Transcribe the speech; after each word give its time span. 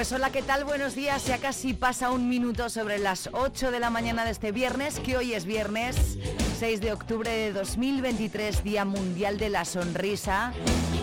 Pues 0.00 0.12
hola, 0.12 0.30
¿qué 0.30 0.40
tal? 0.40 0.64
Buenos 0.64 0.94
días. 0.94 1.26
Ya 1.26 1.36
casi 1.36 1.74
pasa 1.74 2.10
un 2.10 2.26
minuto 2.26 2.70
sobre 2.70 2.98
las 2.98 3.28
8 3.34 3.70
de 3.70 3.80
la 3.80 3.90
mañana 3.90 4.24
de 4.24 4.30
este 4.30 4.50
viernes, 4.50 4.98
que 4.98 5.18
hoy 5.18 5.34
es 5.34 5.44
viernes 5.44 6.16
6 6.58 6.80
de 6.80 6.94
octubre 6.94 7.30
de 7.30 7.52
2023, 7.52 8.64
Día 8.64 8.86
Mundial 8.86 9.36
de 9.36 9.50
la 9.50 9.66
Sonrisa. 9.66 10.54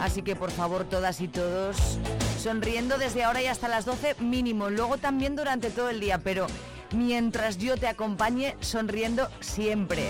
Así 0.01 0.23
que 0.23 0.35
por 0.35 0.49
favor, 0.49 0.83
todas 0.83 1.21
y 1.21 1.27
todos, 1.27 1.99
sonriendo 2.41 2.97
desde 2.97 3.23
ahora 3.23 3.43
y 3.43 3.45
hasta 3.45 3.67
las 3.67 3.85
12 3.85 4.15
mínimo. 4.19 4.71
Luego 4.71 4.97
también 4.97 5.35
durante 5.35 5.69
todo 5.69 5.91
el 5.91 5.99
día, 5.99 6.17
pero 6.17 6.47
mientras 6.95 7.59
yo 7.59 7.77
te 7.77 7.87
acompañe, 7.87 8.57
sonriendo 8.61 9.29
siempre. 9.41 10.07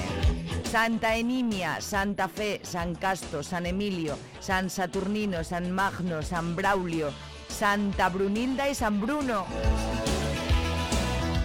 Santa 0.72 1.18
Enimia, 1.18 1.82
Santa 1.82 2.30
Fe, 2.30 2.62
San 2.64 2.96
Casto, 2.96 3.44
San 3.44 3.66
Emilio, 3.66 4.18
San 4.40 4.70
Saturnino, 4.70 5.44
San 5.44 5.72
Magno, 5.72 6.22
San 6.22 6.56
Braulio, 6.56 7.12
Santa 7.58 8.10
Brunilda 8.10 8.70
y 8.70 8.76
San 8.76 9.02
Bruno. 9.02 9.48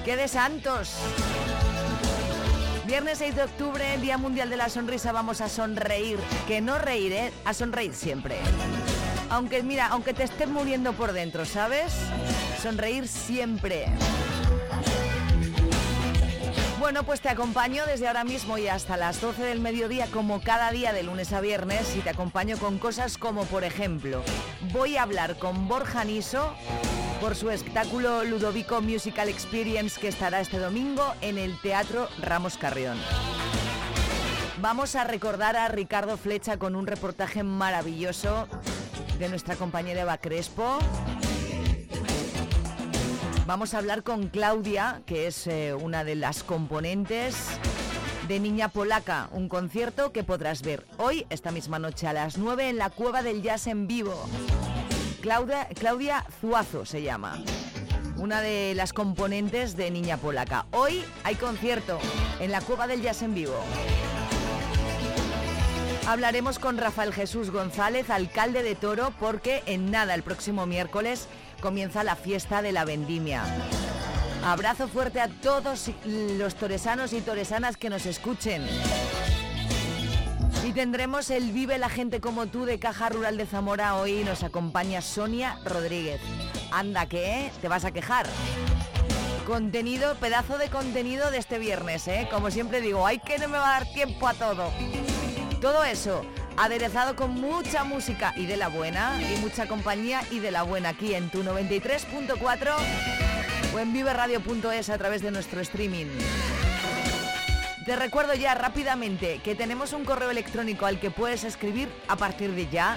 ¡Qué 0.04 0.14
de 0.14 0.28
santos! 0.28 0.94
Viernes 2.86 3.16
6 3.16 3.34
de 3.34 3.44
octubre, 3.44 3.96
Día 3.96 4.18
Mundial 4.18 4.50
de 4.50 4.58
la 4.58 4.68
Sonrisa, 4.68 5.12
vamos 5.12 5.40
a 5.40 5.48
sonreír. 5.48 6.18
Que 6.46 6.60
no 6.60 6.78
reíré, 6.78 7.28
¿eh? 7.28 7.32
a 7.46 7.54
sonreír 7.54 7.94
siempre. 7.94 8.36
Aunque 9.30 9.62
mira, 9.62 9.86
aunque 9.86 10.12
te 10.12 10.24
estés 10.24 10.48
muriendo 10.48 10.92
por 10.92 11.14
dentro, 11.14 11.46
¿sabes? 11.46 11.94
Sonreír 12.62 13.08
siempre. 13.08 13.86
Bueno, 16.82 17.04
pues 17.04 17.20
te 17.20 17.28
acompaño 17.28 17.86
desde 17.86 18.08
ahora 18.08 18.24
mismo 18.24 18.58
y 18.58 18.66
hasta 18.66 18.96
las 18.96 19.20
12 19.20 19.44
del 19.44 19.60
mediodía 19.60 20.08
como 20.08 20.40
cada 20.40 20.72
día 20.72 20.92
de 20.92 21.04
lunes 21.04 21.32
a 21.32 21.40
viernes 21.40 21.94
y 21.96 22.00
te 22.00 22.10
acompaño 22.10 22.58
con 22.58 22.80
cosas 22.80 23.18
como 23.18 23.44
por 23.44 23.62
ejemplo, 23.62 24.20
voy 24.72 24.96
a 24.96 25.04
hablar 25.04 25.38
con 25.38 25.68
Borja 25.68 26.02
Niso 26.02 26.52
por 27.20 27.36
su 27.36 27.50
espectáculo 27.50 28.24
Ludovico 28.24 28.82
Musical 28.82 29.28
Experience 29.28 30.00
que 30.00 30.08
estará 30.08 30.40
este 30.40 30.58
domingo 30.58 31.14
en 31.20 31.38
el 31.38 31.56
Teatro 31.60 32.08
Ramos 32.20 32.58
Carrión. 32.58 32.98
Vamos 34.60 34.96
a 34.96 35.04
recordar 35.04 35.54
a 35.54 35.68
Ricardo 35.68 36.16
Flecha 36.16 36.56
con 36.56 36.74
un 36.74 36.88
reportaje 36.88 37.44
maravilloso 37.44 38.48
de 39.20 39.28
nuestra 39.28 39.54
compañera 39.54 40.00
Eva 40.00 40.18
Crespo 40.18 40.80
Vamos 43.52 43.74
a 43.74 43.78
hablar 43.78 44.02
con 44.02 44.28
Claudia, 44.28 45.02
que 45.04 45.26
es 45.26 45.46
eh, 45.46 45.74
una 45.74 46.04
de 46.04 46.14
las 46.14 46.42
componentes 46.42 47.36
de 48.26 48.40
Niña 48.40 48.70
Polaca, 48.70 49.28
un 49.30 49.50
concierto 49.50 50.10
que 50.10 50.24
podrás 50.24 50.62
ver 50.62 50.86
hoy, 50.96 51.26
esta 51.28 51.50
misma 51.50 51.78
noche 51.78 52.06
a 52.06 52.14
las 52.14 52.38
9 52.38 52.70
en 52.70 52.78
la 52.78 52.88
Cueva 52.88 53.22
del 53.22 53.42
Jazz 53.42 53.66
en 53.66 53.86
vivo. 53.86 54.14
Claudia, 55.20 55.68
Claudia 55.78 56.24
Zuazo 56.40 56.86
se 56.86 57.02
llama, 57.02 57.42
una 58.16 58.40
de 58.40 58.72
las 58.74 58.94
componentes 58.94 59.76
de 59.76 59.90
Niña 59.90 60.16
Polaca. 60.16 60.64
Hoy 60.70 61.04
hay 61.22 61.34
concierto 61.34 61.98
en 62.40 62.52
la 62.52 62.62
Cueva 62.62 62.86
del 62.86 63.02
Jazz 63.02 63.20
en 63.20 63.34
vivo. 63.34 63.60
Hablaremos 66.08 66.58
con 66.58 66.78
Rafael 66.78 67.12
Jesús 67.12 67.50
González, 67.50 68.08
alcalde 68.08 68.62
de 68.62 68.76
Toro, 68.76 69.12
porque 69.20 69.62
en 69.66 69.90
nada 69.90 70.14
el 70.14 70.22
próximo 70.22 70.64
miércoles 70.64 71.28
comienza 71.62 72.04
la 72.04 72.16
fiesta 72.16 72.60
de 72.60 72.72
la 72.72 72.84
vendimia. 72.84 73.42
Abrazo 74.44 74.88
fuerte 74.88 75.20
a 75.20 75.28
todos 75.28 75.90
los 76.04 76.54
toresanos 76.56 77.14
y 77.14 77.22
toresanas 77.22 77.78
que 77.78 77.88
nos 77.88 78.04
escuchen. 78.04 78.66
Y 80.66 80.72
tendremos 80.72 81.30
el 81.30 81.52
Vive 81.52 81.78
la 81.78 81.88
gente 81.88 82.20
como 82.20 82.46
tú 82.46 82.64
de 82.64 82.78
Caja 82.78 83.08
Rural 83.08 83.36
de 83.36 83.46
Zamora. 83.46 83.94
Hoy 83.96 84.24
nos 84.24 84.42
acompaña 84.42 85.00
Sonia 85.00 85.58
Rodríguez. 85.64 86.20
Anda 86.72 87.06
que 87.06 87.50
te 87.60 87.68
vas 87.68 87.84
a 87.84 87.92
quejar. 87.92 88.26
Contenido, 89.46 90.16
pedazo 90.16 90.58
de 90.58 90.68
contenido 90.68 91.30
de 91.30 91.38
este 91.38 91.58
viernes, 91.58 92.06
¿eh? 92.08 92.28
Como 92.30 92.50
siempre 92.50 92.80
digo, 92.80 93.06
hay 93.06 93.20
que 93.20 93.38
no 93.38 93.48
me 93.48 93.58
va 93.58 93.76
a 93.76 93.80
dar 93.80 93.92
tiempo 93.92 94.26
a 94.26 94.34
todo. 94.34 94.70
Todo 95.60 95.84
eso 95.84 96.24
aderezado 96.56 97.16
con 97.16 97.32
mucha 97.32 97.84
música 97.84 98.32
y 98.36 98.46
de 98.46 98.56
la 98.56 98.68
buena, 98.68 99.20
y 99.22 99.40
mucha 99.40 99.66
compañía 99.66 100.22
y 100.30 100.38
de 100.38 100.50
la 100.50 100.62
buena 100.62 100.90
aquí 100.90 101.14
en 101.14 101.30
tu 101.30 101.42
93.4 101.42 102.74
o 103.74 103.78
en 103.78 103.92
viveradio.es 103.92 104.90
a 104.90 104.98
través 104.98 105.22
de 105.22 105.30
nuestro 105.30 105.60
streaming. 105.60 106.06
Te 107.84 107.96
recuerdo 107.96 108.34
ya 108.34 108.54
rápidamente 108.54 109.40
que 109.42 109.56
tenemos 109.56 109.92
un 109.92 110.04
correo 110.04 110.30
electrónico 110.30 110.86
al 110.86 111.00
que 111.00 111.10
puedes 111.10 111.42
escribir 111.42 111.88
a 112.06 112.14
partir 112.16 112.52
de 112.52 112.68
ya. 112.68 112.96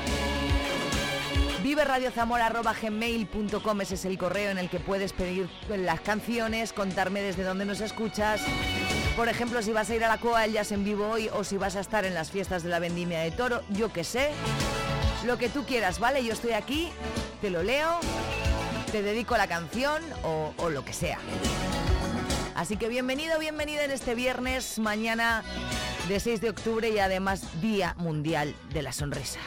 viveradiozamora.gmail.com 1.64 3.82
Ese 3.82 3.96
es 3.96 4.06
el 4.06 4.20
correo 4.20 4.52
en 4.52 4.60
el 4.60 4.70
que 4.70 4.80
puedes 4.80 5.12
pedir 5.14 5.50
las 5.76 6.02
canciones, 6.02 6.72
contarme 6.72 7.22
desde 7.22 7.44
dónde 7.44 7.66
nos 7.66 7.82
escuchas 7.82 8.42
por 9.16 9.30
ejemplo, 9.30 9.62
si 9.62 9.72
vas 9.72 9.90
a 9.90 9.96
ir 9.96 10.04
a 10.04 10.10
la 10.10 10.18
Coa 10.18 10.46
el 10.46 10.54
Jazz 10.54 10.72
en 10.72 10.84
vivo 10.84 11.08
hoy 11.08 11.30
o 11.30 11.44
si 11.44 11.58
vas 11.58 11.76
a 11.76 11.80
estar 11.80 12.06
en 12.06 12.14
las 12.14 12.32
fiestas 12.32 12.64
de 12.64 12.70
la 12.70 12.80
vendimia 12.80 13.20
de 13.20 13.32
toro, 13.32 13.62
yo 13.70 13.92
qué 13.94 14.04
sé. 14.04 14.32
Lo 15.26 15.38
que 15.38 15.50
tú 15.50 15.66
quieras, 15.66 16.00
¿vale? 16.00 16.24
Yo 16.24 16.34
estoy 16.34 16.52
aquí, 16.52 16.90
te 17.42 17.50
lo 17.50 17.64
leo, 17.64 18.00
te 18.92 19.02
dedico 19.02 19.38
la 19.38 19.48
canción 19.48 20.04
o, 20.24 20.54
o 20.58 20.70
lo 20.70 20.84
que 20.84 20.94
sea. 20.94 21.18
Así 22.56 22.78
que 22.78 22.88
bienvenido, 22.90 23.40
bienvenida 23.40 23.84
en 23.86 23.92
este 23.92 24.16
viernes, 24.16 24.80
mañana 24.80 25.44
de 26.08 26.20
6 26.20 26.42
de 26.42 26.50
octubre 26.50 26.90
y 26.90 27.00
además 27.00 27.62
Día 27.62 27.96
Mundial 27.98 28.54
de 28.72 28.82
la 28.82 28.92
Sonrisa. 28.92 29.40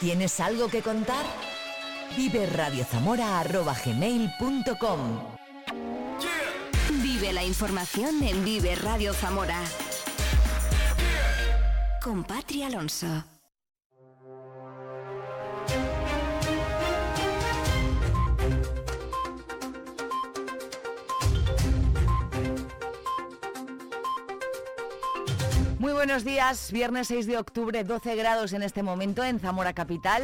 ¿Tienes 0.00 0.40
algo 0.40 0.68
que 0.68 0.80
contar? 0.80 1.26
Vive 2.16 2.46
radiozamora.gmail.com 2.46 5.18
Vive 7.02 7.32
la 7.32 7.44
información 7.44 8.22
en 8.22 8.44
Vive 8.44 8.76
Radio 8.76 9.12
Zamora. 9.12 9.60
Con 12.02 12.22
Patria 12.24 12.68
Alonso. 12.68 13.24
Buenos 26.08 26.24
días, 26.24 26.72
viernes 26.72 27.08
6 27.08 27.26
de 27.26 27.36
octubre, 27.36 27.84
12 27.84 28.16
grados 28.16 28.54
en 28.54 28.62
este 28.62 28.82
momento 28.82 29.22
en 29.22 29.40
Zamora 29.40 29.74
Capital. 29.74 30.22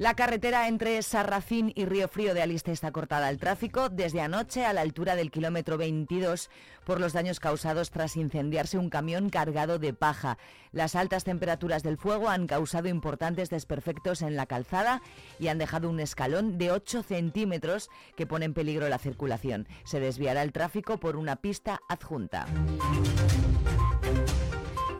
La 0.00 0.14
carretera 0.14 0.66
entre 0.66 1.02
Sarracín 1.02 1.74
y 1.76 1.84
Río 1.84 2.08
Frío 2.08 2.32
de 2.32 2.40
Aliste 2.40 2.72
está 2.72 2.90
cortada 2.90 3.26
al 3.26 3.36
tráfico 3.36 3.90
desde 3.90 4.22
anoche 4.22 4.64
a 4.64 4.72
la 4.72 4.80
altura 4.80 5.14
del 5.14 5.30
kilómetro 5.30 5.76
22 5.76 6.48
por 6.86 7.00
los 7.00 7.12
daños 7.12 7.38
causados 7.38 7.90
tras 7.90 8.16
incendiarse 8.16 8.78
un 8.78 8.88
camión 8.88 9.28
cargado 9.28 9.78
de 9.78 9.92
paja. 9.92 10.38
Las 10.72 10.96
altas 10.96 11.24
temperaturas 11.24 11.82
del 11.82 11.98
fuego 11.98 12.30
han 12.30 12.46
causado 12.46 12.88
importantes 12.88 13.50
desperfectos 13.50 14.22
en 14.22 14.36
la 14.36 14.46
calzada 14.46 15.02
y 15.38 15.48
han 15.48 15.58
dejado 15.58 15.90
un 15.90 16.00
escalón 16.00 16.56
de 16.56 16.72
8 16.72 17.02
centímetros 17.02 17.90
que 18.16 18.26
pone 18.26 18.46
en 18.46 18.54
peligro 18.54 18.88
la 18.88 18.96
circulación. 18.96 19.68
Se 19.84 20.00
desviará 20.00 20.40
el 20.42 20.52
tráfico 20.52 20.98
por 20.98 21.16
una 21.16 21.36
pista 21.36 21.78
adjunta. 21.90 22.46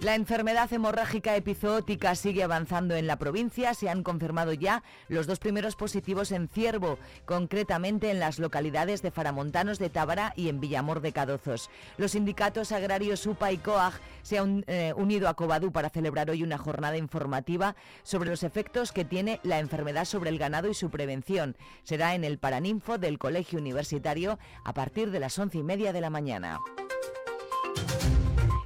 La 0.00 0.14
enfermedad 0.14 0.72
hemorrágica 0.72 1.36
epizootica 1.36 2.14
sigue 2.14 2.42
avanzando 2.42 2.96
en 2.96 3.06
la 3.06 3.16
provincia. 3.16 3.74
Se 3.74 3.90
han 3.90 4.02
confirmado 4.02 4.54
ya 4.54 4.82
los 5.08 5.26
dos 5.26 5.38
primeros 5.38 5.76
positivos 5.76 6.32
en 6.32 6.48
Ciervo, 6.48 6.98
concretamente 7.26 8.10
en 8.10 8.18
las 8.18 8.38
localidades 8.38 9.02
de 9.02 9.10
Faramontanos 9.10 9.78
de 9.78 9.90
Tábara 9.90 10.32
y 10.36 10.48
en 10.48 10.58
Villamor 10.58 11.02
de 11.02 11.12
Cadozos. 11.12 11.68
Los 11.98 12.12
sindicatos 12.12 12.72
agrarios 12.72 13.26
UPA 13.26 13.52
y 13.52 13.58
COAG 13.58 13.92
se 14.22 14.38
han 14.38 14.64
eh, 14.68 14.94
unido 14.96 15.28
a 15.28 15.34
Cobadú 15.34 15.70
para 15.70 15.90
celebrar 15.90 16.30
hoy 16.30 16.42
una 16.42 16.56
jornada 16.56 16.96
informativa 16.96 17.76
sobre 18.02 18.30
los 18.30 18.42
efectos 18.42 18.92
que 18.92 19.04
tiene 19.04 19.38
la 19.42 19.58
enfermedad 19.58 20.06
sobre 20.06 20.30
el 20.30 20.38
ganado 20.38 20.70
y 20.70 20.74
su 20.74 20.88
prevención. 20.88 21.58
Será 21.82 22.14
en 22.14 22.24
el 22.24 22.38
Paraninfo 22.38 22.96
del 22.96 23.18
Colegio 23.18 23.58
Universitario 23.58 24.38
a 24.64 24.72
partir 24.72 25.10
de 25.10 25.20
las 25.20 25.38
once 25.38 25.58
y 25.58 25.62
media 25.62 25.92
de 25.92 26.00
la 26.00 26.08
mañana. 26.08 26.58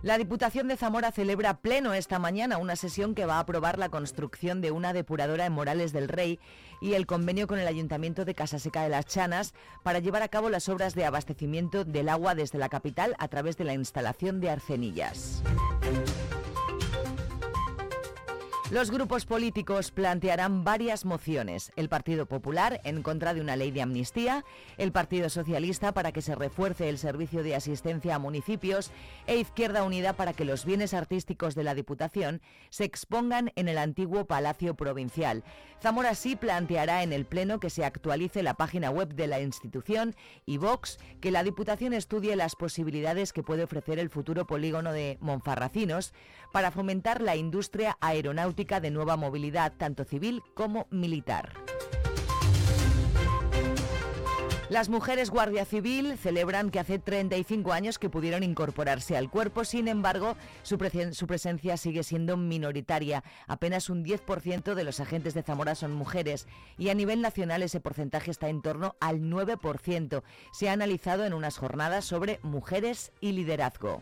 La 0.04 0.18
Diputación 0.18 0.68
de 0.68 0.76
Zamora 0.76 1.12
celebra 1.12 1.62
pleno 1.62 1.94
esta 1.94 2.18
mañana 2.18 2.58
una 2.58 2.76
sesión 2.76 3.14
que 3.14 3.24
va 3.24 3.36
a 3.36 3.38
aprobar 3.38 3.78
la 3.78 3.88
construcción 3.88 4.60
de 4.60 4.70
una 4.70 4.92
depuradora 4.92 5.46
en 5.46 5.54
Morales 5.54 5.94
del 5.94 6.08
Rey 6.08 6.38
y 6.82 6.92
el 6.92 7.06
convenio 7.06 7.46
con 7.46 7.58
el 7.58 7.66
Ayuntamiento 7.66 8.26
de 8.26 8.34
Casaseca 8.34 8.82
de 8.82 8.90
las 8.90 9.06
Chanas 9.06 9.54
para 9.82 10.00
llevar 10.00 10.22
a 10.22 10.28
cabo 10.28 10.50
las 10.50 10.68
obras 10.68 10.94
de 10.94 11.06
abastecimiento 11.06 11.86
del 11.86 12.10
agua 12.10 12.34
desde 12.34 12.58
la 12.58 12.68
capital 12.68 13.16
a 13.18 13.28
través 13.28 13.56
de 13.56 13.64
la 13.64 13.72
instalación 13.72 14.42
de 14.42 14.50
arcenillas. 14.50 15.42
Los 18.70 18.90
grupos 18.90 19.26
políticos 19.26 19.90
plantearán 19.90 20.64
varias 20.64 21.04
mociones. 21.04 21.70
El 21.76 21.90
Partido 21.90 22.24
Popular 22.24 22.80
en 22.84 23.02
contra 23.02 23.34
de 23.34 23.42
una 23.42 23.56
ley 23.56 23.70
de 23.70 23.82
amnistía, 23.82 24.42
el 24.78 24.90
Partido 24.90 25.28
Socialista 25.28 25.92
para 25.92 26.12
que 26.12 26.22
se 26.22 26.34
refuerce 26.34 26.88
el 26.88 26.96
servicio 26.96 27.42
de 27.42 27.56
asistencia 27.56 28.14
a 28.14 28.18
municipios 28.18 28.90
e 29.26 29.36
Izquierda 29.36 29.84
Unida 29.84 30.14
para 30.14 30.32
que 30.32 30.46
los 30.46 30.64
bienes 30.64 30.94
artísticos 30.94 31.54
de 31.54 31.62
la 31.62 31.74
Diputación 31.74 32.40
se 32.70 32.84
expongan 32.84 33.52
en 33.54 33.68
el 33.68 33.76
antiguo 33.76 34.24
Palacio 34.24 34.74
Provincial. 34.74 35.44
Zamora 35.82 36.14
sí 36.14 36.34
planteará 36.34 37.02
en 37.02 37.12
el 37.12 37.26
Pleno 37.26 37.60
que 37.60 37.68
se 37.68 37.84
actualice 37.84 38.42
la 38.42 38.54
página 38.54 38.88
web 38.88 39.14
de 39.14 39.26
la 39.26 39.42
institución 39.42 40.16
y 40.46 40.56
Vox 40.56 40.98
que 41.20 41.30
la 41.30 41.42
Diputación 41.42 41.92
estudie 41.92 42.34
las 42.34 42.56
posibilidades 42.56 43.34
que 43.34 43.42
puede 43.42 43.64
ofrecer 43.64 43.98
el 43.98 44.08
futuro 44.08 44.46
polígono 44.46 44.92
de 44.92 45.18
Monfarracinos 45.20 46.14
para 46.50 46.70
fomentar 46.70 47.20
la 47.20 47.36
industria 47.36 47.98
aeronáutica 48.00 48.53
de 48.54 48.90
nueva 48.90 49.16
movilidad, 49.16 49.72
tanto 49.76 50.04
civil 50.04 50.42
como 50.54 50.86
militar. 50.90 51.52
Las 54.70 54.88
mujeres 54.88 55.30
Guardia 55.30 55.66
Civil 55.66 56.16
celebran 56.16 56.70
que 56.70 56.80
hace 56.80 56.98
35 56.98 57.72
años 57.72 57.98
que 57.98 58.08
pudieron 58.08 58.42
incorporarse 58.42 59.16
al 59.16 59.28
cuerpo, 59.28 59.64
sin 59.64 59.88
embargo, 59.88 60.36
su, 60.62 60.78
su, 61.12 61.26
presencia 61.26 61.76
sigue 61.76 62.02
siendo 62.02 62.36
minoritaria. 62.38 63.22
Apenas 63.46 63.90
un 63.90 64.04
10% 64.04 64.74
de 64.74 64.84
los 64.84 65.00
agentes 65.00 65.34
de 65.34 65.42
Zamora 65.42 65.74
son 65.74 65.92
mujeres 65.92 66.48
y 66.78 66.88
a 66.88 66.94
nivel 66.94 67.20
nacional 67.20 67.62
ese 67.62 67.80
porcentaje 67.80 68.30
está 68.30 68.48
en 68.48 68.62
torno 68.62 68.96
al 69.00 69.20
9%. 69.20 70.22
Se 70.52 70.68
ha 70.70 70.72
analizado 70.72 71.26
en 71.26 71.34
unas 71.34 71.58
jornadas 71.58 72.06
sobre 72.06 72.40
mujeres 72.42 73.12
y 73.20 73.32
liderazgo. 73.32 74.00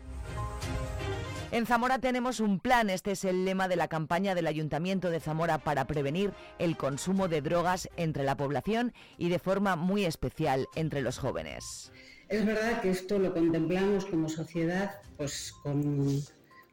En 1.53 1.67
Zamora 1.67 1.99
tenemos 1.99 2.41
un 2.41 2.61
plan, 2.61 2.89
este 2.89 3.11
es 3.11 3.27
el 3.27 3.45
lema 3.45 3.69
de 3.69 3.77
la 3.77 3.89
campaña 3.89 4.35
del 4.35 4.47
Ayuntamiento 4.47 5.11
de 5.11 5.21
Zamora 5.21 5.59
para 5.59 5.87
prevenir 5.87 6.33
el 6.59 6.79
consumo 6.79 7.29
de 7.29 7.43
drogas 7.43 7.91
entre 7.99 8.25
la 8.25 8.39
población 8.39 8.95
y 9.19 9.29
de 9.29 9.39
forma 9.39 9.77
muy 9.77 10.07
especial 10.07 10.67
entre 10.77 11.03
los 11.03 11.19
jóvenes. 11.19 11.93
Es 12.31 12.47
verdad 12.47 12.81
que 12.81 12.89
esto 12.89 13.19
lo 13.19 13.35
contemplamos 13.35 14.07
como 14.07 14.31
sociedad 14.31 14.95
pues 15.19 15.53
con, 15.63 16.23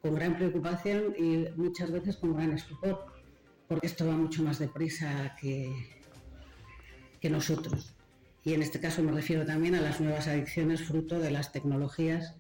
gran 0.01 0.37
preocupación 0.37 1.13
y 1.17 1.49
muchas 1.57 1.91
veces 1.91 2.15
con 2.15 2.37
gran 2.37 2.53
estupor, 2.53 3.05
porque 3.67 3.85
esto 3.85 4.07
va 4.07 4.13
mucho 4.13 4.43
más 4.43 4.59
deprisa 4.59 5.35
que, 5.41 5.73
que 7.19 7.29
nosotros. 7.29 7.93
Y 8.45 8.53
en 8.53 8.61
este 8.61 8.79
caso 8.79 9.03
me 9.03 9.11
refiero 9.11 9.45
también 9.45 9.75
a 9.75 9.81
las 9.81 9.99
nuevas 9.99 10.29
adicciones 10.29 10.83
fruto 10.83 11.19
de 11.19 11.31
las 11.31 11.51
tecnologías 11.51 12.38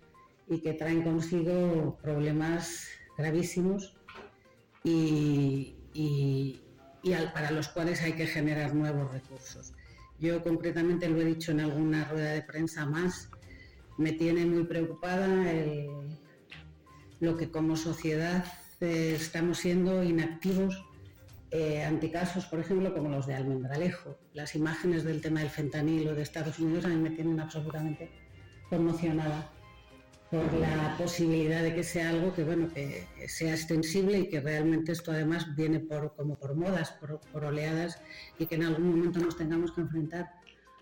y 0.49 0.59
que 0.59 0.73
traen 0.73 1.03
consigo 1.03 1.97
problemas 2.01 2.87
gravísimos 3.17 3.95
y, 4.83 5.75
para 7.33 7.51
los 7.51 7.67
cuales 7.69 8.01
hay 8.01 8.13
que 8.13 8.25
generar 8.25 8.73
nuevos 8.73 9.11
recursos. 9.11 9.73
Yo 10.19 10.43
concretamente 10.43 11.07
lo 11.07 11.21
he 11.21 11.25
dicho 11.25 11.51
en 11.51 11.61
alguna 11.61 12.05
rueda 12.09 12.31
de 12.31 12.41
prensa 12.41 12.85
más, 12.85 13.29
me 13.97 14.13
tiene 14.13 14.45
muy 14.45 14.63
preocupada 14.63 15.27
lo 17.19 17.37
que 17.37 17.51
como 17.51 17.75
sociedad 17.75 18.45
eh, 18.79 19.13
estamos 19.15 19.59
siendo 19.59 20.03
inactivos 20.03 20.85
eh, 21.51 21.83
ante 21.83 22.11
casos, 22.11 22.45
por 22.45 22.59
ejemplo, 22.59 22.93
como 22.93 23.09
los 23.09 23.27
de 23.27 23.35
Almendralejo. 23.35 24.17
Las 24.33 24.55
imágenes 24.55 25.03
del 25.03 25.21
tema 25.21 25.41
del 25.41 25.49
fentanilo 25.49 26.15
de 26.15 26.21
Estados 26.21 26.59
Unidos 26.59 26.85
a 26.85 26.89
mí 26.89 26.95
me 26.95 27.09
tienen 27.09 27.39
absolutamente 27.39 28.09
conmocionada 28.69 29.51
por 30.29 30.53
la 30.53 30.95
posibilidad 30.97 31.63
de 31.63 31.73
que 31.73 31.83
sea 31.83 32.09
algo 32.09 32.33
que 32.33 32.43
bueno 32.43 32.71
que 32.71 33.07
sea 33.27 33.53
extensible 33.53 34.19
y 34.19 34.29
que 34.29 34.39
realmente 34.39 34.91
esto 34.91 35.11
además 35.11 35.55
viene 35.55 35.79
por 35.79 36.15
como 36.15 36.35
por 36.35 36.55
modas, 36.55 36.91
por, 36.91 37.19
por 37.19 37.45
oleadas 37.45 37.99
y 38.37 38.45
que 38.45 38.55
en 38.55 38.63
algún 38.63 38.89
momento 38.89 39.19
nos 39.19 39.37
tengamos 39.37 39.71
que 39.71 39.81
enfrentar 39.81 40.31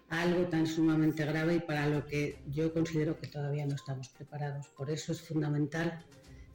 a 0.09 0.21
algo 0.21 0.43
tan 0.47 0.67
sumamente 0.67 1.25
grave 1.25 1.55
y 1.55 1.59
para 1.59 1.87
lo 1.87 2.05
que 2.05 2.39
yo 2.47 2.73
considero 2.73 3.19
que 3.19 3.27
todavía 3.27 3.65
no 3.65 3.75
estamos 3.75 4.09
preparados. 4.09 4.67
Por 4.69 4.89
eso 4.89 5.11
es 5.11 5.21
fundamental 5.21 6.05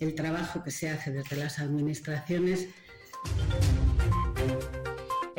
el 0.00 0.14
trabajo 0.14 0.62
que 0.62 0.70
se 0.70 0.88
hace 0.90 1.12
desde 1.12 1.36
las 1.36 1.58
administraciones. 1.58 2.68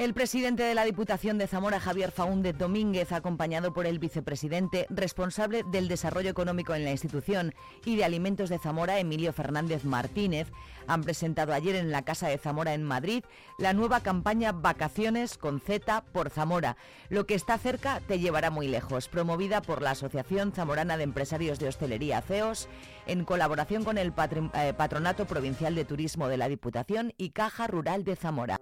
El 0.03 0.13
presidente 0.13 0.63
de 0.63 0.75
la 0.75 0.83
Diputación 0.83 1.37
de 1.37 1.47
Zamora, 1.47 1.79
Javier 1.79 2.11
Faúndez 2.11 2.57
Domínguez, 2.57 3.13
acompañado 3.13 3.71
por 3.71 3.85
el 3.85 3.99
vicepresidente 3.99 4.85
responsable 4.89 5.63
del 5.71 5.87
desarrollo 5.87 6.29
económico 6.29 6.75
en 6.75 6.83
la 6.83 6.91
institución 6.91 7.55
y 7.85 7.95
de 7.95 8.03
alimentos 8.03 8.49
de 8.49 8.59
Zamora, 8.59 8.99
Emilio 8.99 9.31
Fernández 9.31 9.85
Martínez, 9.85 10.51
han 10.87 11.03
presentado 11.03 11.53
ayer 11.53 11.77
en 11.77 11.89
la 11.89 12.01
Casa 12.01 12.27
de 12.27 12.37
Zamora 12.37 12.73
en 12.73 12.83
Madrid 12.83 13.23
la 13.57 13.71
nueva 13.71 14.01
campaña 14.01 14.51
Vacaciones 14.51 15.37
con 15.37 15.61
Z 15.61 16.03
por 16.11 16.29
Zamora. 16.29 16.75
Lo 17.07 17.25
que 17.25 17.35
está 17.35 17.57
cerca 17.57 18.01
te 18.05 18.19
llevará 18.19 18.49
muy 18.49 18.67
lejos, 18.67 19.07
promovida 19.07 19.61
por 19.61 19.81
la 19.81 19.91
Asociación 19.91 20.51
Zamorana 20.51 20.97
de 20.97 21.03
Empresarios 21.03 21.59
de 21.59 21.69
Hostelería 21.69 22.21
CEOS, 22.21 22.67
en 23.07 23.23
colaboración 23.23 23.85
con 23.85 23.97
el 23.97 24.11
eh, 24.53 24.73
Patronato 24.75 25.25
Provincial 25.25 25.75
de 25.75 25.85
Turismo 25.85 26.27
de 26.27 26.35
la 26.35 26.49
Diputación 26.49 27.13
y 27.17 27.29
Caja 27.29 27.67
Rural 27.67 28.03
de 28.03 28.17
Zamora. 28.17 28.59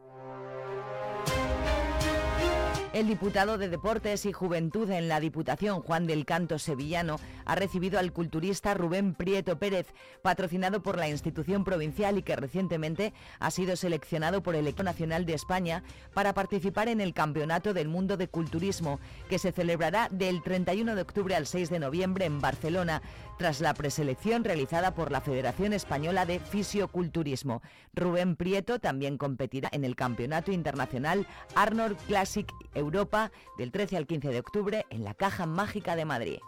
El 2.93 3.07
diputado 3.07 3.57
de 3.57 3.69
Deportes 3.69 4.25
y 4.25 4.33
Juventud 4.33 4.89
en 4.89 5.07
la 5.07 5.21
Diputación, 5.21 5.79
Juan 5.79 6.07
del 6.07 6.25
Canto 6.25 6.59
Sevillano, 6.59 7.21
ha 7.45 7.55
recibido 7.55 7.97
al 7.99 8.11
culturista 8.11 8.73
Rubén 8.73 9.13
Prieto 9.13 9.57
Pérez, 9.57 9.87
patrocinado 10.21 10.83
por 10.83 10.97
la 10.97 11.07
institución 11.07 11.63
provincial 11.63 12.17
y 12.17 12.21
que 12.21 12.35
recientemente 12.35 13.13
ha 13.39 13.49
sido 13.49 13.77
seleccionado 13.77 14.43
por 14.43 14.55
el 14.55 14.67
Equipo 14.67 14.83
Nacional 14.83 15.25
de 15.25 15.35
España 15.35 15.83
para 16.13 16.33
participar 16.33 16.89
en 16.89 16.99
el 16.99 17.13
Campeonato 17.13 17.73
del 17.73 17.87
Mundo 17.87 18.17
de 18.17 18.27
Culturismo, 18.27 18.99
que 19.29 19.39
se 19.39 19.53
celebrará 19.53 20.09
del 20.11 20.43
31 20.43 20.93
de 20.93 21.01
octubre 21.01 21.33
al 21.33 21.47
6 21.47 21.69
de 21.69 21.79
noviembre 21.79 22.25
en 22.25 22.41
Barcelona, 22.41 23.01
tras 23.37 23.61
la 23.61 23.73
preselección 23.73 24.43
realizada 24.43 24.93
por 24.93 25.11
la 25.11 25.21
Federación 25.21 25.71
Española 25.71 26.25
de 26.25 26.39
Fisioculturismo. 26.39 27.61
Rubén 27.95 28.35
Prieto 28.35 28.79
también 28.79 29.17
competirá 29.17 29.69
en 29.71 29.85
el 29.85 29.95
Campeonato 29.95 30.51
Internacional 30.51 31.25
Arnold 31.55 31.97
Classic 32.05 32.51
Europa 32.81 33.31
del 33.57 33.71
13 33.71 33.97
al 33.97 34.07
15 34.07 34.29
de 34.29 34.39
octubre 34.39 34.85
en 34.89 35.03
la 35.03 35.13
Caja 35.13 35.45
Mágica 35.45 35.95
de 35.95 36.05
Madrid. 36.05 36.39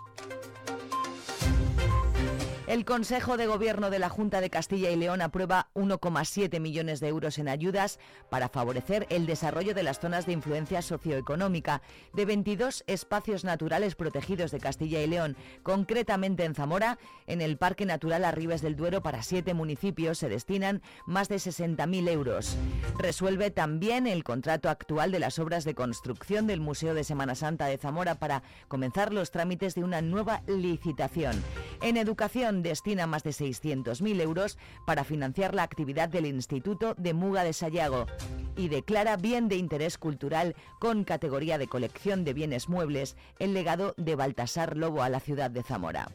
El 2.74 2.86
Consejo 2.86 3.38
de 3.38 3.46
Gobierno 3.46 3.92
de 3.92 4.00
la 4.00 4.10
Junta 4.10 4.42
de 4.42 4.50
Castilla 4.50 4.90
y 4.90 4.96
León 4.96 5.22
aprueba 5.22 5.70
1,7 5.76 6.60
millones 6.60 7.00
de 7.00 7.08
euros 7.08 7.38
en 7.38 7.48
ayudas 7.48 8.00
para 8.32 8.50
favorecer 8.50 9.06
el 9.12 9.28
desarrollo 9.28 9.76
de 9.76 9.84
las 9.84 10.00
zonas 10.00 10.26
de 10.26 10.32
influencia 10.32 10.82
socioeconómica 10.82 11.84
de 12.14 12.26
22 12.26 12.84
espacios 12.88 13.44
naturales 13.44 13.94
protegidos 13.94 14.50
de 14.50 14.60
Castilla 14.60 15.04
y 15.04 15.06
León. 15.06 15.38
Concretamente 15.62 16.46
en 16.46 16.56
Zamora, 16.56 16.98
en 17.28 17.42
el 17.42 17.58
Parque 17.58 17.86
Natural 17.86 18.26
Arribes 18.26 18.64
del 18.64 18.76
Duero 18.76 19.04
para 19.04 19.22
siete 19.22 19.54
municipios 19.54 20.18
se 20.18 20.28
destinan 20.28 20.82
más 21.06 21.30
de 21.30 21.36
60.000 21.36 22.10
euros. 22.10 22.58
Resuelve 22.98 23.52
también 23.52 24.08
el 24.08 24.24
contrato 24.24 24.68
actual 24.72 25.12
de 25.12 25.20
las 25.20 25.38
obras 25.38 25.64
de 25.64 25.76
construcción 25.76 26.48
del 26.48 26.60
Museo 26.60 26.96
de 26.96 27.04
Semana 27.04 27.36
Santa 27.36 27.68
de 27.68 27.78
Zamora 27.78 28.16
para 28.16 28.42
comenzar 28.68 29.14
los 29.14 29.30
trámites 29.30 29.76
de 29.76 29.84
una 29.84 30.02
nueva 30.02 30.42
licitación. 30.48 31.40
En 31.84 31.98
educación, 31.98 32.63
destina 32.64 33.06
más 33.06 33.24
de 33.24 33.32
600.000 33.32 34.22
euros 34.22 34.58
para 34.86 35.04
financiar 35.04 35.54
la 35.54 35.64
actividad 35.64 36.10
del 36.10 36.26
Instituto 36.26 36.96
de 36.98 37.14
Muga 37.14 37.44
de 37.44 37.54
Sayago 37.54 38.08
y 38.58 38.70
declara 38.70 39.18
bien 39.18 39.50
de 39.50 39.58
interés 39.58 39.98
cultural 39.98 40.56
con 40.80 41.04
categoría 41.04 41.58
de 41.58 41.68
colección 41.68 42.24
de 42.24 42.34
bienes 42.34 42.70
muebles 42.70 43.16
el 43.40 43.54
legado 43.54 43.94
de 43.98 44.16
Baltasar 44.16 44.78
Lobo 44.78 45.04
a 45.04 45.10
la 45.10 45.20
ciudad 45.20 45.52
de 45.52 45.64
Zamora. 45.64 46.10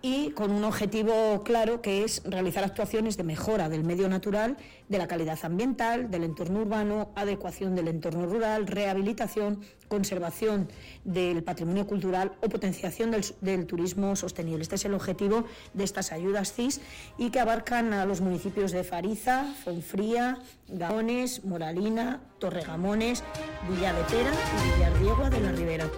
Y 0.00 0.30
con 0.30 0.50
un 0.50 0.64
objetivo 0.64 1.42
claro 1.42 1.82
que 1.82 2.04
es 2.04 2.22
realizar 2.24 2.64
actuaciones 2.64 3.16
de 3.16 3.24
mejora 3.24 3.68
del 3.68 3.84
medio 3.84 4.08
natural, 4.08 4.56
de 4.88 4.98
la 4.98 5.08
calidad 5.08 5.38
ambiental, 5.42 6.10
del 6.10 6.24
entorno 6.24 6.60
urbano, 6.60 7.10
adecuación 7.14 7.74
del 7.74 7.88
entorno 7.88 8.26
rural, 8.26 8.66
rehabilitación, 8.66 9.60
conservación 9.88 10.68
del 11.04 11.42
patrimonio 11.42 11.86
cultural 11.86 12.32
o 12.42 12.48
potenciación 12.48 13.10
del, 13.10 13.66
turismo 13.66 14.14
sostenible. 14.14 14.62
Este 14.62 14.76
es 14.76 14.84
el 14.84 14.94
objetivo 14.94 15.44
de 15.74 15.84
estas 15.84 16.12
ayudas 16.12 16.52
CIS 16.52 16.80
y 17.18 17.30
que 17.30 17.40
abarcan 17.40 17.92
a 17.92 18.06
los 18.06 18.20
municipios 18.20 18.72
de 18.72 18.84
Fariza, 18.84 19.44
Fonfría, 19.64 20.38
Gaones, 20.68 21.44
Moralina, 21.44 22.20
Torregamones, 22.38 23.24
Villa 23.68 23.92
de 23.92 24.04
Pera 24.04 24.30
y 24.30 24.74
Villarriegua 24.76 25.30
de 25.30 25.40
la 25.40 25.52
Ribera. 25.52 25.90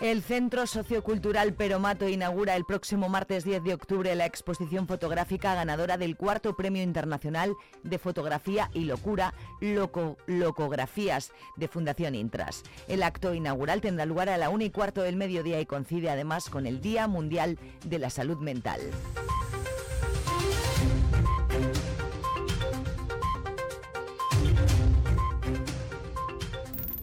El 0.00 0.22
Centro 0.22 0.66
Sociocultural 0.66 1.54
Peromato 1.54 2.06
inaugura 2.06 2.54
el 2.54 2.66
próximo 2.66 3.08
martes 3.08 3.44
10 3.44 3.64
de 3.64 3.72
octubre 3.72 4.14
la 4.14 4.26
exposición 4.26 4.86
fotográfica 4.86 5.54
ganadora 5.54 5.96
del 5.96 6.16
cuarto 6.16 6.54
Premio 6.54 6.82
Internacional 6.82 7.54
de 7.82 7.98
Fotografía 7.98 8.70
y 8.74 8.84
Locura, 8.84 9.32
Locografías, 10.26 11.32
de 11.56 11.68
Fundación 11.68 12.14
Intras. 12.14 12.62
El 12.88 13.02
acto 13.02 13.32
inaugural 13.32 13.80
tendrá 13.80 14.04
lugar 14.04 14.28
a 14.28 14.36
la 14.36 14.50
una 14.50 14.64
y 14.64 14.70
cuarto 14.70 15.00
del 15.00 15.16
mediodía 15.16 15.60
y 15.60 15.66
coincide 15.66 16.10
además 16.10 16.50
con 16.50 16.66
el 16.66 16.82
Día 16.82 17.08
Mundial 17.08 17.58
de 17.84 17.98
la 17.98 18.10
Salud 18.10 18.38
Mental. 18.38 18.80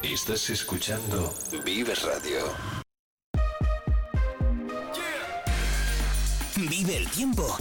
Estás 0.03 0.51
escuchando 0.51 1.33
Vive 1.65 1.95
Radio. 1.95 2.82
Vive 6.85 6.97
el 6.97 7.09
tiempo 7.11 7.57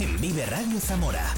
en 0.00 0.20
Vive 0.20 0.46
Radio 0.46 0.80
Zamora. 0.80 1.32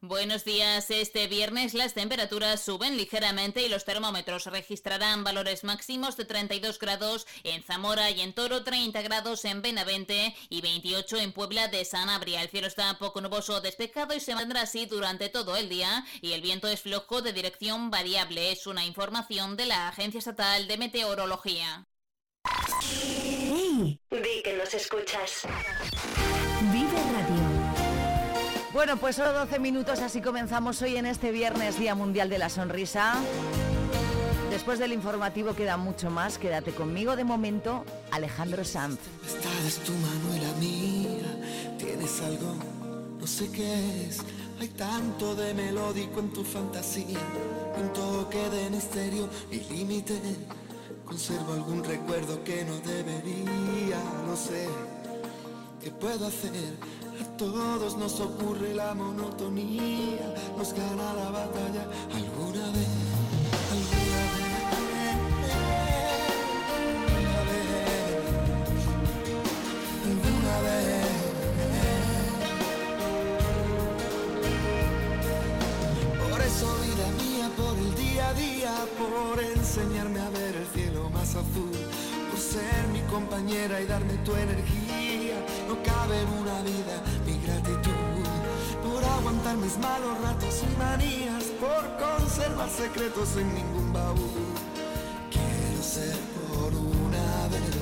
Buenos 0.00 0.44
días. 0.44 0.88
Este 0.88 1.26
viernes 1.26 1.74
las 1.74 1.94
temperaturas 1.94 2.60
suben 2.60 2.96
ligeramente 2.96 3.62
y 3.62 3.68
los 3.68 3.84
termómetros 3.84 4.46
registrarán 4.46 5.24
valores 5.24 5.64
máximos 5.64 6.16
de 6.16 6.26
32 6.26 6.78
grados 6.78 7.26
en 7.42 7.64
Zamora 7.64 8.12
y 8.12 8.20
en 8.20 8.34
Toro, 8.34 8.62
30 8.62 9.02
grados 9.02 9.44
en 9.44 9.62
Benavente 9.62 10.36
y 10.48 10.60
28 10.60 11.16
en 11.16 11.32
Puebla 11.32 11.66
de 11.66 11.84
Sanabria. 11.84 12.42
El 12.42 12.50
cielo 12.50 12.68
está 12.68 12.96
poco 12.96 13.20
nuboso 13.20 13.60
despejado 13.60 14.14
y 14.14 14.20
se 14.20 14.34
mantendrá 14.36 14.60
así 14.60 14.86
durante 14.86 15.28
todo 15.28 15.56
el 15.56 15.68
día 15.68 16.06
y 16.20 16.34
el 16.34 16.40
viento 16.40 16.68
es 16.68 16.82
flojo 16.82 17.20
de 17.20 17.32
dirección 17.32 17.90
variable. 17.90 18.52
Es 18.52 18.68
una 18.68 18.84
información 18.84 19.56
de 19.56 19.66
la 19.66 19.88
Agencia 19.88 20.18
Estatal 20.18 20.68
de 20.68 20.78
Meteorología. 20.78 21.88
Escuchas. 24.72 25.42
Vive 26.72 26.88
Radio. 26.88 27.42
Bueno, 28.72 28.96
pues 28.96 29.16
solo 29.16 29.32
12 29.32 29.58
minutos, 29.58 30.00
así 30.00 30.22
comenzamos 30.22 30.80
hoy 30.80 30.96
en 30.96 31.04
este 31.04 31.32
viernes, 31.32 31.78
Día 31.78 31.94
Mundial 31.94 32.30
de 32.30 32.38
la 32.38 32.48
Sonrisa. 32.48 33.16
Después 34.50 34.78
del 34.78 34.92
informativo 34.92 35.54
queda 35.54 35.76
mucho 35.76 36.10
más, 36.10 36.38
quédate 36.38 36.72
conmigo 36.72 37.14
de 37.14 37.24
momento, 37.24 37.84
Alejandro 38.10 38.64
Sanz. 38.64 38.98
Esta 39.26 39.50
es 39.66 39.78
tu 39.80 39.92
mano 39.92 40.36
y 40.36 40.40
la 40.40 40.52
mía, 40.54 41.76
tienes 41.78 42.22
algo, 42.22 42.54
no 43.20 43.26
sé 43.26 43.50
qué 43.52 44.06
es, 44.08 44.20
hay 44.60 44.68
tanto 44.68 45.34
de 45.34 45.52
melódico 45.52 46.20
en 46.20 46.32
tu 46.32 46.42
fantasía, 46.42 47.20
un 47.76 47.92
toque 47.92 48.48
de 48.50 48.70
misterio 48.70 49.28
y 49.50 49.60
límite, 49.72 50.18
conservo 51.04 51.52
algún 51.52 51.84
recuerdo 51.84 52.42
que 52.44 52.64
no 52.64 52.76
debería, 52.78 53.98
no 54.26 54.36
sé, 54.36 54.66
¿qué 55.82 55.90
puedo 55.90 56.26
hacer? 56.26 56.52
A 57.20 57.36
todos 57.36 57.96
nos 57.96 58.20
ocurre 58.20 58.74
la 58.74 58.94
monotonía, 58.94 60.34
nos 60.56 60.72
gana 60.72 61.12
la 61.14 61.30
batalla 61.30 61.86
alguna 62.12 62.66
vez, 62.72 62.88
alguna 63.74 64.20
vez, 64.34 64.54
alguna 70.04 70.60
vez, 70.62 71.04
Por 76.30 76.40
eso 76.40 76.66
vida 76.82 77.08
mía, 77.22 77.50
por 77.56 77.78
el 77.78 77.94
día 77.94 78.28
a 78.28 78.34
día, 78.34 78.74
por 78.98 79.42
enseñarme 79.42 80.20
a 80.20 80.30
ver 80.30 80.56
el 80.56 80.66
cielo 80.68 80.93
por 81.42 82.38
ser 82.38 82.86
mi 82.92 83.00
compañera 83.10 83.80
y 83.80 83.86
darme 83.86 84.14
tu 84.24 84.36
energía 84.36 85.34
no 85.66 85.82
cabe 85.82 86.20
en 86.20 86.28
una 86.28 86.62
vida 86.62 87.02
mi 87.26 87.38
gratitud 87.44 88.14
por 88.84 89.02
aguantar 89.02 89.56
mis 89.56 89.76
malos 89.78 90.20
ratos 90.20 90.62
y 90.62 90.78
manías, 90.78 91.44
por 91.58 91.82
conservar 91.98 92.68
secretos 92.68 93.36
en 93.36 93.52
ningún 93.54 93.92
baúl. 93.92 94.30
Quiero 95.30 95.82
ser 95.82 96.16
por 96.36 96.72
una 96.74 97.48
vez 97.48 97.74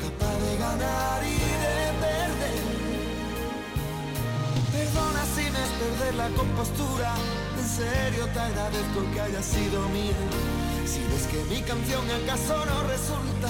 capaz 0.00 0.36
de 0.46 0.56
ganar 0.56 1.22
y 1.24 1.38
de 1.64 1.76
perder. 2.04 2.62
Perdona 4.72 5.24
si 5.34 5.42
me 5.50 5.60
es 5.66 5.72
perder 5.82 6.14
la 6.14 6.28
compostura, 6.30 7.14
en 7.58 7.68
serio 7.68 8.28
te 8.32 8.40
agradezco 8.40 9.00
que 9.12 9.20
haya 9.20 9.42
sido 9.42 9.88
mía. 9.88 10.63
Si 10.86 11.00
ves 11.00 11.26
que 11.28 11.42
mi 11.54 11.62
canción 11.62 12.04
acaso 12.10 12.54
no 12.66 12.82
resulta, 12.86 13.48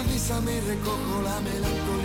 avísame 0.00 0.56
y 0.56 0.60
recojo 0.60 1.22
la 1.22 1.40
melancolía. 1.40 2.03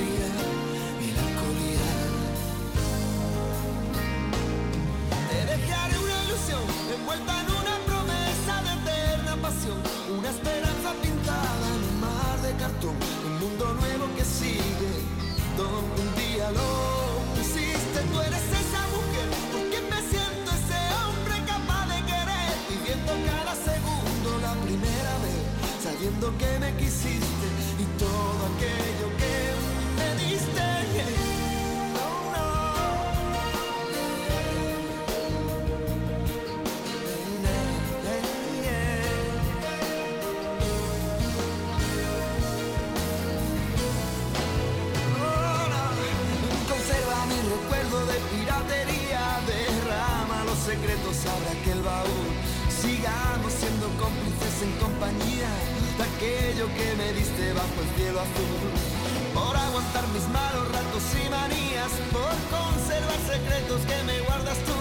Por 58.10 59.56
aguantar 59.56 60.08
mis 60.08 60.28
malos 60.30 60.72
ratos 60.72 61.04
y 61.14 61.30
manías, 61.30 61.92
por 62.12 62.34
conservar 62.50 63.20
secretos 63.28 63.82
que 63.82 64.04
me 64.04 64.20
guardas 64.22 64.58
tú. 64.66 64.74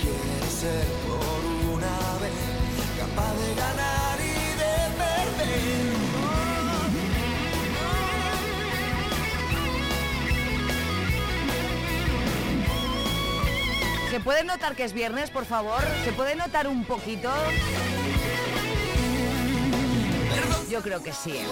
Quiero 0.00 0.50
ser 0.50 0.86
por 1.06 1.40
una 1.72 1.96
vez 2.20 2.32
capaz 2.98 3.32
de 3.32 3.54
ganar 3.54 4.18
y 4.18 4.34
de 4.58 4.74
perder. 4.98 5.96
¿Se 14.10 14.18
puede 14.20 14.42
notar 14.42 14.74
que 14.74 14.82
es 14.82 14.92
viernes, 14.92 15.30
por 15.30 15.44
favor? 15.44 15.80
¿Se 16.04 16.12
puede 16.12 16.34
notar 16.34 16.66
un 16.66 16.84
poquito? 16.84 17.30
Yo 20.76 20.82
creo 20.82 21.02
que 21.02 21.14
sí. 21.14 21.30
¿eh? 21.30 21.46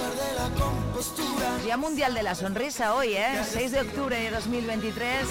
Día 1.65 1.79
Mundial 1.79 2.13
de 2.13 2.23
la 2.23 2.35
Sonrisa 2.35 2.95
hoy, 2.95 3.15
¿eh? 3.15 3.43
6 3.43 3.73
de 3.73 3.81
octubre 3.81 4.21
de 4.21 4.31
2023. 4.31 5.27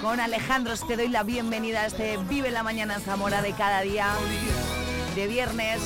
Con 0.00 0.18
Alejandro 0.18 0.74
te 0.76 0.96
doy 0.96 1.06
la 1.06 1.22
bienvenida 1.22 1.82
a 1.82 1.86
este 1.86 2.16
Vive 2.28 2.50
la 2.50 2.64
Mañana 2.64 2.96
en 2.96 3.00
Zamora 3.00 3.40
de 3.40 3.52
cada 3.52 3.82
día, 3.82 4.08
de 5.14 5.28
viernes 5.28 5.80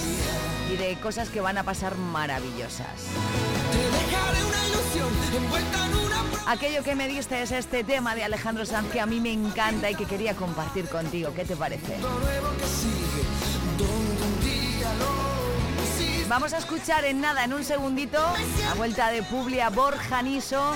y 0.73 0.79
de 0.79 0.99
cosas 0.99 1.29
que 1.29 1.43
van 1.43 1.59
a 1.59 1.63
pasar 1.63 1.99
maravillosas. 1.99 3.05
Aquello 6.47 6.83
que 6.83 6.95
me 6.95 7.07
diste 7.07 7.43
es 7.43 7.53
este 7.53 7.85
tema 7.85 8.15
de 8.15 8.25
Alejandro 8.25 8.65
Sanz 8.65 8.91
que 8.91 9.01
a 9.03 9.05
mí 9.05 9.21
me 9.21 9.35
encanta 9.35 9.91
y 9.91 9.95
que 9.95 10.07
quería 10.07 10.35
compartir 10.35 10.89
contigo. 10.89 11.35
¿Qué 11.37 11.45
te 11.45 11.55
parece? 11.55 11.99
Vamos 16.29 16.53
a 16.53 16.59
escuchar 16.59 17.05
en 17.05 17.21
nada, 17.21 17.45
en 17.45 17.53
un 17.53 17.63
segundito, 17.63 18.19
a 18.19 18.75
vuelta 18.75 19.11
de 19.11 19.23
Publia 19.23 19.71
Borja 19.71 20.23
Niso. 20.23 20.73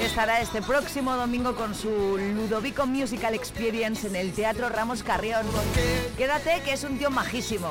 Estará 0.00 0.40
este 0.40 0.62
próximo 0.62 1.14
domingo 1.16 1.54
con 1.54 1.74
su 1.74 2.16
Ludovico 2.16 2.86
Musical 2.86 3.34
Experience 3.34 4.06
en 4.06 4.16
el 4.16 4.32
Teatro 4.32 4.70
Ramos 4.70 5.02
Carrión. 5.02 5.44
Quédate 6.16 6.62
que 6.62 6.72
es 6.72 6.84
un 6.84 6.96
tío 6.96 7.10
majísimo. 7.10 7.70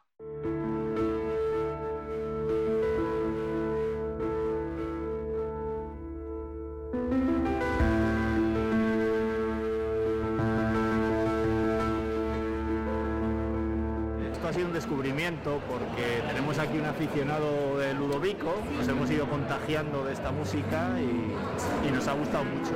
descubrimiento 14.81 15.61
porque 15.69 16.23
tenemos 16.27 16.57
aquí 16.57 16.79
un 16.79 16.85
aficionado 16.85 17.77
de 17.77 17.93
Ludovico, 17.93 18.55
nos 18.75 18.87
hemos 18.87 19.11
ido 19.11 19.27
contagiando 19.27 20.03
de 20.05 20.13
esta 20.13 20.31
música 20.31 20.89
y, 20.99 21.87
y 21.87 21.91
nos 21.91 22.07
ha 22.07 22.13
gustado 22.13 22.43
mucho. 22.45 22.71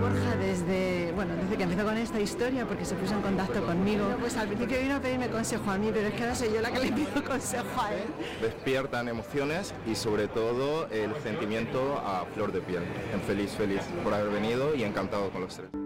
Borja 0.00 0.36
desde, 0.36 1.12
bueno, 1.14 1.36
desde 1.36 1.56
que 1.56 1.62
empezó 1.62 1.84
con 1.84 1.96
esta 1.96 2.18
historia 2.18 2.66
porque 2.66 2.84
se 2.84 2.96
puso 2.96 3.14
en 3.14 3.22
contacto 3.22 3.64
conmigo. 3.64 4.08
Pues 4.18 4.36
al 4.36 4.48
principio 4.48 4.80
vino 4.80 4.96
a 4.96 5.00
pedirme 5.00 5.28
consejo 5.28 5.70
a 5.70 5.78
mí, 5.78 5.90
pero 5.94 6.08
es 6.08 6.14
que 6.14 6.22
ahora 6.24 6.34
soy 6.34 6.52
yo 6.52 6.60
la 6.60 6.72
que 6.72 6.80
le 6.80 6.90
pido 6.90 7.24
consejo 7.24 7.80
a 7.80 7.94
él. 7.94 8.02
Despiertan 8.40 9.08
emociones 9.08 9.72
y 9.86 9.94
sobre 9.94 10.26
todo 10.26 10.88
el 10.88 11.14
sentimiento 11.22 12.02
a 12.04 12.24
flor 12.34 12.50
de 12.50 12.60
piel. 12.60 12.82
En 13.14 13.20
feliz, 13.20 13.52
feliz 13.52 13.82
por 14.02 14.12
haber 14.12 14.32
venido 14.32 14.74
y 14.74 14.82
encantado 14.82 15.30
con 15.30 15.42
los 15.42 15.56
tres. 15.56 15.81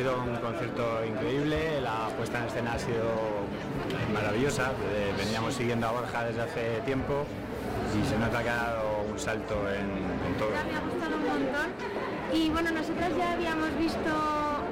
Sido 0.00 0.16
un 0.16 0.36
concierto 0.36 1.04
increíble, 1.04 1.78
la 1.82 2.08
puesta 2.16 2.38
en 2.38 2.46
escena 2.46 2.72
ha 2.72 2.78
sido 2.78 3.04
maravillosa, 4.14 4.72
eh, 4.94 5.12
veníamos 5.18 5.52
siguiendo 5.52 5.88
a 5.88 5.92
Borja 5.92 6.24
desde 6.24 6.40
hace 6.40 6.80
tiempo 6.86 7.26
y 7.92 8.08
se 8.08 8.16
nota 8.16 8.42
que 8.42 8.48
ha 8.48 8.56
dado 8.56 9.04
un 9.12 9.18
salto 9.18 9.54
en, 9.68 9.92
en 10.24 10.32
todo. 10.38 10.48
Me 10.56 10.56
ha 10.56 10.80
gustado 10.80 11.16
un 11.20 11.26
montón 11.28 11.68
y 12.32 12.48
bueno, 12.48 12.70
nosotros 12.70 13.08
ya 13.18 13.32
habíamos 13.32 13.76
visto 13.76 14.12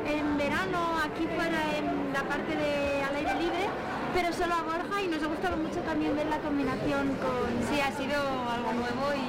en 0.09 0.39
verano 0.39 0.97
aquí 1.05 1.29
fuera 1.37 1.61
en 1.77 2.11
la 2.15 2.23
parte 2.23 2.57
de 2.57 3.03
al 3.05 3.17
aire 3.17 3.35
libre, 3.35 3.69
pero 4.15 4.33
solo 4.33 4.55
a 4.55 4.63
Borja 4.63 5.03
y 5.03 5.09
nos 5.09 5.23
ha 5.23 5.27
gustado 5.27 5.59
mucho 5.59 5.81
también 5.81 6.17
ver 6.17 6.27
la 6.27 6.39
combinación 6.39 7.05
con... 7.21 7.53
Sí, 7.69 7.77
ha 7.85 7.93
sido 7.93 8.17
algo 8.17 8.73
nuevo 8.73 9.13
y 9.13 9.29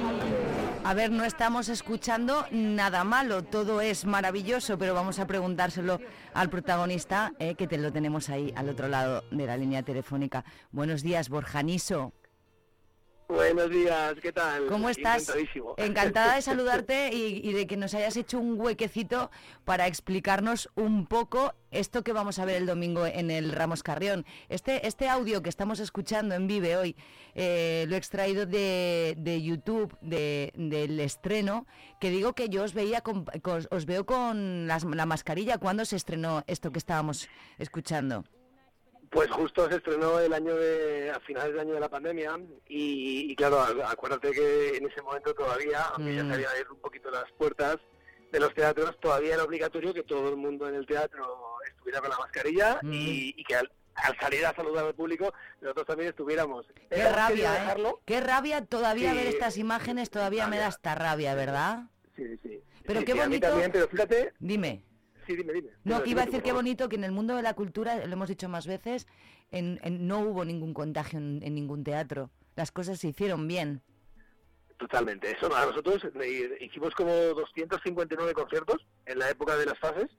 a 0.84 0.94
ver, 0.94 1.10
no 1.10 1.24
estamos 1.24 1.68
escuchando 1.68 2.46
nada 2.50 3.04
malo, 3.04 3.44
todo 3.44 3.80
es 3.80 4.04
maravilloso, 4.04 4.78
pero 4.78 4.94
vamos 4.94 5.18
a 5.18 5.26
preguntárselo 5.26 6.00
al 6.32 6.48
protagonista, 6.48 7.32
eh, 7.38 7.54
que 7.54 7.66
te 7.66 7.78
lo 7.78 7.92
tenemos 7.92 8.28
ahí 8.30 8.52
al 8.56 8.68
otro 8.68 8.88
lado 8.88 9.24
de 9.30 9.46
la 9.46 9.56
línea 9.56 9.82
telefónica. 9.82 10.44
Buenos 10.72 11.02
días, 11.02 11.28
Borjaniso. 11.28 12.12
Buenos 13.30 13.70
días, 13.70 14.14
¿qué 14.20 14.32
tal? 14.32 14.66
¿Cómo 14.66 14.90
estás? 14.90 15.32
Encantada 15.76 16.34
de 16.34 16.42
saludarte 16.50 17.14
y, 17.14 17.52
de 17.52 17.68
que 17.68 17.76
nos 17.76 17.94
hayas 17.94 18.16
hecho 18.16 18.40
un 18.40 18.60
huequecito 18.60 19.30
para 19.64 19.86
explicarnos 19.86 20.68
un 20.74 21.06
poco 21.06 21.54
esto 21.70 22.02
que 22.02 22.12
vamos 22.12 22.40
a 22.40 22.44
ver 22.44 22.56
el 22.56 22.66
domingo 22.66 23.06
en 23.06 23.30
el 23.30 23.52
Ramos 23.52 23.84
Carrión. 23.84 24.26
Este, 24.48 24.84
este 24.84 25.08
audio 25.08 25.42
que 25.42 25.48
estamos 25.48 25.78
escuchando 25.78 26.34
en 26.34 26.48
Vive 26.48 26.76
hoy 26.76 26.96
eh, 27.36 27.84
lo 27.88 27.94
he 27.94 27.98
extraído 27.98 28.46
de, 28.46 29.40
YouTube 29.40 29.96
del 30.00 30.98
estreno, 30.98 31.66
que 32.00 32.10
digo 32.10 32.32
que 32.32 32.48
yo 32.48 32.64
os 32.64 32.74
veía 32.74 33.00
os 33.70 33.86
veo 33.86 34.06
con 34.06 34.66
la 34.66 35.06
mascarilla 35.06 35.58
cuando 35.58 35.84
se 35.84 35.94
estrenó 35.94 36.42
esto 36.48 36.72
que 36.72 36.78
estábamos 36.78 37.28
escuchando. 37.58 38.24
Pues 39.10 39.28
justo 39.28 39.68
se 39.68 39.76
estrenó 39.76 40.20
el 40.20 40.32
año 40.32 40.54
de, 40.54 41.10
a 41.10 41.18
finales 41.20 41.50
del 41.50 41.60
año 41.60 41.74
de 41.74 41.80
la 41.80 41.88
pandemia 41.88 42.38
y, 42.68 43.34
claro, 43.34 43.60
acuérdate 43.60 44.30
que 44.30 44.76
en 44.76 44.88
ese 44.88 45.02
momento 45.02 45.34
todavía, 45.34 45.82
aunque 45.94 46.14
ya 46.14 46.20
se 46.20 46.28
mm. 46.28 46.32
habían 46.32 46.50
abierto 46.50 46.74
un 46.74 46.80
poquito 46.80 47.10
las 47.10 47.30
puertas 47.32 47.78
de 48.30 48.38
los 48.38 48.54
teatros, 48.54 48.98
todavía 49.00 49.34
era 49.34 49.42
obligatorio 49.42 49.92
que 49.92 50.04
todo 50.04 50.28
el 50.28 50.36
mundo 50.36 50.68
en 50.68 50.76
el 50.76 50.86
teatro 50.86 51.26
estuviera 51.68 52.00
con 52.00 52.10
la 52.10 52.18
mascarilla 52.18 52.78
mm. 52.82 52.92
y, 52.92 53.44
que 53.44 53.56
al, 53.56 53.68
salir 54.20 54.46
a 54.46 54.54
saludar 54.54 54.86
al 54.86 54.94
público 54.94 55.34
nosotros 55.60 55.88
también 55.88 56.10
estuviéramos. 56.10 56.66
Qué 56.88 57.10
rabia, 57.10 57.74
¿eh? 57.74 57.82
Qué 58.04 58.20
rabia 58.20 58.64
todavía 58.64 59.12
ver 59.12 59.26
estas 59.26 59.56
imágenes, 59.56 60.10
todavía 60.10 60.46
me 60.46 60.58
da 60.58 60.68
esta 60.68 60.94
rabia, 60.94 61.34
¿verdad? 61.34 61.86
Sí, 62.14 62.38
sí. 62.44 62.62
Pero 62.86 63.04
qué 63.04 63.14
bonito... 63.14 63.48
También, 63.48 63.72
pero 63.72 63.88
fíjate... 63.88 64.34
Dime. 64.38 64.84
No, 65.84 66.02
que 66.02 66.10
iba 66.10 66.22
a 66.22 66.26
decir 66.26 66.42
qué 66.42 66.52
bonito 66.52 66.88
que 66.88 66.96
en 66.96 67.04
el 67.04 67.12
mundo 67.12 67.36
de 67.36 67.42
la 67.42 67.54
cultura, 67.54 68.04
lo 68.06 68.12
hemos 68.12 68.28
dicho 68.28 68.48
más 68.48 68.66
veces, 68.66 69.06
en, 69.50 69.78
no 70.06 70.20
hubo 70.20 70.44
ningún 70.44 70.74
contagio 70.74 71.18
en, 71.18 71.54
ningún 71.54 71.84
teatro. 71.84 72.30
Las 72.56 72.72
cosas 72.72 72.98
se 72.98 73.08
hicieron 73.08 73.46
bien. 73.46 73.82
Totalmente. 74.76 75.30
Eso, 75.30 75.48
nosotros 75.48 76.02
hicimos 76.60 76.94
como 76.94 77.12
259 77.12 78.32
conciertos 78.32 78.86
en 79.06 79.18
la 79.18 79.28
época 79.28 79.56
de 79.56 79.66
las 79.66 79.78
fases 79.78 80.10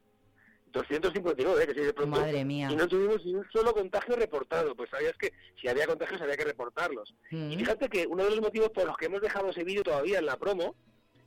259, 0.71 1.67
que 1.67 1.73
se 1.73 1.85
de 1.85 1.93
pronto. 1.93 2.19
Madre 2.19 2.45
mía. 2.45 2.69
Y 2.71 2.75
no 2.75 2.87
tuvimos 2.87 3.23
ni 3.25 3.35
un 3.35 3.45
solo 3.51 3.73
contagio 3.73 4.15
reportado. 4.15 4.75
Pues 4.75 4.89
sabías 4.89 5.15
que 5.17 5.33
si 5.59 5.67
había 5.67 5.87
contagios 5.87 6.21
había 6.21 6.37
que 6.37 6.45
reportarlos. 6.45 7.13
Mm. 7.31 7.51
Y 7.51 7.57
fíjate 7.57 7.89
que 7.89 8.07
uno 8.07 8.23
de 8.23 8.29
los 8.31 8.41
motivos 8.41 8.69
por 8.69 8.85
los 8.85 8.97
que 8.97 9.05
hemos 9.05 9.21
dejado 9.21 9.49
ese 9.49 9.63
vídeo 9.63 9.83
todavía 9.83 10.19
en 10.19 10.25
la 10.25 10.37
promo 10.37 10.75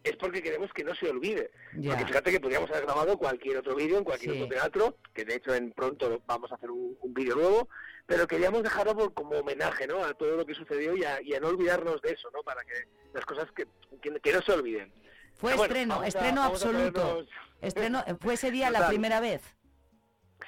es 0.04 0.16
porque 0.16 0.42
queremos 0.42 0.70
que 0.72 0.84
no 0.84 0.94
se 0.94 1.08
olvide. 1.08 1.50
Ya. 1.78 1.90
Porque 1.90 2.06
fíjate 2.06 2.30
que 2.30 2.38
podríamos 2.40 2.70
haber 2.70 2.84
grabado 2.84 3.16
cualquier 3.18 3.56
otro 3.56 3.74
vídeo 3.74 3.98
en 3.98 4.04
cualquier 4.04 4.34
Sí. 4.34 4.42
otro 4.42 4.54
teatro, 4.54 4.98
que 5.14 5.24
de 5.24 5.36
hecho 5.36 5.54
en 5.54 5.72
pronto 5.72 6.22
vamos 6.26 6.52
a 6.52 6.56
hacer 6.56 6.70
un, 6.70 6.96
un 7.00 7.14
vídeo 7.14 7.34
nuevo, 7.34 7.68
pero 8.06 8.26
queríamos 8.28 8.62
dejarlo 8.62 8.94
por- 8.94 9.14
como 9.14 9.38
homenaje 9.38 9.86
¿no? 9.86 10.04
a 10.04 10.12
todo 10.14 10.36
lo 10.36 10.44
que 10.46 10.54
sucedió 10.54 10.94
y 10.94 11.04
a, 11.04 11.20
y 11.22 11.34
a 11.34 11.40
no 11.40 11.48
olvidarnos 11.48 12.00
de 12.02 12.12
eso, 12.12 12.28
¿no? 12.32 12.42
para 12.42 12.62
que 12.64 12.74
las 13.14 13.24
cosas 13.24 13.50
que, 13.52 13.66
que, 14.02 14.20
que 14.20 14.32
no 14.32 14.42
se 14.42 14.52
olviden. 14.52 14.92
Fue 15.36 15.52
Pero 15.52 15.64
estreno, 15.64 16.04
estreno 16.04 16.42
a 16.42 16.46
absoluto. 16.46 17.26
Estreno, 17.62 18.04
fue 18.20 18.34
ese 18.34 18.50
día 18.50 18.70
la 18.70 18.86
primera 18.88 19.20
vez. 19.20 19.42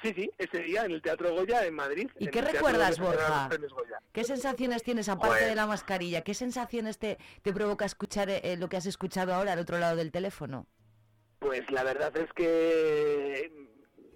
Sí, 0.01 0.13
sí, 0.13 0.29
ese 0.37 0.59
día 0.59 0.85
en 0.85 0.91
el 0.91 1.01
Teatro 1.01 1.33
Goya 1.33 1.65
en 1.65 1.73
Madrid. 1.73 2.09
¿Y 2.19 2.25
en 2.25 2.31
qué 2.31 2.41
recuerdas, 2.41 2.99
Borja? 2.99 3.49
¿Qué 4.11 4.23
sensaciones 4.23 4.83
tienes 4.83 5.09
aparte 5.09 5.37
Pues- 5.37 5.49
de 5.49 5.55
la 5.55 5.65
mascarilla? 5.65 6.21
¿Qué 6.21 6.33
sensaciones 6.33 6.99
te, 6.99 7.17
te 7.41 7.51
provoca 7.53 7.85
escuchar 7.85 8.29
eh, 8.29 8.57
lo 8.57 8.69
que 8.69 8.77
has 8.77 8.85
escuchado 8.85 9.33
ahora 9.33 9.53
al 9.53 9.59
otro 9.59 9.79
lado 9.79 9.95
del 9.95 10.11
teléfono? 10.11 10.67
Pues 11.39 11.69
la 11.71 11.83
verdad 11.83 12.15
es 12.17 12.31
que 12.33 13.51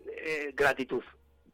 eh, 0.08 0.52
gratitud, 0.56 1.04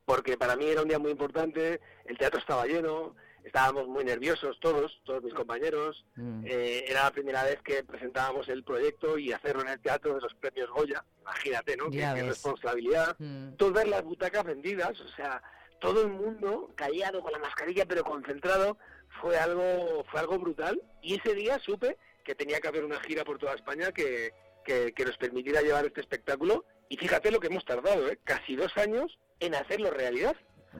porque 0.05 0.37
para 0.37 0.55
mí 0.55 0.65
era 0.65 0.81
un 0.81 0.87
día 0.89 0.99
muy 0.99 1.11
importante, 1.11 1.79
el 2.05 2.17
teatro 2.17 2.39
estaba 2.39 2.65
lleno, 2.65 3.15
estábamos 3.47 3.87
muy 3.87 4.03
nerviosos 4.03 4.59
todos, 4.59 5.01
todos 5.05 5.23
mis 5.23 5.33
compañeros, 5.33 6.05
Mm. 6.15 6.45
eh, 6.45 6.85
era 6.87 7.03
la 7.05 7.11
primera 7.11 7.43
vez 7.43 7.59
que 7.63 7.83
presentábamos 7.83 8.47
el 8.49 8.63
proyecto 8.63 9.17
y 9.17 9.31
hacerlo 9.31 9.61
en 9.61 9.69
el 9.69 9.79
teatro 9.79 10.15
de 10.15 10.21
los 10.21 10.33
premios 10.35 10.69
Goya, 10.69 11.03
imagínate, 11.21 11.75
¿no? 11.77 11.89
Qué, 11.89 11.97
qué 11.97 12.23
responsabilidad. 12.23 13.15
Mm. 13.19 13.53
Todas 13.55 13.73
ver 13.75 13.87
las 13.87 14.03
butacas 14.03 14.43
vendidas, 14.43 14.99
o 14.99 15.07
sea, 15.15 15.41
todo 15.79 16.01
el 16.01 16.09
mundo 16.09 16.71
callado 16.75 17.21
con 17.21 17.31
la 17.31 17.39
mascarilla 17.39 17.85
pero 17.85 18.03
concentrado, 18.03 18.77
fue 19.21 19.37
algo, 19.37 20.03
fue 20.11 20.19
algo 20.19 20.37
brutal. 20.39 20.81
Y 21.01 21.15
ese 21.15 21.33
día 21.33 21.59
supe 21.59 21.97
que 22.23 22.35
tenía 22.35 22.59
que 22.59 22.67
haber 22.67 22.83
una 22.83 22.99
gira 23.01 23.23
por 23.23 23.37
toda 23.37 23.53
España 23.55 23.91
que, 23.91 24.33
que, 24.65 24.91
que 24.93 25.05
nos 25.05 25.17
permitiera 25.17 25.61
llevar 25.61 25.85
este 25.85 26.01
espectáculo. 26.01 26.65
Y 26.89 26.97
fíjate 26.97 27.31
lo 27.31 27.39
que 27.39 27.47
hemos 27.47 27.65
tardado, 27.65 28.07
¿eh? 28.09 28.19
casi 28.23 28.55
dos 28.55 28.75
años 28.77 29.17
en 29.39 29.55
hacerlo 29.55 29.91
realidad, 29.91 30.35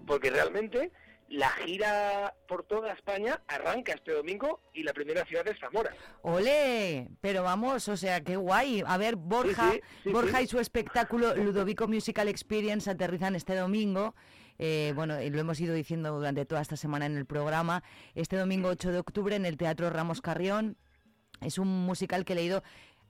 porque 0.05 0.29
realmente 0.29 0.91
la 1.29 1.49
gira 1.49 2.33
por 2.47 2.63
toda 2.63 2.93
España 2.93 3.41
arranca 3.47 3.93
este 3.93 4.13
domingo 4.13 4.61
y 4.73 4.83
la 4.83 4.93
primera 4.93 5.25
ciudad 5.25 5.47
es 5.47 5.59
Zamora. 5.59 5.93
¡Ole! 6.21 7.09
Pero 7.21 7.43
vamos, 7.43 7.87
o 7.89 7.97
sea, 7.97 8.21
qué 8.21 8.35
guay. 8.35 8.83
A 8.85 8.97
ver, 8.97 9.15
Borja, 9.15 9.71
Sí, 9.71 9.81
sí, 9.81 9.99
sí, 10.03 10.09
Borja 10.11 10.41
y 10.41 10.47
su 10.47 10.59
espectáculo 10.59 11.35
Ludovico 11.35 11.87
Musical 11.87 12.27
Experience 12.27 12.89
aterrizan 12.89 13.35
este 13.35 13.55
domingo. 13.55 14.15
Eh, 14.59 14.93
bueno, 14.95 15.15
lo 15.19 15.39
hemos 15.39 15.59
ido 15.59 15.73
diciendo 15.73 16.11
durante 16.15 16.45
toda 16.45 16.61
esta 16.61 16.77
semana 16.77 17.05
en 17.05 17.17
el 17.17 17.25
programa. 17.25 17.83
Este 18.15 18.37
domingo 18.37 18.69
8 18.69 18.91
de 18.91 18.99
octubre 18.99 19.35
en 19.35 19.45
el 19.45 19.57
Teatro 19.57 19.89
Ramos 19.89 20.21
Carrión. 20.21 20.77
Es 21.41 21.59
un 21.59 21.67
musical 21.67 22.25
que 22.25 22.33
he 22.33 22.35
leído 22.35 22.63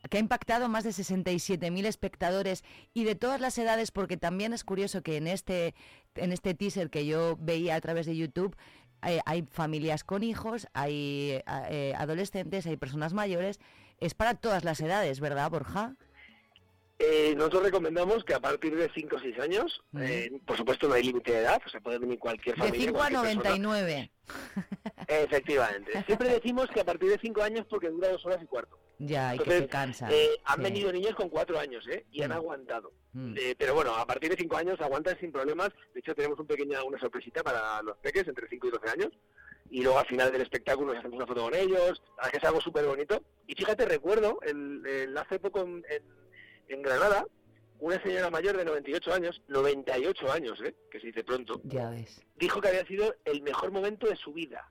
que 0.09 0.17
ha 0.17 0.19
impactado 0.19 0.69
más 0.69 0.83
de 0.83 0.91
67.000 0.91 1.85
espectadores 1.85 2.63
y 2.93 3.03
de 3.03 3.15
todas 3.15 3.41
las 3.41 3.57
edades, 3.57 3.91
porque 3.91 4.17
también 4.17 4.53
es 4.53 4.63
curioso 4.63 5.01
que 5.01 5.17
en 5.17 5.27
este, 5.27 5.75
en 6.15 6.31
este 6.31 6.53
teaser 6.53 6.89
que 6.89 7.05
yo 7.05 7.37
veía 7.39 7.75
a 7.75 7.81
través 7.81 8.05
de 8.05 8.15
YouTube, 8.15 8.55
eh, 9.05 9.21
hay 9.25 9.47
familias 9.51 10.03
con 10.03 10.23
hijos, 10.23 10.67
hay 10.73 11.41
eh, 11.69 11.93
adolescentes, 11.97 12.65
hay 12.65 12.77
personas 12.77 13.13
mayores. 13.13 13.59
Es 13.99 14.13
para 14.13 14.35
todas 14.35 14.63
las 14.63 14.79
edades, 14.79 15.19
¿verdad, 15.19 15.49
Borja? 15.49 15.95
Eh, 16.99 17.35
nosotros 17.35 17.63
recomendamos 17.63 18.23
que 18.23 18.33
a 18.33 18.39
partir 18.39 18.75
de 18.75 18.89
5 18.91 19.15
o 19.15 19.19
6 19.19 19.37
años, 19.39 19.83
eh, 19.99 20.31
por 20.47 20.57
supuesto 20.57 20.87
no 20.87 20.95
hay 20.95 21.03
límite 21.03 21.31
de 21.31 21.39
edad, 21.41 21.61
o 21.63 21.69
sea, 21.69 21.79
puede 21.79 21.99
venir 21.99 22.17
cualquier 22.17 22.55
De 22.55 22.61
familia. 22.63 22.87
5 22.87 22.97
a 22.97 23.09
cualquier 23.09 23.21
persona. 23.43 23.57
99. 23.57 24.11
Efectivamente. 25.07 26.03
Siempre 26.05 26.29
decimos 26.29 26.67
que 26.73 26.81
a 26.81 26.85
partir 26.85 27.09
de 27.09 27.19
5 27.19 27.41
años 27.43 27.65
porque 27.69 27.89
dura 27.89 28.09
dos 28.09 28.25
horas 28.25 28.39
y 28.41 28.45
cuarto. 28.47 28.79
Ya, 28.99 29.35
y 29.35 29.37
que 29.37 29.43
Entonces, 29.43 29.61
se 29.63 29.69
cansa. 29.69 30.09
eh, 30.11 30.29
han 30.45 30.57
sí. 30.57 30.63
venido 30.63 30.91
niños 30.91 31.13
con 31.15 31.29
4 31.29 31.59
años 31.59 31.87
¿eh? 31.87 32.05
y 32.11 32.23
han 32.23 32.29
Mm. 32.31 32.33
aguantado. 32.33 32.91
Mm. 33.13 33.35
Eh, 33.37 33.55
pero 33.57 33.75
bueno, 33.75 33.95
a 33.95 34.05
partir 34.07 34.31
de 34.31 34.35
5 34.37 34.57
años 34.57 34.81
aguantan 34.81 35.19
sin 35.19 35.31
problemas. 35.31 35.69
De 35.93 35.99
hecho, 35.99 36.15
tenemos 36.15 36.39
un 36.39 36.47
pequeña, 36.47 36.83
una 36.83 36.99
sorpresita 36.99 37.43
para 37.43 37.81
los 37.83 37.97
peques 37.97 38.27
entre 38.27 38.47
5 38.49 38.67
y 38.67 38.71
12 38.71 38.89
años. 38.89 39.09
Y 39.69 39.83
luego 39.83 39.99
al 39.99 40.07
final 40.07 40.31
del 40.31 40.41
espectáculo 40.41 40.87
nos 40.87 40.97
hacemos 40.99 41.17
una 41.17 41.27
foto 41.27 41.43
con 41.43 41.53
ellos. 41.53 42.01
Es 42.33 42.43
algo 42.43 42.59
súper 42.59 42.85
bonito. 42.85 43.21
Y 43.45 43.53
fíjate, 43.53 43.85
recuerdo, 43.85 44.39
el, 44.41 44.81
el- 44.87 45.17
hace 45.17 45.37
poco 45.39 45.61
en, 45.61 45.85
en- 45.89 46.17
en 46.67 46.81
Granada, 46.81 47.25
una 47.79 48.01
señora 48.01 48.29
mayor 48.29 48.57
de 48.57 48.65
98 48.65 49.13
años, 49.13 49.41
98 49.47 50.31
años, 50.31 50.59
¿eh? 50.63 50.75
que 50.91 50.99
se 50.99 51.07
dice 51.07 51.23
pronto, 51.23 51.61
Ya 51.65 51.89
ves. 51.89 52.21
dijo 52.35 52.59
que 52.59 52.69
había 52.69 52.85
sido 52.85 53.15
el 53.25 53.41
mejor 53.41 53.71
momento 53.71 54.07
de 54.07 54.15
su 54.15 54.33
vida. 54.33 54.69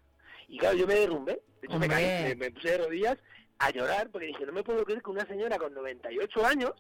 Y 0.49 0.59
claro, 0.59 0.77
yo 0.77 0.87
me 0.87 0.95
derrumbé. 0.95 1.41
De 1.61 1.67
hecho, 1.69 1.79
me, 1.79 1.89
caí, 1.89 2.05
me, 2.25 2.35
me 2.37 2.51
puse 2.53 2.71
de 2.73 2.79
rodillas 2.79 3.17
a 3.59 3.71
llorar 3.71 4.11
porque 4.11 4.27
dije, 4.27 4.45
no 4.47 4.53
me 4.53 4.63
puedo 4.63 4.85
creer 4.85 5.03
que 5.03 5.11
una 5.11 5.27
señora 5.27 5.59
con 5.59 5.73
98 5.75 6.47
años 6.47 6.73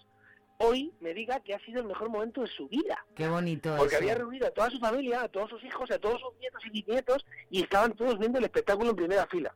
hoy 0.58 0.92
me 1.00 1.12
diga 1.14 1.40
que 1.40 1.54
ha 1.54 1.58
sido 1.60 1.80
el 1.82 1.86
mejor 1.86 2.08
momento 2.08 2.40
de 2.42 2.46
su 2.48 2.66
vida. 2.68 3.04
Qué 3.14 3.28
bonito 3.28 3.74
Porque 3.76 3.94
eso. 3.96 4.02
había 4.02 4.14
reunido 4.14 4.46
a 4.46 4.50
toda 4.50 4.70
su 4.70 4.78
familia, 4.78 5.22
a 5.22 5.28
todos 5.28 5.50
sus 5.50 5.62
hijos, 5.64 5.90
a 5.90 5.98
todos 5.98 6.20
sus 6.20 6.34
nietos 6.38 6.62
y 6.64 6.70
bisnietos 6.70 7.26
y 7.50 7.62
estaban 7.62 7.92
todos 7.94 8.18
viendo 8.18 8.38
el 8.38 8.44
espectáculo 8.44 8.90
en 8.90 8.96
primera 8.96 9.26
fila. 9.26 9.54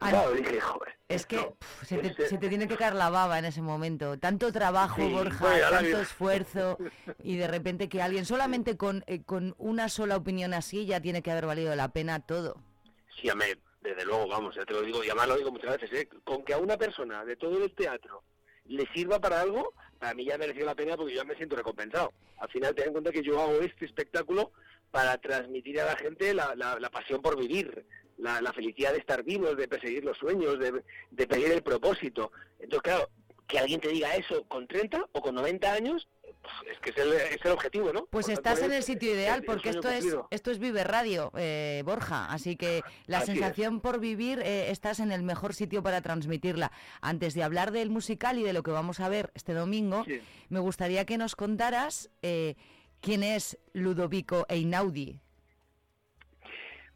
Y 0.00 0.08
claro, 0.10 0.32
dije, 0.32 0.60
joder. 0.60 0.94
Es 1.08 1.26
que 1.26 1.36
pf, 1.36 1.86
se, 1.86 1.98
te, 1.98 2.06
Ese- 2.08 2.28
se 2.28 2.38
te 2.38 2.48
tiene 2.48 2.66
que 2.66 2.76
caer 2.76 2.94
la 2.94 3.10
baba 3.10 3.38
en 3.38 3.44
ese 3.44 3.62
momento. 3.62 4.18
Tanto 4.18 4.52
trabajo, 4.52 4.96
Sí, 4.96 5.12
Borja, 5.12 5.38
bueno, 5.38 5.70
tanto 5.70 6.00
esfuerzo 6.00 6.78
y 7.22 7.36
de 7.36 7.46
repente 7.46 7.88
que 7.88 8.02
alguien 8.02 8.24
solamente 8.24 8.76
con, 8.76 9.04
eh, 9.06 9.22
con 9.22 9.54
una 9.58 9.88
sola 9.88 10.16
opinión 10.16 10.54
así 10.54 10.86
ya 10.86 11.00
tiene 11.00 11.22
que 11.22 11.30
haber 11.30 11.46
valido 11.46 11.74
la 11.76 11.88
pena 11.92 12.20
todo. 12.20 12.56
Sí, 13.20 13.28
amé, 13.28 13.56
desde 13.82 14.04
luego, 14.04 14.26
vamos, 14.28 14.54
ya 14.56 14.64
te 14.64 14.72
lo 14.72 14.82
digo, 14.82 15.04
y 15.04 15.08
además 15.08 15.28
lo 15.28 15.36
digo 15.36 15.52
muchas 15.52 15.78
veces, 15.78 15.92
¿eh? 16.00 16.08
con 16.24 16.42
que 16.44 16.54
a 16.54 16.58
una 16.58 16.76
persona 16.76 17.24
de 17.24 17.36
todo 17.36 17.62
el 17.62 17.72
teatro 17.74 18.22
le 18.66 18.86
sirva 18.94 19.20
para 19.20 19.40
algo, 19.42 19.74
para 19.98 20.14
mí 20.14 20.24
ya 20.24 20.38
mereció 20.38 20.64
la 20.64 20.74
pena 20.74 20.96
porque 20.96 21.12
yo 21.14 21.20
ya 21.22 21.28
me 21.28 21.36
siento 21.36 21.54
recompensado. 21.54 22.12
Al 22.38 22.48
final 22.50 22.74
ten 22.74 22.86
en 22.88 22.92
cuenta 22.92 23.12
que 23.12 23.22
yo 23.22 23.40
hago 23.40 23.60
este 23.60 23.84
espectáculo 23.84 24.52
para 24.90 25.18
transmitir 25.18 25.80
a 25.80 25.84
la 25.86 25.96
gente 25.96 26.32
la, 26.32 26.54
la- 26.56 26.80
la 26.80 26.88
pasión 26.90 27.20
por 27.20 27.38
vivir, 27.38 27.84
la, 28.18 28.40
la 28.40 28.52
felicidad 28.52 28.92
de 28.92 28.98
estar 28.98 29.22
vivos, 29.22 29.56
de 29.56 29.68
perseguir 29.68 30.04
los 30.04 30.16
sueños, 30.18 30.58
de, 30.58 30.82
de 31.10 31.26
pedir 31.26 31.52
el 31.52 31.62
propósito. 31.62 32.32
Entonces, 32.58 32.82
claro, 32.82 33.08
que 33.46 33.58
alguien 33.58 33.80
te 33.80 33.88
diga 33.88 34.14
eso 34.14 34.44
con 34.48 34.66
30 34.66 35.06
o 35.12 35.20
con 35.20 35.34
90 35.34 35.72
años, 35.72 36.08
pues, 36.22 36.54
es 36.72 36.78
que 36.80 36.90
es 36.90 36.96
el, 36.98 37.12
es 37.12 37.44
el 37.44 37.52
objetivo, 37.52 37.92
¿no? 37.92 38.06
Pues 38.06 38.26
Por 38.26 38.34
tanto, 38.36 38.50
estás 38.50 38.64
en 38.66 38.72
el 38.72 38.82
sitio 38.82 39.12
ideal 39.14 39.42
porque 39.44 39.70
esto 39.70 39.88
es, 39.90 40.06
esto 40.30 40.50
es 40.50 40.58
Vive 40.58 40.82
Radio, 40.84 41.30
eh, 41.36 41.82
Borja. 41.84 42.26
Así 42.32 42.56
que 42.56 42.82
la 43.06 43.18
Así 43.18 43.32
es. 43.32 43.38
sensación 43.38 43.80
por 43.80 44.00
vivir 44.00 44.40
eh, 44.40 44.70
estás 44.70 45.00
en 45.00 45.12
el 45.12 45.22
mejor 45.22 45.54
sitio 45.54 45.82
para 45.82 46.00
transmitirla. 46.00 46.72
Antes 47.00 47.34
de 47.34 47.42
hablar 47.42 47.70
del 47.70 47.90
musical 47.90 48.38
y 48.38 48.42
de 48.42 48.52
lo 48.52 48.62
que 48.62 48.70
vamos 48.70 49.00
a 49.00 49.08
ver 49.08 49.30
este 49.34 49.52
domingo, 49.52 50.04
me 50.48 50.60
gustaría 50.60 51.04
que 51.04 51.18
nos 51.18 51.36
contaras 51.36 52.10
eh, 52.22 52.54
quién 53.00 53.22
es 53.22 53.58
Ludovico 53.74 54.46
Einaudi. 54.48 55.20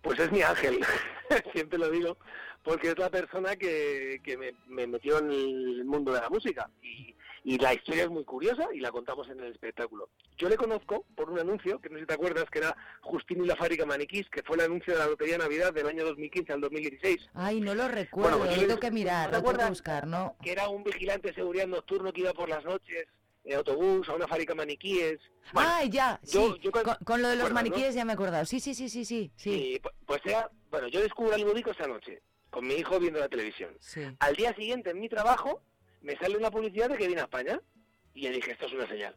Pues 0.02 0.18
es 0.20 0.30
mi 0.30 0.42
ángel, 0.42 0.78
siempre 1.52 1.78
lo 1.78 1.90
digo, 1.90 2.16
porque 2.62 2.90
es 2.90 2.98
la 2.98 3.10
persona 3.10 3.56
que, 3.56 4.20
que 4.22 4.36
me, 4.36 4.52
me 4.66 4.86
metió 4.86 5.18
en 5.18 5.30
el 5.30 5.84
mundo 5.84 6.12
de 6.12 6.20
la 6.20 6.30
música. 6.30 6.70
Y, 6.82 7.14
y 7.44 7.56
la 7.58 7.72
historia 7.72 8.02
es 8.04 8.10
muy 8.10 8.24
curiosa 8.24 8.68
y 8.74 8.80
la 8.80 8.90
contamos 8.90 9.28
en 9.30 9.40
el 9.40 9.52
espectáculo. 9.52 10.10
Yo 10.36 10.48
le 10.48 10.56
conozco 10.56 11.04
por 11.16 11.30
un 11.30 11.38
anuncio, 11.38 11.80
que 11.80 11.88
no 11.88 11.96
sé 11.96 12.00
si 12.02 12.06
te 12.06 12.14
acuerdas, 12.14 12.44
que 12.50 12.58
era 12.58 12.76
Justín 13.00 13.42
y 13.42 13.46
la 13.46 13.56
fábrica 13.56 13.86
Maniquís, 13.86 14.28
que 14.30 14.42
fue 14.42 14.56
el 14.56 14.62
anuncio 14.62 14.92
de 14.92 14.98
la 14.98 15.06
Lotería 15.06 15.34
de 15.34 15.44
Navidad 15.44 15.72
del 15.72 15.86
año 15.86 16.04
2015 16.04 16.52
al 16.52 16.60
2016. 16.60 17.30
Ay, 17.34 17.60
no 17.60 17.74
lo 17.74 17.88
recuerdo, 17.88 18.38
pues 18.38 18.54
yo- 18.56 18.66
tengo 18.66 18.80
que 18.80 18.90
mirar, 18.90 19.30
¿no 19.32 19.38
te 19.42 19.46
tengo 19.48 19.58
que 19.64 19.68
buscar, 19.70 20.06
¿no? 20.06 20.36
Que 20.42 20.52
era 20.52 20.68
un 20.68 20.84
vigilante 20.84 21.28
de 21.28 21.34
seguridad 21.34 21.66
nocturno 21.66 22.12
que 22.12 22.20
iba 22.20 22.32
por 22.34 22.48
las 22.48 22.64
noches 22.64 23.06
en 23.48 23.56
autobús 23.56 24.06
a 24.08 24.14
una 24.14 24.28
fábrica 24.28 24.54
maniquíes. 24.54 25.18
Bueno, 25.54 25.70
Ay, 25.72 25.88
ya, 25.88 26.20
yo- 26.22 26.54
sí, 26.54 26.60
yo 26.62 26.70
con, 26.70 27.22
lo 27.22 27.28
de 27.28 27.36
los 27.36 27.50
maniquíes 27.50 27.94
ya 27.94 28.04
me 28.04 28.12
he 28.12 28.14
acordado. 28.14 28.44
Sí, 28.44 28.60
sí, 28.60 28.74
sí, 28.74 28.88
sí, 28.90 29.04
sí. 29.06 29.32
sí. 29.36 29.50
Sí, 29.52 29.80
pu- 29.82 29.90
pues 30.04 30.20
bueno, 30.70 30.88
yo 30.88 31.00
descubro 31.00 31.34
a 31.34 31.38
Ludovico 31.38 31.70
esa 31.70 31.86
noche, 31.86 32.20
con 32.50 32.66
mi 32.66 32.74
hijo 32.74 32.98
viendo 33.00 33.20
la 33.20 33.28
televisión. 33.28 33.74
Sí. 33.80 34.02
Al 34.20 34.36
día 34.36 34.54
siguiente, 34.54 34.90
en 34.90 35.00
mi 35.00 35.08
trabajo, 35.08 35.62
me 36.02 36.14
sale 36.18 36.36
una 36.36 36.50
publicidad 36.50 36.90
de 36.90 36.98
que 36.98 37.06
viene 37.06 37.22
a 37.22 37.24
España. 37.24 37.58
Y 38.12 38.22
yo 38.22 38.30
dije, 38.30 38.52
esto 38.52 38.66
es 38.66 38.72
una 38.74 38.86
señal. 38.86 39.16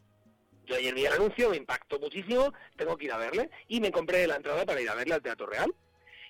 Yo 0.64 0.76
ayer 0.76 0.94
vi 0.94 1.04
el 1.04 1.12
anuncio, 1.12 1.50
me 1.50 1.56
impactó 1.58 1.98
muchísimo, 1.98 2.54
tengo 2.76 2.96
que 2.96 3.04
ir 3.06 3.12
a 3.12 3.18
verle. 3.18 3.50
Y 3.68 3.80
me 3.80 3.92
compré 3.92 4.26
la 4.26 4.36
entrada 4.36 4.64
para 4.64 4.80
ir 4.80 4.88
a 4.88 4.94
verle 4.94 5.14
al 5.14 5.22
Teatro 5.22 5.46
Real. 5.46 5.74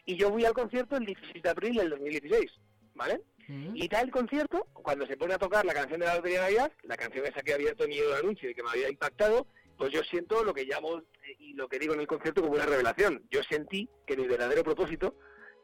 Y 0.06 0.16
yo 0.16 0.30
voy 0.30 0.44
al 0.44 0.54
concierto 0.54 0.96
el 0.96 1.06
16 1.06 1.40
de 1.42 1.48
abril 1.50 1.76
del 1.76 1.90
2016, 1.90 2.50
¿vale? 2.94 3.20
Y 3.48 3.88
da 3.88 4.00
el 4.00 4.10
concierto, 4.10 4.66
cuando 4.72 5.06
se 5.06 5.16
pone 5.16 5.34
a 5.34 5.38
tocar 5.38 5.64
la 5.64 5.74
canción 5.74 6.00
de 6.00 6.06
la 6.06 6.16
Lotería 6.16 6.38
de 6.38 6.44
Navidad, 6.44 6.72
la 6.84 6.96
canción 6.96 7.24
esa 7.26 7.42
que 7.42 7.52
había 7.52 7.66
abierto 7.66 7.88
mi 7.88 7.98
el 7.98 8.12
anuncio 8.14 8.50
y 8.50 8.54
que 8.54 8.62
me 8.62 8.70
había 8.70 8.88
impactado, 8.88 9.46
pues 9.76 9.92
yo 9.92 10.02
siento 10.04 10.44
lo 10.44 10.54
que 10.54 10.64
llamo 10.64 10.98
eh, 10.98 11.36
y 11.38 11.54
lo 11.54 11.68
que 11.68 11.78
digo 11.78 11.94
en 11.94 12.00
el 12.00 12.06
concierto 12.06 12.40
como 12.42 12.54
una 12.54 12.66
revelación. 12.66 13.22
Yo 13.30 13.42
sentí 13.42 13.88
que 14.06 14.16
mi 14.16 14.26
verdadero 14.26 14.62
propósito 14.62 15.16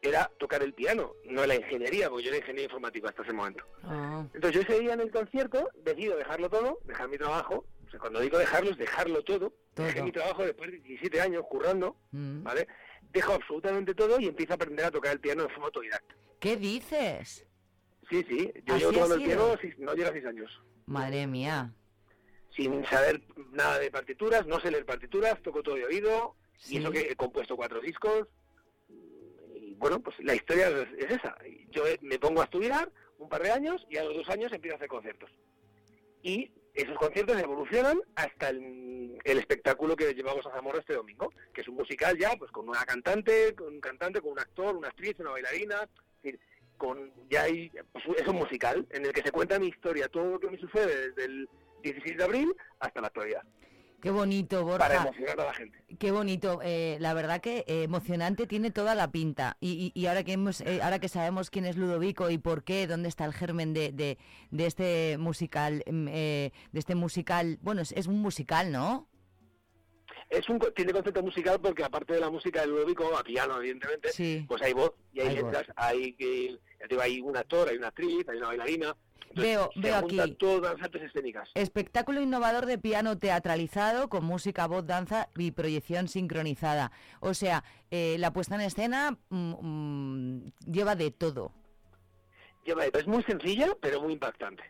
era 0.02 0.30
tocar 0.38 0.62
el 0.62 0.74
piano, 0.74 1.12
no 1.24 1.44
la 1.46 1.56
ingeniería, 1.56 2.08
porque 2.08 2.24
yo 2.24 2.28
era 2.30 2.38
ingeniero 2.38 2.64
informático 2.64 3.08
hasta 3.08 3.22
ese 3.22 3.32
momento. 3.32 3.64
Ah. 3.82 4.24
Entonces 4.34 4.52
yo 4.54 4.60
ese 4.72 4.80
día 4.80 4.94
en 4.94 5.00
el 5.00 5.10
concierto 5.10 5.68
decido 5.84 6.16
dejarlo 6.16 6.48
todo, 6.48 6.78
dejar 6.84 7.08
mi 7.08 7.18
trabajo, 7.18 7.64
O 7.86 7.90
sea, 7.90 7.98
cuando 8.00 8.20
digo 8.20 8.36
dejarlo 8.38 8.70
es 8.70 8.76
dejarlo 8.76 9.22
todo. 9.24 9.52
Dejé 9.74 10.02
mi 10.02 10.12
trabajo 10.12 10.44
después 10.44 10.70
de 10.70 10.78
17 10.80 11.20
años 11.20 11.44
currando, 11.48 11.96
Mm. 12.10 12.42
¿vale? 12.42 12.68
Dejo 13.12 13.32
absolutamente 13.32 13.94
todo 13.94 14.20
y 14.20 14.26
empiezo 14.26 14.52
a 14.52 14.56
aprender 14.56 14.84
a 14.84 14.90
tocar 14.90 15.12
el 15.12 15.20
piano 15.20 15.42
de 15.44 15.48
forma 15.48 15.66
autodidacta. 15.66 16.14
¿Qué 16.38 16.56
dices? 16.56 17.46
Sí, 18.08 18.24
sí. 18.28 18.50
Yo 18.64 18.74
¿Así 18.74 18.84
llevo 18.84 19.04
el 19.04 19.20
sido? 19.20 19.24
piano, 19.24 19.56
seis- 19.60 19.78
no 19.78 19.94
llega 19.94 20.08
a 20.08 20.12
6 20.12 20.24
años. 20.26 20.62
Madre 20.86 21.26
mía. 21.26 21.72
Sin 22.56 22.84
saber 22.86 23.20
nada 23.52 23.78
de 23.78 23.90
partituras, 23.90 24.46
no 24.46 24.58
sé 24.60 24.70
leer 24.70 24.86
partituras, 24.86 25.40
toco 25.42 25.62
todo 25.62 25.74
de 25.76 25.84
oído. 25.84 26.34
Sí. 26.56 26.76
Y 26.76 26.78
eso 26.78 26.90
que 26.90 27.00
he 27.00 27.16
compuesto 27.16 27.56
cuatro 27.56 27.80
discos. 27.80 28.26
Y 29.54 29.74
bueno, 29.74 30.00
pues 30.00 30.16
la 30.20 30.34
historia 30.34 30.68
es, 30.68 30.88
es 30.98 31.10
esa. 31.18 31.36
Yo 31.70 31.84
me 32.00 32.18
pongo 32.18 32.40
a 32.40 32.44
estudiar 32.44 32.90
un 33.18 33.28
par 33.28 33.42
de 33.42 33.52
años 33.52 33.86
y 33.90 33.96
a 33.96 34.04
los 34.04 34.14
dos 34.16 34.28
años 34.30 34.52
empiezo 34.52 34.74
a 34.74 34.78
hacer 34.78 34.88
conciertos. 34.88 35.30
Y 36.22 36.50
esos 36.74 36.96
conciertos 36.96 37.38
evolucionan 37.40 38.00
hasta 38.16 38.48
el, 38.48 39.18
el 39.24 39.38
espectáculo 39.38 39.94
que 39.96 40.14
llevamos 40.14 40.44
a 40.46 40.50
Zamora 40.52 40.78
este 40.80 40.94
domingo, 40.94 41.32
que 41.52 41.60
es 41.60 41.68
un 41.68 41.76
musical 41.76 42.16
ya, 42.18 42.34
pues 42.36 42.50
con 42.50 42.68
una 42.68 42.84
cantante, 42.84 43.54
con 43.54 43.74
un 43.74 43.80
cantante, 43.80 44.20
con 44.20 44.32
un 44.32 44.38
actor, 44.40 44.76
una 44.76 44.88
actriz, 44.88 45.14
una 45.20 45.30
bailarina, 45.30 45.82
es 45.82 46.22
decir, 46.22 46.40
con 46.78 47.12
ya 47.30 47.42
hay, 47.42 47.70
pues, 47.92 48.04
es 48.18 48.26
un 48.26 48.36
musical 48.36 48.86
en 48.90 49.04
el 49.04 49.12
que 49.12 49.22
se 49.22 49.30
cuenta 49.32 49.58
mi 49.58 49.66
historia, 49.68 50.08
todo 50.08 50.24
lo 50.30 50.40
que 50.40 50.48
me 50.50 50.58
sucede 50.58 51.10
desde 51.10 51.24
el 51.26 51.48
16 51.82 52.16
de 52.16 52.24
abril 52.24 52.54
hasta 52.80 53.00
la 53.02 53.08
actualidad, 53.08 53.42
Qué 54.00 54.10
bonito, 54.12 54.64
para 54.78 54.94
Borja. 54.94 55.08
emocionar 55.08 55.40
a 55.40 55.44
la 55.46 55.54
gente. 55.54 55.82
Qué 55.98 56.12
bonito. 56.12 56.60
Eh, 56.62 56.98
la 57.00 57.14
verdad 57.14 57.40
que 57.40 57.64
eh, 57.66 57.82
emocionante 57.82 58.46
tiene 58.46 58.70
toda 58.70 58.94
la 58.94 59.10
pinta. 59.10 59.56
Y, 59.60 59.92
y- 59.92 60.00
y 60.00 60.06
ahora 60.06 60.22
que 60.22 60.34
hemos, 60.34 60.60
eh, 60.60 60.78
ahora 60.82 61.00
que 61.00 61.08
sabemos 61.08 61.50
quién 61.50 61.64
es 61.66 61.76
Ludovico 61.76 62.30
y 62.30 62.38
por 62.38 62.62
qué, 62.62 62.86
dónde 62.86 63.08
está 63.08 63.24
el 63.24 63.32
germen 63.34 63.74
de, 63.74 63.90
de, 63.90 64.16
de 64.52 64.66
este 64.66 65.18
musical, 65.18 65.82
mm, 65.84 66.04
de 66.06 66.52
este 66.74 66.94
musical, 66.94 67.58
bueno, 67.60 67.80
es, 67.82 67.90
es 67.90 68.06
un 68.06 68.20
musical, 68.22 68.70
¿no? 68.70 69.08
Es 70.30 70.48
un, 70.48 70.60
tiene 70.76 70.92
concepto 70.92 71.20
musical 71.22 71.58
porque 71.60 71.82
aparte 71.82 72.12
de 72.14 72.20
la 72.20 72.30
música 72.30 72.60
de 72.60 72.68
Ludovico, 72.68 73.16
a 73.16 73.24
piano 73.24 73.58
evidentemente, 73.58 74.10
Sí. 74.12 74.44
pues 74.46 74.62
hay 74.62 74.74
voz 74.74 74.92
y 75.12 75.20
hay, 75.22 75.28
Hay 75.28 75.42
voz. 75.42 75.52
letras, 75.52 75.74
hay 75.76 76.12
digo, 76.88 77.00
hay 77.02 77.20
un 77.20 77.36
actor, 77.36 77.68
hay 77.68 77.76
una 77.76 77.88
actriz, 77.88 78.28
hay 78.28 78.38
una 78.38 78.48
bailarina. 78.48 78.96
Entonces, 79.30 79.44
Veo- 79.56 79.70
veo 79.76 79.96
aquí. 79.96 80.34
todas 80.38 80.72
las 80.74 80.82
artes 80.82 81.02
escénicas. 81.02 81.50
Espectáculo 81.54 82.20
innovador 82.22 82.64
de 82.66 82.78
piano 82.78 83.18
teatralizado 83.18 84.08
con 84.08 84.24
música, 84.24 84.66
voz, 84.66 84.86
danza 84.86 85.28
y 85.36 85.50
proyección 85.50 86.08
sincronizada. 86.08 86.92
O 87.20 87.34
sea, 87.34 87.62
eh, 87.90 88.16
la 88.18 88.32
puesta 88.32 88.54
en 88.54 88.62
escena 88.62 89.18
mm, 89.28 89.54
mm, 89.60 90.52
lleva 90.70 90.94
de 90.96 91.10
todo. 91.10 91.52
Lleva- 92.64 92.86
Es 92.86 93.06
muy 93.06 93.22
sencilla, 93.24 93.68
pero 93.80 94.00
muy 94.00 94.14
impactante. 94.14 94.62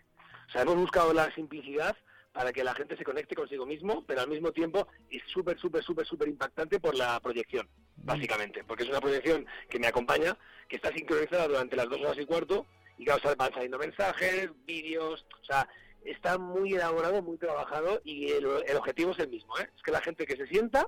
O 0.48 0.50
sea, 0.52 0.62
hemos 0.62 0.76
buscado 0.76 1.12
la 1.12 1.32
simplicidad 1.34 1.96
para 2.32 2.52
que 2.52 2.62
la 2.64 2.74
gente 2.74 2.96
se 2.96 3.04
conecte 3.04 3.34
consigo 3.34 3.66
mismo, 3.66 4.04
pero 4.06 4.20
al 4.20 4.28
mismo 4.28 4.52
tiempo 4.52 4.86
es 5.10 5.22
súper, 5.32 5.58
súper, 5.58 5.82
súper, 5.82 6.06
súper 6.06 6.28
impactante 6.28 6.78
por 6.78 6.94
la 6.96 7.18
proyección, 7.20 7.68
básicamente. 7.96 8.62
Porque 8.64 8.84
es 8.84 8.88
una 8.90 9.00
proyección 9.00 9.46
que 9.68 9.78
me 9.78 9.88
acompaña, 9.88 10.36
que 10.68 10.76
está 10.76 10.92
sincronizada 10.92 11.48
durante 11.48 11.76
las 11.76 11.88
dos 11.88 12.00
horas 12.00 12.18
y 12.18 12.26
cuarto, 12.26 12.66
y 12.98 13.04
claro, 13.04 13.34
van 13.36 13.52
saliendo 13.52 13.78
mensajes, 13.78 14.50
vídeos, 14.66 15.24
o 15.40 15.44
sea, 15.44 15.68
está 16.04 16.38
muy 16.38 16.74
elaborado, 16.74 17.22
muy 17.22 17.38
trabajado, 17.38 18.00
y 18.04 18.30
el, 18.30 18.46
objetivo 18.46 19.12
es 19.12 19.18
el 19.20 19.28
mismo, 19.28 19.58
¿eh? 19.58 19.68
Es 19.74 19.82
que 19.82 19.92
la 19.92 20.00
gente 20.00 20.26
que 20.26 20.36
se 20.36 20.46
sienta 20.46 20.86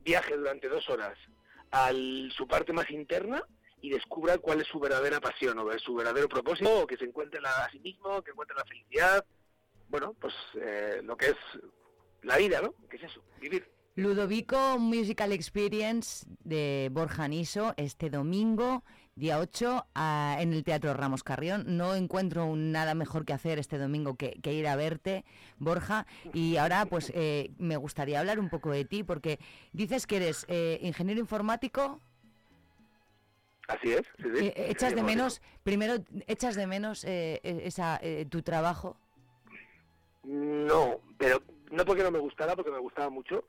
viaje 0.00 0.36
durante 0.36 0.68
dos 0.68 0.88
horas 0.90 1.16
a 1.70 1.90
su 2.36 2.46
parte 2.46 2.72
más 2.72 2.90
interna 2.90 3.42
y 3.80 3.90
descubra 3.90 4.38
cuál 4.38 4.60
es 4.60 4.68
su 4.68 4.78
verdadera 4.78 5.20
pasión 5.20 5.58
o 5.58 5.78
su 5.78 5.94
verdadero 5.94 6.28
propósito, 6.28 6.82
o 6.82 6.86
que 6.86 6.96
se 6.96 7.04
encuentre 7.04 7.40
a 7.44 7.70
sí 7.70 7.78
mismo, 7.80 8.22
que 8.22 8.30
encuentre 8.30 8.56
la 8.56 8.64
felicidad, 8.64 9.24
bueno, 9.88 10.14
pues 10.20 10.34
eh, 10.60 11.00
lo 11.04 11.16
que 11.16 11.26
es 11.26 11.36
la 12.22 12.36
vida, 12.36 12.60
¿no? 12.60 12.74
¿Qué 12.88 12.96
es 12.96 13.04
eso? 13.04 13.22
Vivir. 13.40 13.68
Ludovico 13.96 14.78
Musical 14.78 15.30
Experience 15.32 16.26
de 16.42 16.88
Borja 16.90 17.28
Niso 17.28 17.74
este 17.76 18.10
domingo, 18.10 18.82
día 19.16 19.38
8, 19.38 19.86
a- 19.94 20.36
en 20.40 20.52
el 20.52 20.64
Teatro 20.64 20.92
Ramos 20.94 21.22
Carrión. 21.22 21.76
No 21.76 21.94
encuentro 21.94 22.46
un- 22.46 22.72
nada 22.72 22.94
mejor 22.94 23.24
que 23.24 23.32
hacer 23.32 23.58
este 23.58 23.78
domingo 23.78 24.16
que, 24.16 24.32
que 24.42 24.52
ir 24.52 24.66
a 24.66 24.76
verte, 24.76 25.24
Borja. 25.58 26.06
Y 26.32 26.56
ahora, 26.56 26.86
pues, 26.86 27.12
eh, 27.14 27.50
me 27.58 27.76
gustaría 27.76 28.18
hablar 28.20 28.38
un 28.40 28.48
poco 28.50 28.70
de 28.70 28.84
ti, 28.84 29.02
porque 29.04 29.38
dices 29.72 30.06
que 30.06 30.16
eres 30.16 30.44
eh, 30.48 30.78
ingeniero 30.82 31.20
informático. 31.20 32.00
Así 33.68 33.92
es. 33.92 34.02
sí, 34.18 34.24
sí. 34.36 34.46
Eh, 34.46 34.66
¿Echas 34.68 34.94
de 34.94 35.02
menos, 35.02 35.40
primero, 35.62 35.94
echas 36.26 36.54
de 36.54 36.66
menos 36.66 37.04
eh, 37.04 37.40
eh, 37.42 37.62
esa, 37.64 37.98
eh, 38.02 38.26
tu 38.28 38.42
trabajo? 38.42 38.96
No, 40.24 41.00
pero 41.18 41.42
no 41.70 41.84
porque 41.84 42.02
no 42.02 42.10
me 42.10 42.18
gustara, 42.18 42.54
porque 42.56 42.70
me 42.70 42.78
gustaba 42.78 43.08
mucho, 43.10 43.44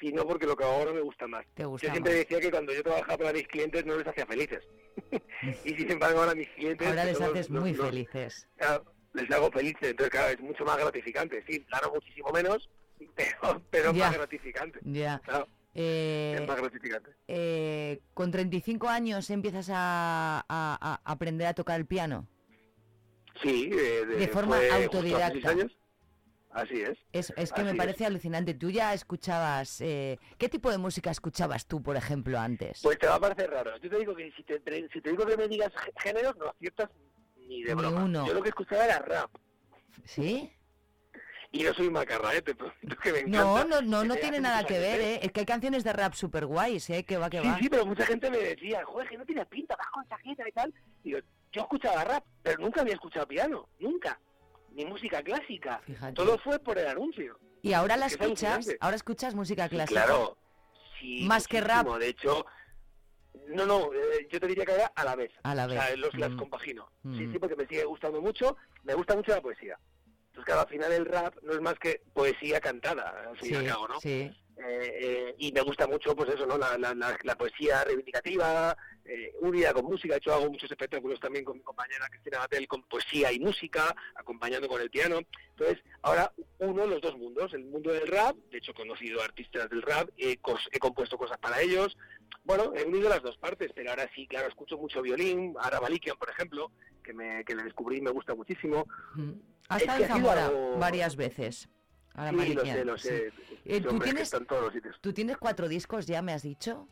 sino 0.00 0.26
porque 0.26 0.46
lo 0.46 0.56
que 0.56 0.64
hago 0.64 0.72
ahora 0.72 0.92
me 0.92 1.00
gusta 1.02 1.26
más. 1.26 1.44
Te 1.54 1.64
gusta 1.64 1.86
yo 1.86 1.92
siempre 1.92 2.12
más. 2.12 2.18
decía 2.20 2.40
que 2.40 2.50
cuando 2.50 2.72
yo 2.72 2.82
trabajaba 2.82 3.18
para 3.18 3.32
mis 3.32 3.46
clientes 3.48 3.84
no 3.86 3.96
les 3.96 4.06
hacía 4.06 4.26
felices. 4.26 4.64
y 5.64 5.74
sin 5.74 5.90
embargo 5.90 6.20
ahora 6.20 6.34
mis 6.34 6.48
clientes... 6.48 6.86
Ahora 6.88 7.04
les 7.04 7.20
haces 7.20 7.50
los- 7.50 7.60
muy 7.62 7.72
los- 7.74 7.86
felices. 7.86 8.48
claro, 8.56 8.84
les 9.12 9.30
hago 9.30 9.50
felices, 9.50 9.82
entonces 9.90 10.10
claro, 10.10 10.28
es 10.32 10.40
mucho 10.40 10.64
más 10.64 10.78
gratificante. 10.78 11.44
Sí, 11.46 11.64
gano 11.70 11.92
muchísimo 11.94 12.30
menos, 12.32 12.68
pero, 13.14 13.62
pero 13.70 13.92
Ya. 13.92 14.06
más 14.06 14.16
gratificante. 14.16 14.78
Ya. 14.84 15.20
Claro, 15.24 15.46
Eh, 15.74 16.36
es 16.40 16.46
más 16.48 16.56
gratificante. 16.56 17.10
eh, 17.28 18.00
con 18.14 18.30
35 18.30 18.88
años 18.88 19.28
empiezas 19.30 19.68
a, 19.70 20.44
a- 20.48 21.00
a 21.04 21.12
aprender 21.12 21.46
a 21.46 21.54
tocar 21.54 21.78
el 21.78 21.86
piano. 21.86 22.26
Sí, 23.42 23.68
De 23.70 24.28
forma 24.28 24.56
fue 24.56 24.64
justo 24.66 24.74
hace 24.76 24.84
autodidacta. 24.84 25.50
años. 25.50 25.72
Así 26.52 26.80
es. 26.82 26.98
Es, 27.12 27.32
es 27.36 27.52
que 27.52 27.62
me 27.62 27.74
parece 27.74 28.04
alucinante. 28.06 28.54
Tú 28.54 28.70
ya 28.70 28.92
escuchabas... 28.92 29.80
eh, 29.80 30.18
¿Qué 30.36 30.48
tipo 30.48 30.70
de 30.70 30.78
música 30.78 31.10
escuchabas 31.10 31.66
tú, 31.66 31.80
por 31.82 31.96
ejemplo, 31.96 32.38
antes? 32.40 32.80
Pues 32.82 32.98
te 32.98 33.06
va 33.06 33.14
a 33.16 33.20
parecer 33.20 33.50
raro. 33.50 33.76
Yo 33.78 33.88
te 33.88 33.98
digo 33.98 34.14
que 34.16 34.32
si 34.32 34.42
te, 34.42 34.60
si 34.92 35.00
te 35.00 35.10
digo 35.10 35.24
que 35.26 35.36
me 35.36 35.46
digas 35.46 35.72
gé- 35.72 35.92
géneros, 36.02 36.36
no 36.36 36.48
aciertas 36.48 36.90
ni 37.46 37.62
de 37.62 37.74
Ni 37.74 37.80
broma. 37.80 38.04
uno. 38.04 38.26
Yo 38.26 38.34
lo 38.34 38.42
que 38.42 38.48
escuchaba 38.48 38.84
era 38.84 38.98
rap. 38.98 39.30
¿Sí? 40.04 40.52
Y 41.52 41.62
no 41.64 41.74
soy 41.74 41.90
macarra, 41.90 42.34
¿eh? 42.34 42.42
Te 42.42 42.54
prometo 42.54 42.96
que 43.02 43.12
me 43.12 43.22
No, 43.24 43.58
encanta. 43.58 43.80
no, 43.80 43.82
no, 43.82 44.04
no 44.04 44.16
tiene 44.16 44.40
nada 44.40 44.64
que 44.64 44.78
ver, 44.78 45.00
¿eh? 45.00 45.20
Es 45.22 45.32
que 45.32 45.40
hay 45.40 45.46
canciones 45.46 45.82
de 45.84 45.92
rap 45.92 46.14
super 46.14 46.46
guays, 46.46 46.90
¿eh? 46.90 47.04
Que 47.04 47.16
va, 47.16 47.28
que 47.30 47.40
Sí, 47.40 47.46
va. 47.48 47.58
sí, 47.58 47.68
pero 47.68 47.86
mucha 47.86 48.06
gente 48.06 48.30
me 48.30 48.38
decía, 48.38 48.84
joder, 48.84 49.08
que 49.08 49.18
no 49.18 49.24
tiene 49.26 49.44
pinta, 49.46 49.76
vas 49.76 49.88
con 49.92 50.06
chaqueta 50.08 50.48
y 50.48 50.52
tal. 50.52 50.74
Y 51.04 51.10
yo, 51.10 51.18
yo 51.52 51.62
escuchaba 51.62 52.04
rap, 52.04 52.24
pero 52.42 52.58
nunca 52.60 52.80
había 52.82 52.94
escuchado 52.94 53.26
piano, 53.26 53.68
nunca. 53.80 54.18
Ni 54.72 54.84
música 54.84 55.22
clásica. 55.22 55.80
Fíjate. 55.84 56.12
Todo 56.14 56.38
fue 56.38 56.58
por 56.58 56.78
el 56.78 56.86
anuncio. 56.86 57.38
Y 57.62 57.72
ahora 57.72 57.96
la 57.96 58.06
escuchas, 58.06 58.68
ahora 58.80 58.96
escuchas 58.96 59.34
música 59.34 59.64
Sí, 59.64 59.70
clásica. 59.76 60.04
claro. 60.04 60.36
Sí, 60.98 61.24
Más 61.26 61.46
que 61.48 61.60
rap. 61.60 61.86
De 61.98 62.08
hecho, 62.08 62.44
no, 63.48 63.66
no, 63.66 63.92
eh, 63.92 64.28
yo 64.30 64.38
te 64.40 64.46
diría 64.46 64.64
que 64.64 64.72
ahora 64.72 64.92
a 64.94 65.04
la 65.04 65.16
vez. 65.16 65.30
A 65.42 65.54
la 65.54 65.66
O 65.66 65.70
sea, 65.70 65.86
vez. 65.86 65.98
los, 65.98 66.14
las 66.14 66.30
Mm. 66.30 66.36
compagino. 66.36 66.90
Mm. 67.02 67.18
Sí, 67.18 67.32
sí, 67.32 67.38
porque 67.38 67.56
me 67.56 67.66
sigue 67.66 67.84
gustando 67.84 68.20
mucho. 68.20 68.56
Me 68.84 68.94
gusta 68.94 69.14
mucho 69.16 69.32
la 69.32 69.40
poesía. 69.40 69.78
Entonces, 70.28 70.44
claro, 70.44 70.60
al 70.62 70.68
final 70.68 70.92
el 70.92 71.04
rap 71.06 71.34
no 71.42 71.52
es 71.52 71.60
más 71.60 71.78
que 71.78 72.02
poesía 72.14 72.60
cantada, 72.60 73.24
al 73.28 73.36
fin 73.38 73.48
Sí, 73.48 73.52
y 73.54 73.56
al 73.56 73.66
cabo, 73.66 73.88
¿no? 73.88 74.00
sí. 74.00 74.30
Eh, 74.62 74.98
eh, 75.00 75.34
y 75.38 75.52
me 75.52 75.62
gusta 75.62 75.86
mucho, 75.86 76.14
pues 76.14 76.28
eso, 76.30 76.44
¿no? 76.44 76.58
La, 76.58 76.76
la, 76.76 76.94
la, 76.94 77.16
la 77.22 77.34
poesía 77.38 77.82
reivindicativa, 77.84 78.76
eh, 79.04 79.32
unida 79.40 79.72
con 79.72 79.86
música. 79.86 80.14
De 80.14 80.18
hecho, 80.18 80.34
hago 80.34 80.50
muchos 80.50 80.70
espectáculos 80.70 81.18
también 81.18 81.44
con 81.44 81.56
mi 81.56 81.62
compañera 81.62 82.06
Cristina 82.10 82.38
Batel 82.40 82.68
con 82.68 82.82
poesía 82.82 83.32
y 83.32 83.40
música, 83.40 83.94
acompañando 84.14 84.68
con 84.68 84.80
el 84.82 84.90
piano. 84.90 85.20
Entonces, 85.50 85.82
ahora 86.02 86.30
uno 86.58 86.86
los 86.86 87.00
dos 87.00 87.16
mundos, 87.16 87.54
el 87.54 87.64
mundo 87.64 87.90
del 87.92 88.06
rap, 88.06 88.36
de 88.50 88.58
hecho, 88.58 88.72
he 88.72 88.74
conocido 88.74 89.22
artistas 89.22 89.70
del 89.70 89.80
rap, 89.82 90.10
he, 90.18 90.38
cos- 90.40 90.68
he 90.72 90.78
compuesto 90.78 91.16
cosas 91.16 91.38
para 91.38 91.60
ellos. 91.62 91.96
Bueno, 92.44 92.72
he 92.76 92.84
unido 92.84 93.08
las 93.08 93.22
dos 93.22 93.38
partes, 93.38 93.70
pero 93.74 93.90
ahora 93.90 94.10
sí, 94.14 94.26
claro, 94.26 94.48
escucho 94.48 94.76
mucho 94.76 95.00
violín, 95.00 95.54
Ara 95.60 95.80
Malikian, 95.80 96.16
por 96.18 96.28
ejemplo, 96.30 96.70
que, 97.02 97.12
me, 97.14 97.44
que 97.44 97.54
le 97.54 97.62
descubrí 97.64 97.96
y 97.98 98.02
me 98.02 98.10
gusta 98.10 98.34
muchísimo. 98.34 98.86
Mm. 99.14 99.32
Has 99.68 99.78
Es 99.82 99.82
estado 99.88 100.02
en 100.04 100.08
Zamora 100.08 100.46
algo- 100.46 100.78
varias 100.78 101.16
veces. 101.16 101.68
Ahora 102.14 102.30
Sí, 102.30 102.36
lo 102.36 102.42
Mariquian, 102.42 102.76
sé, 102.78 102.84
lo 102.84 102.98
sí. 102.98 103.08
sé. 103.08 103.26
Eh, 103.28 103.32
Ese 103.64 103.80
¿tú, 103.82 103.98
tienes, 104.00 104.22
está 104.22 104.36
en 104.38 104.46
todos 104.46 104.62
los 104.64 104.72
sitios. 104.72 104.96
¿Tú 105.00 105.12
tienes 105.12 105.36
cuatro 105.38 105.68
discos 105.68 106.06
ya, 106.06 106.22
me 106.22 106.32
has 106.32 106.42
dicho? 106.42 106.88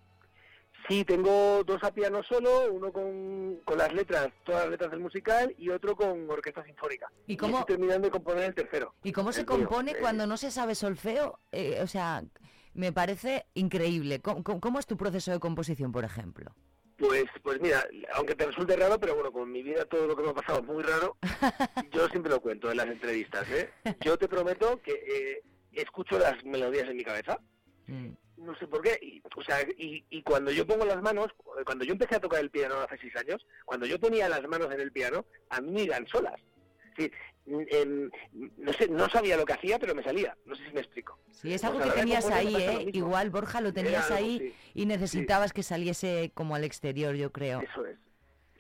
Sí, 0.89 1.05
tengo 1.05 1.63
dos 1.65 1.83
a 1.85 1.93
piano 1.93 2.23
solo, 2.23 2.73
uno 2.73 2.91
con, 2.93 3.57
con 3.65 3.77
las 3.77 3.93
letras, 3.93 4.29
todas 4.47 4.63
las 4.63 4.71
letras 4.71 4.91
del 4.91 5.01
musical, 5.01 5.55
y 5.59 5.69
otro 5.69 5.95
con 5.95 6.31
orquesta 6.31 6.65
sinfónica. 6.65 7.11
¿Y 7.27 7.37
cómo- 7.37 7.59
estoy 7.59 7.75
terminando 7.77 8.07
de 8.07 8.11
componer 8.13 8.45
el 8.45 8.55
tercero. 8.55 8.95
¿Y 9.03 9.13
cómo 9.13 9.33
se 9.33 9.41
mío. 9.43 9.47
compone 9.49 9.91
Eh, 9.91 9.97
cuando 10.01 10.27
no 10.27 10.37
se 10.39 10.51
sabe 10.51 10.75
solfeo? 10.75 11.41
Eh, 11.53 11.81
o 11.83 11.87
sea, 11.87 12.23
me 12.73 12.93
parece 12.93 13.45
increíble. 13.55 14.21
¿Cómo, 14.21 14.43
cómo- 14.43 14.61
cómo 14.61 14.79
es 14.79 14.87
tu 14.87 14.97
proceso 14.97 15.31
de 15.31 15.41
composición, 15.41 15.93
por 15.93 16.05
ejemplo? 16.05 16.55
Pues, 16.99 17.27
pues 17.45 17.61
mira, 17.61 17.87
aunque 18.15 18.35
te 18.35 18.47
resulte 18.47 18.77
raro, 18.77 18.99
pero 18.99 19.15
bueno, 19.15 19.31
con 19.31 19.51
mi 19.51 19.63
vida 19.63 19.85
todo 19.85 20.07
lo 20.09 20.17
que 20.17 20.23
me 20.25 20.31
ha 20.31 20.35
pasado 20.35 20.59
es 20.59 20.65
muy 20.65 20.83
raro, 20.83 21.17
yo 21.93 22.09
siempre 22.09 22.33
lo 22.33 22.41
cuento 22.41 22.71
en 22.71 22.77
las 22.77 22.89
entrevistas, 22.89 23.49
¿eh? 23.51 23.71
Yo 24.01 24.19
te 24.19 24.27
prometo 24.27 24.83
que 24.83 24.93
eh, 24.93 25.43
escucho 25.73 26.19
las 26.19 26.45
melodías 26.45 26.89
en 26.89 26.97
mi 26.97 27.05
cabeza, 27.05 27.41
no 28.37 28.57
sé 28.59 28.67
por 28.67 28.83
qué, 28.83 28.99
y, 29.01 29.23
o 29.37 29.43
sea, 29.43 29.63
y, 29.77 30.05
y 30.11 30.23
cuando 30.23 30.51
yo 30.51 30.67
pongo 30.67 30.85
las 30.85 31.01
manos, 31.01 31.29
cuando 31.65 31.85
yo 31.85 31.93
empecé 31.93 32.17
a 32.17 32.21
tocar 32.21 32.41
el 32.41 32.51
piano 32.51 32.81
hace 32.81 32.99
seis 32.99 33.15
años, 33.17 33.47
cuando 33.65 33.87
yo 33.87 34.01
ponía 34.01 34.29
las 34.29 34.43
manos 34.49 34.73
en 34.73 34.81
el 34.81 34.91
piano, 34.91 35.25
a 35.51 35.61
mí 35.61 35.71
me 35.71 35.83
iban 35.85 36.07
solas. 36.09 36.41
Sí, 36.97 37.11
no 37.49 38.73
sé, 38.73 38.89
no 38.89 39.09
sabía 39.09 39.37
lo 39.37 39.45
que 39.45 39.55
hacía, 39.55 39.79
pero 39.79 39.95
me 39.95 40.03
salía. 40.03 40.37
No 40.45 40.55
sé 40.55 40.65
si 40.67 40.73
me 40.73 40.81
explico. 40.81 41.19
Sí, 41.31 41.53
es 41.53 41.65
algo 41.65 41.81
que 41.81 41.91
tenías 41.91 42.27
ahí, 42.31 42.55
¿eh? 42.55 42.91
Igual, 42.93 43.31
Borja, 43.31 43.61
lo 43.61 43.73
tenías 43.73 44.11
ahí 44.11 44.55
y 44.75 44.87
necesitabas 44.87 45.53
que 45.53 45.63
saliese 45.63 46.31
como 46.35 46.55
al 46.55 46.65
exterior, 46.65 47.15
yo 47.15 47.33
creo. 47.33 47.61
Eso 47.61 47.87
es. 47.87 47.99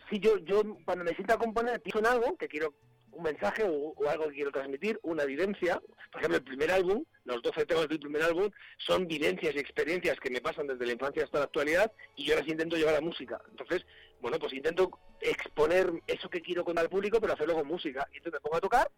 Sí, 0.08 0.18
yo, 0.20 0.38
yo 0.38 0.62
cuando 0.84 1.04
me 1.04 1.14
siento 1.14 1.34
a 1.34 1.38
componer, 1.38 1.82
pienso 1.82 1.98
en 1.98 2.06
algo 2.06 2.36
que 2.36 2.48
quiero 2.48 2.72
un 3.18 3.24
mensaje 3.24 3.64
o, 3.64 3.94
algo 4.08 4.28
que 4.28 4.34
quiero 4.34 4.52
transmitir, 4.52 4.98
una 5.02 5.24
vivencia. 5.24 5.80
Por 6.12 6.20
ejemplo, 6.20 6.38
el 6.38 6.44
primer 6.44 6.70
álbum, 6.70 7.04
los 7.24 7.42
12 7.42 7.66
temas 7.66 7.88
del 7.88 7.98
primer 7.98 8.22
álbum, 8.22 8.48
son 8.78 9.08
vivencias 9.08 9.54
y 9.54 9.58
experiencias 9.58 10.18
que 10.20 10.30
me 10.30 10.40
pasan 10.40 10.68
desde 10.68 10.86
la 10.86 10.92
infancia 10.92 11.24
hasta 11.24 11.38
la 11.38 11.44
actualidad 11.44 11.92
y 12.14 12.24
yo 12.24 12.36
las 12.36 12.46
intento 12.46 12.76
llevar 12.76 12.94
a 12.94 13.00
música. 13.00 13.40
Entonces, 13.50 13.84
bueno, 14.20 14.38
pues 14.38 14.52
intento 14.52 14.90
exponer 15.20 15.92
eso 16.06 16.30
que 16.30 16.40
quiero 16.40 16.64
contar 16.64 16.84
al 16.84 16.90
público, 16.90 17.20
pero 17.20 17.32
hacerlo 17.32 17.54
con 17.54 17.66
música. 17.66 18.06
Y 18.12 18.18
entonces 18.18 18.40
me 18.40 18.40
pongo 18.40 18.56
a 18.56 18.60
tocar 18.60 18.90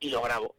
y 0.00 0.08
lo 0.08 0.22
grabo. 0.22 0.54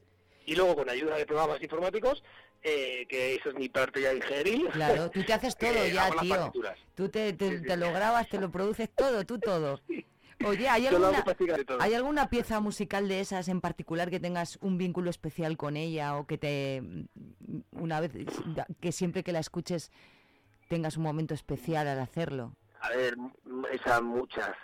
Y 0.45 0.55
luego, 0.55 0.75
con 0.75 0.89
ayuda 0.89 1.17
de 1.17 1.25
programas 1.25 1.61
informáticos, 1.61 2.23
eh, 2.61 3.05
que 3.09 3.35
eso 3.35 3.49
es 3.49 3.55
mi 3.55 3.69
parte 3.69 4.01
ya 4.01 4.13
ingenieril. 4.13 4.69
Claro, 4.69 5.09
tú 5.09 5.23
te 5.23 5.33
haces 5.33 5.55
todo 5.57 5.71
eh, 5.71 5.91
ya, 5.93 6.11
tío. 6.21 6.51
Tú 6.95 7.09
te, 7.09 7.33
te, 7.33 7.77
lo 7.77 7.91
grabas, 7.91 8.29
te 8.29 8.39
lo 8.39 8.51
produces 8.51 8.89
todo, 8.95 9.25
tú 9.25 9.39
todo. 9.39 9.81
Oye, 10.45 10.69
¿hay 10.69 10.87
alguna, 10.87 11.23
¿hay 11.79 11.93
alguna 11.93 12.29
pieza 12.29 12.59
musical 12.61 13.09
de 13.09 13.19
esas 13.19 13.49
en 13.49 13.59
particular 13.59 14.09
que 14.09 14.19
tengas 14.19 14.57
un 14.61 14.77
vínculo 14.77 15.09
especial 15.09 15.57
con 15.57 15.75
ella 15.75 16.15
o 16.15 16.27
que 16.27 16.37
te 16.37 16.81
una 17.71 17.99
vez 17.99 18.13
que 18.79 18.91
siempre 18.91 19.23
que 19.23 19.33
la 19.33 19.39
escuches 19.39 19.91
tengas 20.69 20.95
un 20.95 21.03
momento 21.03 21.33
especial 21.33 21.87
al 21.87 21.99
hacerlo? 21.99 22.55
A 22.79 22.89
ver, 22.91 23.15
esas 23.73 24.01
muchas. 24.01 24.55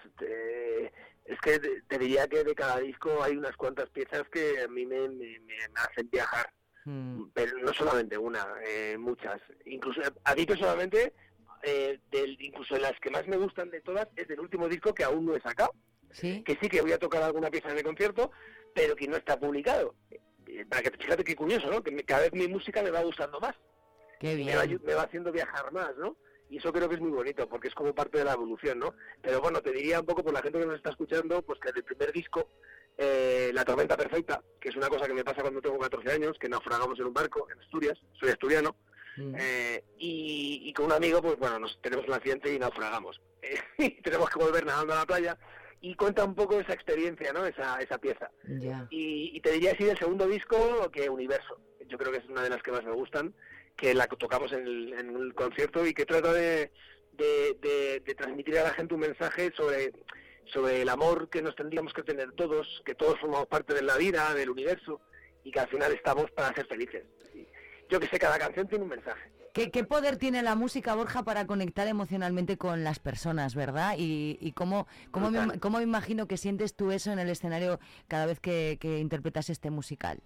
es 1.26 1.40
que 1.42 1.60
te, 1.60 2.00
diría 2.00 2.28
que 2.28 2.46
de 2.46 2.56
cada 2.56 2.80
disco 2.80 3.22
hay 3.22 3.36
unas 3.36 3.58
cuantas 3.58 3.90
piezas 3.90 4.24
que 4.30 4.62
a 4.62 4.68
mí 4.70 4.86
me, 4.86 5.10
me, 5.10 5.40
hacen 5.76 6.10
viajar. 6.10 6.54
Hmm. 6.86 7.26
Pero 7.34 7.58
no 7.58 7.74
solamente 7.74 8.18
una, 8.18 8.46
eh, 8.66 8.96
muchas. 8.98 9.42
Incluso 9.66 10.02
a 10.24 10.36
mí 10.36 10.46
personalmente 10.46 11.14
eh, 11.66 12.00
del, 12.12 12.38
incluso 12.40 12.78
las 12.78 12.94
que 13.00 13.10
más 13.10 13.28
me 13.28 13.38
gustan 13.38 13.72
de 13.72 13.82
todas, 13.82 14.08
es 14.16 14.28
del 14.28 14.40
último 14.40 14.70
disco 14.70 14.94
que 14.94 15.04
aún 15.04 15.26
no 15.26 15.36
he 15.36 15.42
sacado. 15.42 15.74
Que 16.22 16.58
sí 16.62 16.70
que 16.70 16.82
voy 16.82 16.94
a 16.94 17.00
tocar 17.00 17.22
alguna 17.24 17.50
pieza 17.50 17.70
en 17.72 17.78
el 17.78 17.84
concierto, 17.84 18.32
pero 18.74 18.96
que 18.96 19.08
no 19.08 19.18
está 19.18 19.38
publicado. 19.38 19.96
Eh, 20.48 20.66
para 20.70 20.82
que 20.84 20.92
fíjate 20.92 21.24
qué 21.24 21.36
curioso, 21.36 21.70
¿no? 21.70 21.84
Que 21.84 21.94
cada 22.04 22.22
vez 22.22 22.34
mi 22.34 22.48
música 22.48 22.82
me 22.82 22.92
va 22.92 23.02
gustando 23.02 23.40
más. 23.40 23.56
Qué 24.20 24.36
bien. 24.36 24.58
Me 24.86 24.94
va, 24.94 25.04
haciendo 25.04 25.32
viajar 25.32 25.74
más, 25.74 25.96
¿no? 25.98 26.16
Y 26.50 26.58
eso 26.58 26.72
creo 26.72 26.88
que 26.88 26.96
es 26.96 27.02
muy 27.02 27.12
bonito, 27.12 27.50
porque 27.50 27.68
es 27.68 27.74
como 27.74 27.94
parte 27.94 28.20
de 28.20 28.24
la 28.24 28.34
evolución, 28.34 28.80
¿no? 28.80 28.94
Pero 29.22 29.42
bueno, 29.42 29.62
te 29.62 29.72
diría 29.72 30.00
un 30.00 30.06
poco 30.06 30.24
por 30.24 30.32
la 30.32 30.42
gente 30.42 30.60
que 30.60 30.66
nos 30.66 30.78
está 30.78 30.92
escuchando, 30.92 31.42
pues 31.42 31.60
que 31.60 31.70
el 31.76 31.84
primer 31.84 32.14
disco, 32.14 32.48
eh, 32.98 33.50
La 33.54 33.66
Tormenta 33.66 33.98
Perfecta, 33.98 34.42
que 34.62 34.70
es 34.70 34.76
una 34.76 34.88
cosa 34.88 35.08
que 35.08 35.16
me 35.16 35.24
pasa 35.24 35.42
cuando 35.42 35.62
tengo 35.62 35.80
14 35.80 36.12
años, 36.12 36.38
que 36.40 36.48
naufragamos 36.48 36.98
en 37.00 37.08
un 37.08 37.14
barco 37.14 37.48
en 37.52 37.60
Asturias, 37.60 38.00
soy 38.14 38.30
asturiano, 38.30 38.78
Mm. 39.18 39.36
Eh, 39.38 39.84
y, 39.98 40.74
con 40.74 40.86
un 40.86 40.92
amigo, 40.92 41.22
pues 41.22 41.38
bueno, 41.38 41.60
nos 41.60 41.80
tenemos 41.82 42.08
un 42.08 42.14
accidente 42.14 42.54
y 42.54 42.60
naufragamos. 42.60 43.22
y 43.78 44.02
tenemos 44.02 44.30
que 44.30 44.40
volver 44.40 44.66
nadando 44.66 44.94
a 44.94 44.98
la 44.98 45.06
playa. 45.06 45.38
Y 45.82 45.96
cuenta 45.96 46.24
un 46.24 46.36
poco 46.36 46.60
esa 46.60 46.74
experiencia, 46.74 47.32
¿no? 47.32 47.46
Esa, 47.46 47.80
esa 47.80 47.98
pieza. 47.98 48.32
Y, 48.90 49.40
te 49.42 49.52
diría 49.52 49.74
así 49.74 49.84
del 49.84 49.98
segundo 49.98 50.28
disco 50.28 50.90
que 50.92 51.10
Universo. 51.10 51.60
Yo 51.88 51.98
creo 51.98 52.12
que 52.12 52.18
es 52.18 52.26
una 52.26 52.42
de 52.42 52.50
las 52.50 52.64
que 52.64 52.72
más 52.72 52.84
me 52.84 52.92
gustan, 52.92 53.36
que 53.76 53.94
la 53.94 54.08
tocamos 54.08 54.52
en 54.54 54.66
el, 54.68 55.34
concierto 55.36 55.86
y 55.86 55.94
que 55.94 56.06
trata 56.06 56.34
de, 56.34 56.72
de, 57.12 58.16
transmitir 58.18 58.58
a 58.58 58.64
la 58.64 58.74
gente 58.74 58.96
un 58.96 59.02
mensaje 59.02 59.52
sobre 59.56 59.92
sobre 60.46 60.84
el 60.84 60.90
amor 60.90 61.28
que 61.30 61.42
nos 61.42 61.56
tendríamos 61.56 61.92
que 61.92 62.04
tener 62.04 62.32
todos, 62.34 62.84
que 62.86 62.94
todos 62.94 63.20
formamos 63.20 63.48
parte 63.48 63.74
de 63.74 63.82
la 63.82 63.98
vida, 63.98 64.32
del 64.36 64.52
universo, 64.52 65.02
y 65.44 65.52
que 65.52 65.60
al 65.60 65.68
final 65.68 65.92
estamos 65.92 66.30
para 66.32 66.54
ser 66.54 66.68
felices 66.68 67.04
yo 67.90 68.00
que 68.00 68.08
sé, 68.08 68.20
cada 68.20 68.38
canción 68.40 68.68
tiene 68.68 68.84
un 68.84 68.90
mensaje. 68.90 69.32
¿Qué, 69.56 69.86
poder 69.86 70.18
tiene 70.18 70.44
la 70.44 70.56
música, 70.56 70.96
Borja, 70.96 71.24
para 71.24 71.48
conectar 71.48 71.88
emocionalmente 71.88 72.58
con 72.58 72.84
las 72.84 73.00
personas, 73.00 73.56
verdad? 73.56 73.96
Y, 73.98 74.52
cómo, 74.52 74.86
cómo, 75.12 75.32
me, 75.32 75.60
cómo, 75.62 75.78
me, 75.78 75.84
imagino 75.84 76.28
que 76.28 76.36
sientes 76.36 76.76
tú 76.76 76.92
eso 76.92 77.14
en 77.14 77.20
el 77.20 77.30
escenario 77.30 77.80
cada 78.10 78.26
vez 78.26 78.42
que, 78.42 78.78
interpretas 79.00 79.50
este 79.50 79.72
musical. 79.72 80.22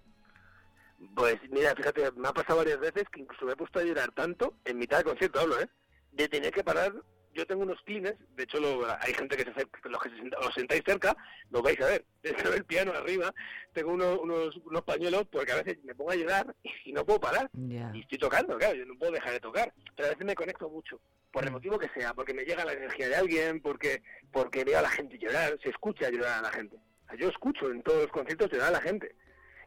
Pues 1.14 1.36
mira, 1.48 1.76
fíjate, 1.76 2.10
me 2.16 2.26
ha 2.26 2.32
pasado 2.32 2.58
varias 2.58 2.80
veces 2.80 3.04
que 3.12 3.20
incluso 3.20 3.46
me 3.46 3.52
he 3.52 3.56
puesto 3.56 3.78
a 3.78 3.84
llorar 3.84 4.10
tanto, 4.10 4.54
en 4.64 4.78
mitad 4.78 4.96
del 4.96 5.06
concierto 5.06 5.38
hablo, 5.38 5.60
¿eh? 5.60 5.68
De 6.10 6.28
tener 6.28 6.52
que 6.52 6.64
parar 6.64 6.92
yo 7.34 7.46
tengo 7.46 7.62
unos 7.62 7.80
clines, 7.82 8.14
de 8.36 8.42
hecho 8.42 8.58
hay 9.00 9.14
gente 9.14 9.36
que 9.36 9.44
se 9.44 9.50
acerca, 9.50 9.88
los 9.88 10.02
que 10.02 10.10
os 10.38 10.54
sentáis 10.54 10.82
cerca, 10.84 11.16
lo 11.50 11.62
vais 11.62 11.80
a 11.80 11.86
ver, 11.86 12.04
desde 12.22 12.56
el 12.56 12.64
piano 12.64 12.92
arriba, 12.92 13.32
tengo 13.72 13.92
unos, 13.92 14.18
unos, 14.64 14.82
pañuelos 14.82 15.26
porque 15.30 15.52
a 15.52 15.62
veces 15.62 15.82
me 15.84 15.94
pongo 15.94 16.10
a 16.10 16.16
llorar 16.16 16.54
y 16.84 16.92
no 16.92 17.04
puedo 17.04 17.20
parar. 17.20 17.50
Y 17.54 18.00
estoy 18.00 18.18
tocando, 18.18 18.56
claro, 18.58 18.74
yo 18.74 18.84
no 18.84 18.98
puedo 18.98 19.12
dejar 19.12 19.32
de 19.32 19.40
tocar, 19.40 19.72
pero 19.96 20.08
a 20.08 20.10
veces 20.10 20.26
me 20.26 20.34
conecto 20.34 20.68
mucho, 20.68 21.00
por 21.30 21.44
el 21.44 21.50
mm. 21.50 21.54
motivo 21.54 21.78
que 21.78 21.88
sea, 21.90 22.14
porque 22.14 22.34
me 22.34 22.44
llega 22.44 22.64
la 22.64 22.72
energía 22.72 23.08
de 23.08 23.16
alguien, 23.16 23.60
porque, 23.60 24.02
porque 24.32 24.64
veo 24.64 24.78
a 24.78 24.82
la 24.82 24.90
gente 24.90 25.18
llorar, 25.18 25.58
se 25.62 25.70
escucha 25.70 26.10
llorar 26.10 26.40
a 26.40 26.42
la 26.42 26.52
gente. 26.52 26.76
yo 27.18 27.28
escucho 27.28 27.70
en 27.70 27.82
todos 27.82 28.02
los 28.02 28.12
conciertos 28.12 28.50
llorar 28.50 28.68
a 28.68 28.72
la 28.72 28.80
gente. 28.80 29.14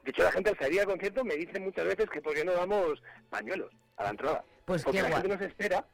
De 0.04 0.12
hecho, 0.12 0.24
la 0.24 0.32
gente 0.34 0.50
al 0.50 0.60
salir 0.60 0.82
al 0.82 0.88
concierto 0.88 1.24
me 1.24 1.36
dice 1.36 1.60
muchas 1.62 1.86
veces 1.86 2.10
que 2.10 2.22
por 2.22 2.34
qué 2.34 2.44
no 2.44 2.52
damos 2.52 3.02
pañuelos 3.30 3.72
a 3.96 4.04
la 4.04 4.10
entrada. 4.10 4.44
Pues 4.66 4.84
porque 4.84 5.02
la 5.02 5.12
gente 5.12 5.30
nos 5.30 5.42
espera 5.42 5.86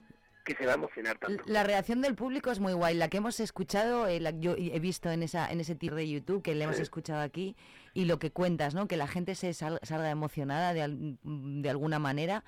se 0.56 0.66
va 0.66 0.74
a 0.74 0.76
emocionar 0.76 1.18
tanto. 1.18 1.44
La 1.46 1.64
reacción 1.64 2.02
del 2.02 2.16
público 2.16 2.52
es 2.52 2.60
muy 2.60 2.74
guay. 2.74 2.96
La 2.96 3.10
que 3.10 3.18
hemos 3.18 3.40
escuchado, 3.40 4.08
eh, 4.08 4.22
yo 4.40 4.56
he 4.58 4.80
visto 4.80 5.10
en 5.10 5.24
esa 5.24 5.52
en 5.52 5.60
ese 5.60 5.76
tir 5.76 5.94
de 5.96 6.08
YouTube 6.10 6.42
que 6.42 6.56
le 6.56 6.64
hemos 6.64 6.80
escuchado 6.80 7.22
aquí 7.22 7.56
y 7.94 8.06
lo 8.06 8.20
que 8.20 8.32
cuentas, 8.32 8.76
¿no? 8.76 8.88
Que 8.88 8.98
la 8.98 9.08
gente 9.08 9.36
se 9.36 9.54
salga 9.54 10.10
emocionada 10.10 10.74
de, 10.74 11.16
de, 11.24 11.70
alguna 11.70 12.00
manera. 12.00 12.44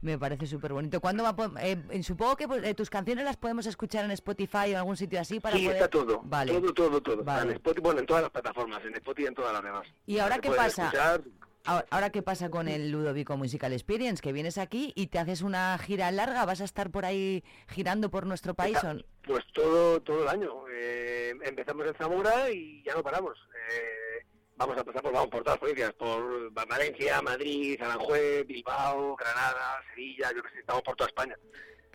Me 0.00 0.18
parece 0.18 0.46
súper 0.46 0.72
bonito. 0.72 1.00
¿Cuándo 1.00 1.22
va 1.24 1.34
eh, 1.60 2.02
supongo 2.02 2.36
que 2.36 2.48
pues, 2.48 2.64
eh, 2.64 2.74
tus 2.74 2.90
canciones 2.90 3.24
las 3.24 3.36
podemos 3.36 3.66
escuchar 3.66 4.04
en 4.04 4.10
Spotify 4.12 4.58
o 4.58 4.66
en 4.66 4.76
algún 4.76 4.96
sitio 4.96 5.20
así 5.20 5.40
para 5.40 5.56
sí, 5.56 5.66
está 5.66 5.88
todo. 5.88 6.22
Vale. 6.24 6.52
Todo, 6.52 6.72
todo, 6.72 7.00
todo. 7.00 7.42
En 7.42 7.50
Spotify, 7.50 7.80
bueno, 7.82 8.00
en 8.00 8.06
todas 8.06 8.22
las 8.22 8.30
plataformas, 8.30 8.84
en 8.84 8.94
Spotify 8.94 9.24
y 9.24 9.26
en 9.26 9.34
todas 9.34 9.52
las 9.52 9.62
demás. 9.62 9.86
¿Y 10.06 10.18
ahora 10.18 10.38
qué 10.38 10.50
pasa? 10.50 11.20
Ahora, 11.66 12.10
¿qué 12.10 12.22
pasa 12.22 12.48
con 12.48 12.68
el 12.68 12.90
Ludovico 12.90 13.36
Musical 13.36 13.72
Experience? 13.72 14.22
Que 14.22 14.32
vienes 14.32 14.56
aquí 14.56 14.92
y 14.94 15.08
te 15.08 15.18
haces 15.18 15.42
una 15.42 15.76
gira 15.78 16.10
larga, 16.12 16.44
¿vas 16.44 16.60
a 16.60 16.64
estar 16.64 16.90
por 16.90 17.04
ahí 17.04 17.42
girando 17.68 18.10
por 18.10 18.24
nuestro 18.24 18.54
país? 18.54 18.78
Pues 19.24 19.44
todo, 19.52 20.00
todo 20.00 20.22
el 20.22 20.28
año. 20.28 20.52
Eh, 20.70 21.34
empezamos 21.42 21.86
en 21.86 21.94
Zamora 21.94 22.50
y 22.50 22.82
ya 22.84 22.94
no 22.94 23.02
paramos. 23.02 23.36
Eh, 23.70 24.26
vamos 24.56 24.78
a 24.78 24.84
pasar 24.84 25.02
por, 25.02 25.12
vamos, 25.12 25.28
por 25.28 25.42
todas 25.42 25.54
las 25.54 25.60
provincias, 25.60 25.92
por 25.94 26.52
Valencia, 26.52 27.20
Madrid, 27.20 27.80
Aranjuez, 27.82 28.46
Bilbao, 28.46 29.16
Granada, 29.16 29.82
Sevilla, 29.90 30.32
yo 30.34 30.42
que 30.42 30.50
sé, 30.50 30.60
estamos 30.60 30.82
por 30.82 30.94
toda 30.94 31.08
España. 31.08 31.36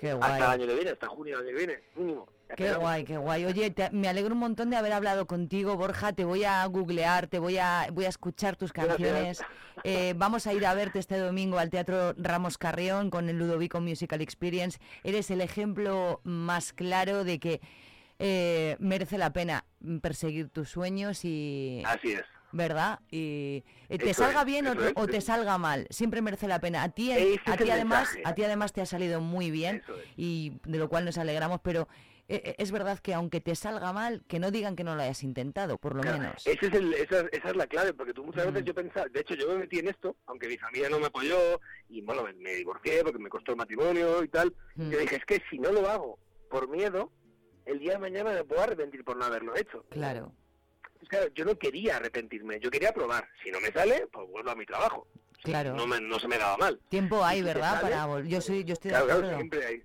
Qué 0.02 0.14
guay. 0.14 0.32
Hasta 0.32 0.46
el 0.46 0.52
año 0.62 0.68
que 0.68 0.74
viene, 0.74 0.90
hasta 0.90 1.08
junio 1.08 1.38
del 1.38 1.48
año 1.48 1.58
que 1.58 1.66
viene, 1.66 1.84
mínimo. 1.96 2.28
Qué 2.58 2.74
guay, 2.74 3.04
qué 3.04 3.18
guay. 3.18 3.46
Oye, 3.46 3.72
me 3.92 4.10
alegro 4.10 4.34
un 4.34 4.40
montón 4.40 4.72
de 4.72 4.76
haber 4.76 4.94
hablado 4.94 5.28
contigo, 5.28 5.78
Borja. 5.78 6.12
Te 6.12 6.26
voy 6.26 6.44
a 6.44 6.66
googlear, 6.66 7.28
te 7.28 7.38
voy 7.38 7.60
a, 7.60 7.88
voy 7.94 8.06
a 8.06 8.10
escuchar 8.10 8.56
tus 8.56 8.74
canciones. 8.74 9.44
Eh, 9.84 10.16
vamos 10.18 10.48
a 10.48 10.54
ir 10.54 10.66
a 10.66 10.74
verte 10.74 10.98
este 10.98 11.20
domingo 11.20 11.60
al 11.60 11.70
Teatro 11.70 12.14
Ramos 12.18 12.58
Carrión 12.58 13.12
con 13.12 13.30
el 13.30 13.38
Ludovico 13.38 13.80
Musical 13.80 14.22
Experience. 14.22 14.80
Eres 15.04 15.30
el 15.30 15.40
ejemplo 15.40 16.20
más 16.24 16.74
claro 16.74 17.24
de 17.24 17.40
que 17.40 17.62
eh, 18.18 18.78
merece 18.80 19.20
la 19.20 19.32
pena 19.32 19.66
perseguir 20.02 20.50
tus 20.50 20.68
sueños 20.68 21.24
y... 21.26 21.84
Así 21.86 22.14
es. 22.14 22.26
¿Verdad? 22.52 23.00
Y 23.10 23.64
te 23.90 24.14
salga 24.14 24.44
bien 24.44 24.68
o, 24.68 25.08
te 25.08 25.22
salga 25.22 25.58
mal, 25.58 25.88
siempre 25.90 26.22
merece 26.22 26.48
la 26.48 26.60
pena. 26.60 26.84
A 26.84 26.90
ti, 26.90 27.12
a 27.46 27.58
ti 27.58 27.70
además, 27.70 28.18
a 28.24 28.34
ti 28.34 28.44
además 28.44 28.74
te 28.74 28.82
ha 28.82 28.86
salido 28.86 29.22
muy 29.22 29.52
bien 29.52 29.84
y 30.18 30.54
de 30.66 30.78
lo 30.78 30.90
cual 30.90 31.06
nos 31.06 31.18
alegramos, 31.18 31.60
pero 31.62 31.88
eh, 32.32 32.42
eh, 32.46 32.56
es 32.60 32.72
verdad 32.72 32.98
que 33.00 33.14
aunque 33.14 33.42
te 33.42 33.56
salga 33.56 33.92
mal, 33.92 34.24
que 34.26 34.40
no 34.40 34.52
digan 34.52 34.78
que 34.78 34.86
no 34.86 34.96
lo 34.96 35.02
hayas 35.02 35.22
intentado, 35.22 35.78
por 35.78 35.96
lo 35.96 36.02
menos. 36.02 36.48
Ese 36.48 36.68
es 36.68 37.12
esa, 37.12 37.28
es 37.30 37.56
la 37.58 37.68
clave, 37.68 37.94
porque 37.94 38.14
tú 38.14 38.24
muchas 38.24 38.46
veces 38.46 38.64
yo 38.64 38.74
pensaba, 38.74 39.08
de 39.10 39.20
hecho 39.20 39.36
yo 39.36 39.50
me 39.50 39.56
metí 39.60 39.80
en 39.80 39.90
esto, 39.90 40.16
aunque 40.28 40.48
mi 40.48 40.58
familia 40.58 40.90
no 40.90 41.00
me 41.00 41.08
apoyó, 41.08 41.60
y 41.90 42.00
bueno, 42.00 42.24
me, 42.40 42.54
divorcié 42.54 43.04
porque 43.04 43.20
me 43.20 43.28
costó 43.28 43.52
el 43.52 43.58
matrimonio 43.58 44.24
y 44.24 44.30
tal, 44.30 44.56
yo 44.78 44.98
dije, 44.98 45.18
es 45.18 45.26
que 45.26 45.44
si 45.50 45.60
no 45.60 45.74
lo 45.74 45.90
hago 45.90 46.20
por 46.50 46.70
miedo, 46.70 47.12
el 47.66 47.80
día 47.80 47.94
de 47.94 48.00
mañana 48.00 48.32
me 48.32 48.46
puedo 48.46 48.62
arrepentir 48.62 49.04
por 49.04 49.18
no 49.18 49.26
haberlo 49.26 49.54
hecho. 49.58 49.84
Claro. 49.90 50.34
Claro, 51.08 51.28
yo 51.34 51.46
no 51.46 51.58
quería 51.58 51.98
arrepentirme, 51.98 52.60
yo 52.60 52.70
quería 52.70 52.94
probar. 52.94 53.28
Si 53.44 53.52
no 53.52 53.60
me 53.60 53.72
sale, 53.72 54.08
pues 54.12 54.28
vuelvo 54.30 54.52
a 54.52 54.56
mi 54.56 54.66
trabajo. 54.66 55.08
Claro. 55.44 55.74
No, 55.74 55.88
me, 55.88 56.00
no 56.00 56.20
se 56.20 56.28
me 56.28 56.38
daba 56.38 56.58
mal. 56.58 56.80
Tiempo 56.90 57.24
hay, 57.24 57.42
¿verdad? 57.42 57.82
Para 57.82 58.22
yo 58.22 58.42
soy, 58.42 58.64
yo 58.64 58.74
estoy 58.74 58.92
de 58.92 58.98
acuerdo. 58.98 59.22
Claro, 59.22 59.38
siempre 59.38 59.66
hay 59.66 59.84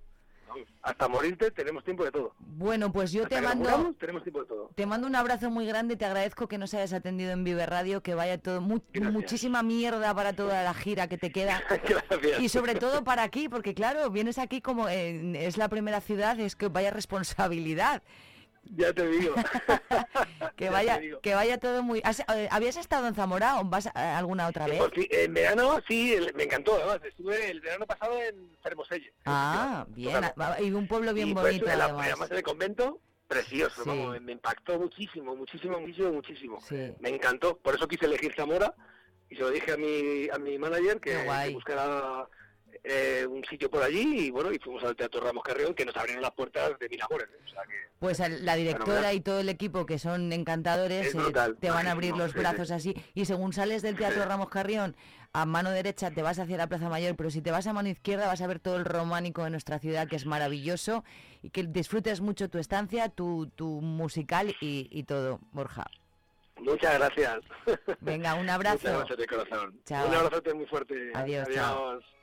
hasta 0.83 1.09
morirte 1.09 1.51
tenemos 1.51 1.85
tiempo 1.85 2.05
de 2.05 2.12
todo. 2.12 2.35
Bueno, 2.39 2.93
pues 2.93 3.12
yo 3.12 3.27
te 3.27 3.41
mando 3.41 3.95
tenemos 3.99 4.23
tiempo 4.23 4.41
de 4.41 4.47
todo. 4.47 4.71
Te 4.75 4.87
mando 4.87 5.07
un 5.07 5.17
abrazo 5.17 5.51
muy 5.51 5.67
grande, 5.67 5.97
te 5.97 6.05
agradezco 6.05 6.49
que 6.49 6.59
nos 6.59 6.73
hayas 6.75 6.93
atendido 6.93 7.33
en 7.33 7.45
Vive 7.45 7.67
Radio, 7.67 8.03
que 8.03 8.14
vaya 8.14 8.39
todo 8.39 8.61
muchísima 8.61 9.62
mierda 9.62 10.14
para 10.14 10.35
toda 10.35 10.62
la 10.62 10.75
gira 10.75 11.09
que 11.09 11.19
te 11.19 11.31
queda. 11.31 11.62
Y 12.41 12.49
sobre 12.49 12.75
todo 12.75 13.05
para 13.05 13.23
aquí, 13.23 13.49
porque 13.49 13.75
claro, 13.75 14.11
vienes 14.11 14.39
aquí 14.39 14.61
como 14.61 14.89
es 14.89 15.57
la 15.57 15.69
primera 15.69 16.01
ciudad, 16.01 16.39
es 16.39 16.57
que 16.57 16.69
vaya 16.69 16.91
responsabilidad. 16.91 18.03
Ya 18.75 18.93
te 18.95 19.09
digo. 19.09 19.35
que 20.57 20.71
vaya, 20.71 21.01
que 21.23 21.35
vaya 21.35 21.59
todo 21.59 21.83
muy. 21.83 22.01
Eh, 22.01 22.49
¿Habías 22.51 22.77
estado 22.77 23.07
en 23.07 23.14
Zamora 23.14 23.61
o 23.61 23.64
vas 23.64 23.89
alguna 23.95 24.49
otra 24.49 24.67
vez? 24.67 24.81
en 25.11 25.35
verano 25.35 25.81
sí, 25.89 26.17
me 26.35 26.45
encantó. 26.45 26.75
Además, 26.77 27.01
estuve 27.05 27.51
el 27.51 27.61
verano 27.61 27.87
pasado 27.87 28.21
en 28.21 28.57
Fermoselle. 28.62 29.12
Ah, 29.25 29.87
bien. 29.89 30.21
Y 30.61 30.71
un 30.73 30.89
pueblo 30.89 31.12
bien 31.14 31.35
bonito. 31.35 31.67
además. 31.69 32.31
en 32.31 32.37
el 32.37 32.43
convento, 32.43 33.01
precioso. 33.29 33.85
me 34.21 34.33
impactó 34.33 34.79
muchísimo, 34.79 35.37
muchísimo, 35.37 35.81
muchísimo, 35.81 36.12
muchísimo. 36.12 36.59
Me 37.01 37.11
encantó. 37.11 37.57
Por 37.59 37.75
eso 37.75 37.87
quise 37.87 38.07
elegir 38.07 38.35
Zamora 38.35 38.75
y 39.29 39.37
se 39.37 39.43
lo 39.43 39.51
dije 39.51 39.73
a 39.73 39.77
mi, 39.77 40.29
a 40.33 40.39
mi 40.39 40.59
manager 40.59 41.01
que, 41.01 41.11
que 41.11 41.51
buscara 41.53 42.29
eh, 42.89 43.26
un 43.26 43.45
sitio 43.45 43.68
por 43.68 43.82
allí 43.82 44.26
y 44.26 44.30
bueno, 44.30 44.53
y 44.53 44.59
fuimos 44.59 44.84
al 44.84 44.95
Teatro 44.95 45.20
Ramos 45.20 45.43
Carrión 45.43 45.74
que 45.74 45.84
nos 45.84 45.97
abrieron 45.97 46.22
las 46.22 46.32
puertas 46.32 46.78
de 46.78 46.89
mil 46.89 47.03
amores. 47.03 47.26
pues 47.99 48.20
la 48.43 48.55
directora 48.55 49.12
y 49.12 49.20
todo 49.20 49.41
el 49.41 49.49
equipo 49.49 49.87
que 49.87 49.99
son 49.99 50.32
encantadores 50.32 51.12
eh, 51.12 51.18
te 51.59 51.70
van 51.70 51.89
a 51.89 51.93
abrir 51.93 52.16
los 52.16 52.32
brazos 52.32 52.70
así 52.70 52.95
y 53.14 53.24
según 53.24 53.53
sales 53.53 53.82
del 53.82 53.97
Teatro 53.97 54.24
Ramos 54.24 54.51
Carrión 54.51 54.95
a 55.32 55.47
mano 55.47 55.70
derecha 55.70 56.12
te 56.12 56.22
vas 56.22 56.39
hacia 56.39 56.57
la 56.57 56.68
Plaza 56.68 56.89
Mayor, 56.89 57.16
pero 57.16 57.30
si 57.30 57.43
te 57.43 57.51
vas 57.51 57.66
a 57.66 57.72
mano 57.72 57.89
izquierda 57.89 58.28
vas 58.28 58.41
a 58.41 58.47
ver 58.47 58.61
todo 58.61 58.76
el 58.76 58.84
románico 58.84 59.43
de 59.43 59.51
nuestra 59.51 59.80
ciudad 59.80 60.07
que 60.07 60.14
es 60.14 60.24
maravilloso 60.24 61.03
y 61.43 61.51
que 61.51 61.64
disfrutes 61.64 62.20
mucho 62.20 62.49
tu 62.49 62.59
estancia, 62.59 63.09
tu, 63.09 63.49
tu 63.49 63.80
musical 63.80 64.55
y, 64.61 65.03
todo, 65.03 65.41
Borja. 65.53 65.87
Muchas 66.59 66.99
gracias. 66.99 67.41
Venga, 68.01 68.34
un 68.34 68.49
abrazo. 68.57 68.78
Muchas 68.78 68.99
gracias 68.99 69.18
de 69.18 69.26
corazón. 69.26 69.80
Un 69.91 70.14
abrazo 70.14 70.55
muy 70.55 70.66
fuerte. 70.66 71.11
Adiós. 71.14 71.49
Adiós. 71.49 72.16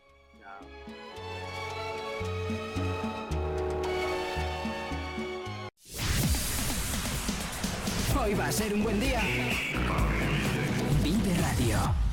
Hoy 8.24 8.34
va 8.36 8.47
a 8.47 8.51
ser 8.51 8.74
un 8.74 8.84
buen 8.84 8.99
día. 8.99 9.22
Vive 11.04 11.34
Radio. 11.41 12.12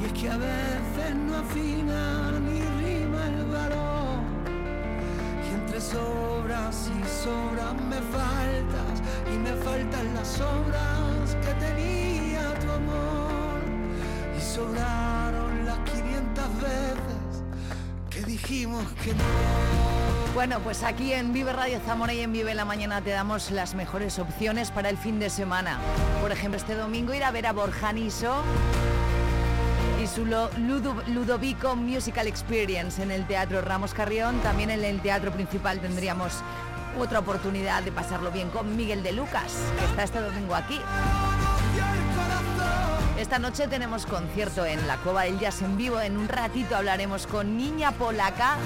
y 0.00 0.04
es 0.04 0.12
que 0.12 0.28
a 0.28 0.36
veces 0.36 1.14
no 1.26 1.36
afina 1.36 2.32
ni 2.40 2.60
rima 2.60 3.26
el 3.26 3.44
valor. 3.46 4.20
Y 5.44 5.54
entre 5.54 5.80
sobras 5.80 6.90
y 6.98 7.24
sobras 7.24 7.74
me 7.88 8.00
faltas, 8.16 9.02
y 9.32 9.38
me 9.38 9.52
faltan 9.52 10.14
las 10.14 10.40
obras 10.40 11.36
que 11.42 11.52
tenía 11.66 12.54
tu 12.60 12.70
amor. 12.70 13.60
Y 14.36 14.40
sobraron 14.40 15.66
las 15.66 15.78
500 15.90 16.60
veces 16.60 17.18
dijimos 18.28 18.84
que 19.02 19.14
no. 19.14 19.24
Bueno, 20.34 20.60
pues 20.60 20.82
aquí 20.82 21.12
en 21.12 21.32
Vive 21.32 21.52
Radio 21.52 21.80
Zamora 21.80 22.12
y 22.12 22.20
en 22.20 22.32
Vive 22.32 22.54
la 22.54 22.64
Mañana 22.64 23.00
te 23.00 23.10
damos 23.10 23.50
las 23.50 23.74
mejores 23.74 24.18
opciones 24.18 24.70
para 24.70 24.90
el 24.90 24.96
fin 24.96 25.18
de 25.18 25.30
semana. 25.30 25.78
Por 26.20 26.30
ejemplo, 26.30 26.58
este 26.58 26.74
domingo 26.74 27.14
ir 27.14 27.24
a 27.24 27.30
ver 27.30 27.46
a 27.46 27.52
Borjaniso 27.52 28.42
Ludovico 30.16 31.76
Musical 31.76 32.26
Experience 32.26 33.02
en 33.02 33.10
el 33.10 33.26
Teatro 33.26 33.60
Ramos 33.60 33.92
Carrión. 33.92 34.40
También 34.40 34.70
en 34.70 34.82
el 34.84 35.00
Teatro 35.00 35.30
Principal 35.30 35.80
tendríamos 35.80 36.42
otra 36.98 37.18
oportunidad 37.18 37.82
de 37.82 37.92
pasarlo 37.92 38.30
bien 38.30 38.48
con 38.50 38.74
Miguel 38.76 39.02
de 39.02 39.12
Lucas, 39.12 39.54
que 39.78 39.84
está 39.84 40.04
este 40.04 40.20
domingo 40.20 40.54
aquí. 40.54 40.80
Esta 43.18 43.38
noche 43.38 43.68
tenemos 43.68 44.06
concierto 44.06 44.64
en 44.64 44.86
la 44.86 44.96
Cueva 44.96 45.24
del 45.24 45.38
Jazz 45.38 45.60
en 45.62 45.76
vivo. 45.76 46.00
En 46.00 46.16
un 46.16 46.28
ratito 46.28 46.76
hablaremos 46.76 47.26
con 47.26 47.56
Niña 47.56 47.92
Polaca, 47.92 48.56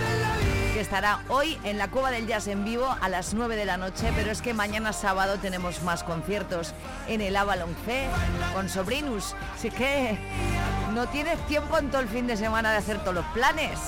que 0.74 0.80
estará 0.80 1.20
hoy 1.28 1.58
en 1.64 1.78
la 1.78 1.88
Cueva 1.88 2.10
del 2.10 2.26
Jazz 2.26 2.48
en 2.48 2.64
vivo 2.64 2.94
a 3.00 3.08
las 3.08 3.34
9 3.34 3.56
de 3.56 3.64
la 3.64 3.78
noche. 3.78 4.12
Pero 4.14 4.30
es 4.30 4.42
que 4.42 4.54
mañana 4.54 4.92
sábado 4.92 5.38
tenemos 5.38 5.82
más 5.82 6.04
conciertos 6.04 6.74
en 7.08 7.22
el 7.22 7.34
Avalon 7.36 7.74
C 7.86 8.06
con 8.54 8.68
Sobrinus. 8.68 9.34
Así 9.54 9.70
que 9.70 10.18
no 10.94 11.08
tienes 11.08 11.38
tiempo 11.46 11.78
en 11.78 11.90
todo 11.90 12.00
el 12.00 12.08
fin 12.08 12.26
de 12.26 12.36
semana 12.36 12.70
de 12.72 12.78
hacer 12.78 12.98
todos 13.00 13.14
los 13.14 13.26
planes. 13.26 13.78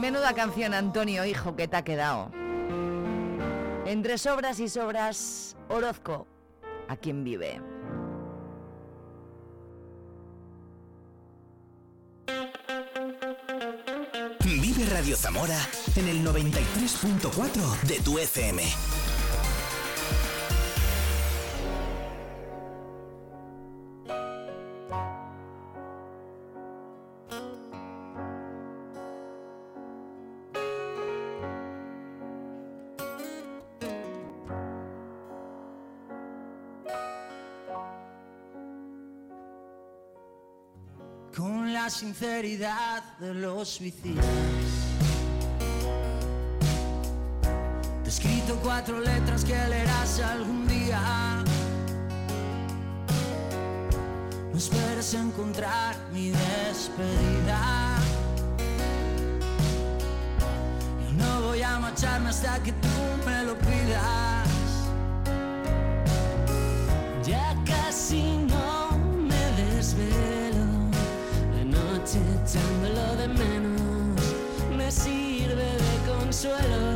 Menuda 0.00 0.32
canción, 0.34 0.74
Antonio, 0.74 1.24
hijo, 1.24 1.54
que 1.54 1.68
te 1.68 1.76
ha 1.76 1.82
quedado. 1.82 2.30
Entre 3.86 4.18
sobras 4.18 4.60
y 4.60 4.68
sobras, 4.68 5.56
Orozco, 5.68 6.26
a 6.88 6.96
quien 6.96 7.24
vive. 7.24 7.60
Vive 14.44 14.86
Radio 14.90 15.16
Zamora 15.16 15.58
en 15.96 16.08
el 16.08 16.24
93.4 16.24 17.80
de 17.82 18.00
tu 18.00 18.18
FM. 18.18 18.62
Sinceridad 42.18 43.04
de 43.20 43.32
los 43.32 43.68
suicidas. 43.68 44.24
Te 48.02 48.06
he 48.06 48.08
escrito 48.08 48.58
cuatro 48.60 48.98
letras 48.98 49.44
que 49.44 49.54
leerás 49.54 50.18
algún 50.20 50.66
día. 50.66 51.00
No 54.50 54.58
esperes 54.58 55.14
encontrar 55.14 55.94
mi 56.12 56.30
despedida. 56.30 57.96
Yo 61.04 61.24
no 61.24 61.42
voy 61.42 61.62
a 61.62 61.78
marcharme 61.78 62.30
hasta 62.30 62.60
que 62.64 62.72
tú 62.72 62.88
me 63.24 63.44
lo 63.44 63.56
pidas. 63.58 64.37
De 76.42 76.87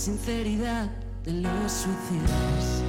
sinceridad 0.00 0.88
de 1.26 1.32
los 1.32 1.70
suicidas. 1.70 2.82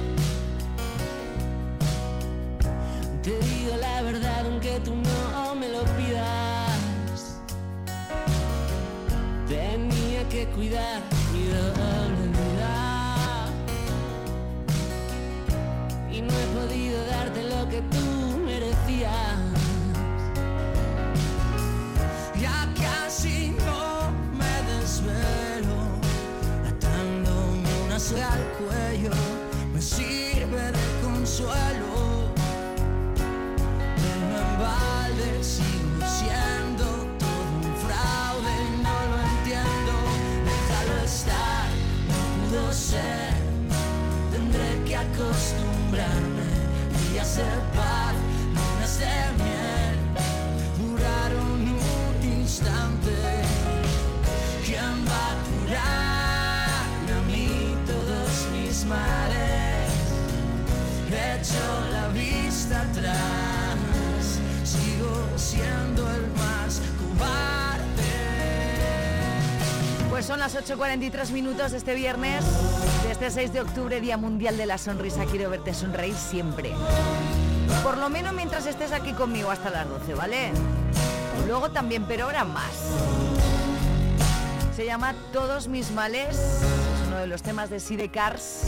Te 3.22 3.38
digo 3.38 3.76
la 3.78 4.00
verdad 4.00 4.46
aunque 4.46 4.80
tú 4.80 4.94
no 4.94 5.54
me 5.54 5.68
lo 5.68 5.84
pidas. 5.98 7.38
Tenía 9.46 10.26
que 10.30 10.46
cuidar 10.54 11.02
mi 11.34 11.48
doble 11.48 12.28
vida. 12.38 13.50
Y 16.10 16.22
no 16.22 16.32
he 16.32 16.46
podido 16.58 17.06
darte 17.08 17.42
lo 17.42 17.68
que 17.68 17.82
tú 17.94 18.38
merecías. 18.38 19.41
Al 28.20 28.42
cuello. 28.58 29.10
Me 29.72 29.80
sirve 29.80 30.72
de 30.72 31.02
consuelo. 31.02 31.61
Son 70.32 70.38
las 70.38 70.56
8.43 70.56 71.30
minutos 71.30 71.72
de 71.72 71.76
este 71.76 71.94
viernes, 71.94 72.42
de 73.04 73.12
este 73.12 73.30
6 73.30 73.52
de 73.52 73.60
octubre, 73.60 74.00
Día 74.00 74.16
Mundial 74.16 74.56
de 74.56 74.64
la 74.64 74.78
Sonrisa. 74.78 75.26
Quiero 75.26 75.50
verte 75.50 75.74
sonreír 75.74 76.14
siempre. 76.14 76.72
Por 77.82 77.98
lo 77.98 78.08
menos 78.08 78.32
mientras 78.32 78.64
estés 78.64 78.92
aquí 78.92 79.12
conmigo 79.12 79.50
hasta 79.50 79.68
las 79.68 79.86
12, 79.86 80.14
¿vale? 80.14 80.52
Luego 81.46 81.70
también, 81.70 82.06
pero 82.08 82.24
ahora 82.24 82.44
más. 82.44 82.72
Se 84.74 84.86
llama 84.86 85.14
Todos 85.34 85.68
mis 85.68 85.90
males, 85.90 86.34
es 86.38 87.08
uno 87.08 87.18
de 87.18 87.26
los 87.26 87.42
temas 87.42 87.68
de 87.68 87.78
Side 87.78 88.08
Cars, 88.08 88.62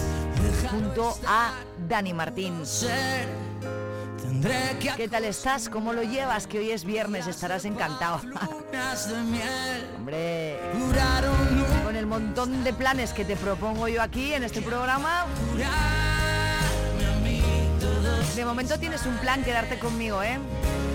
junto 0.71 1.17
a 1.27 1.55
Dani 1.89 2.13
Martín. 2.13 2.63
¿Qué 4.97 5.09
tal 5.09 5.25
estás? 5.25 5.71
¿Cómo 5.71 5.95
lo 5.95 6.03
llevas? 6.03 6.47
Que 6.47 6.59
hoy 6.59 6.71
es 6.71 6.85
viernes, 6.85 7.27
estarás 7.27 7.65
encantado. 7.65 8.21
Hombre, 9.97 10.59
con 11.85 11.97
el 11.97 12.07
montón 12.07 12.63
de 12.63 12.75
planes 12.75 13.15
que 13.15 13.25
te 13.25 13.37
propongo 13.37 13.89
yo 13.89 14.03
aquí 14.03 14.35
en 14.35 14.45
este 14.45 14.61
programa. 14.61 15.25
De 18.37 18.45
momento 18.45 18.79
tienes 18.79 19.07
un 19.07 19.17
plan, 19.17 19.43
quedarte 19.45 19.79
conmigo, 19.79 20.23
¿eh? 20.23 20.39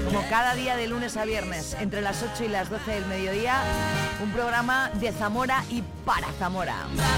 Como 0.06 0.22
cada 0.30 0.54
día 0.54 0.76
de 0.76 0.88
lunes 0.88 1.18
a 1.18 1.26
viernes, 1.26 1.76
entre 1.80 2.02
las 2.02 2.22
8 2.22 2.44
y 2.44 2.48
las 2.50 2.70
12 2.70 2.92
del 2.92 3.06
mediodía, 3.08 3.62
un 4.22 4.32
programa 4.32 4.92
de 4.96 5.12
Zamora 5.12 5.64
y 5.70 5.82
para 6.06 6.32
Zamora. 6.34 6.76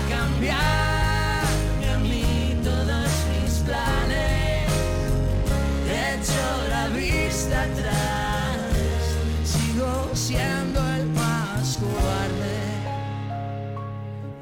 cambiarme 0.10 1.92
a 1.94 1.98
mí 2.00 2.56
todos 2.64 3.10
mis 3.30 3.60
planes. 3.60 4.31
Vista 6.96 7.64
atrás, 7.64 8.58
sigo 9.46 10.10
siendo 10.14 10.80
el 10.96 11.06
más 11.08 11.78
cobarde. 11.78 12.60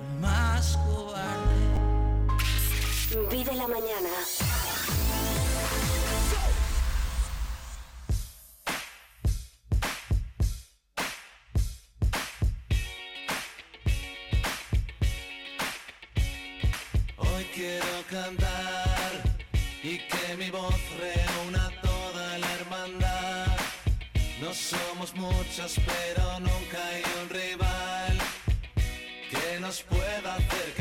El 0.01 0.19
más 0.19 0.77
cobarde. 0.77 1.69
Vive 3.31 3.55
la 3.55 3.67
mañana. 3.67 4.09
Hoy 17.17 17.43
quiero 17.53 18.03
cantar 18.09 19.23
y 19.83 19.97
que 19.99 20.35
mi 20.37 20.49
voz 20.49 20.73
reúna 20.99 21.18
somos 25.09 25.33
muchos, 25.33 25.75
pero 25.85 26.39
nunca 26.39 26.85
hay 26.87 27.03
un 27.21 27.29
rival 27.29 28.17
que 29.29 29.59
nos 29.59 29.81
pueda 29.83 30.35
hacer 30.35 30.73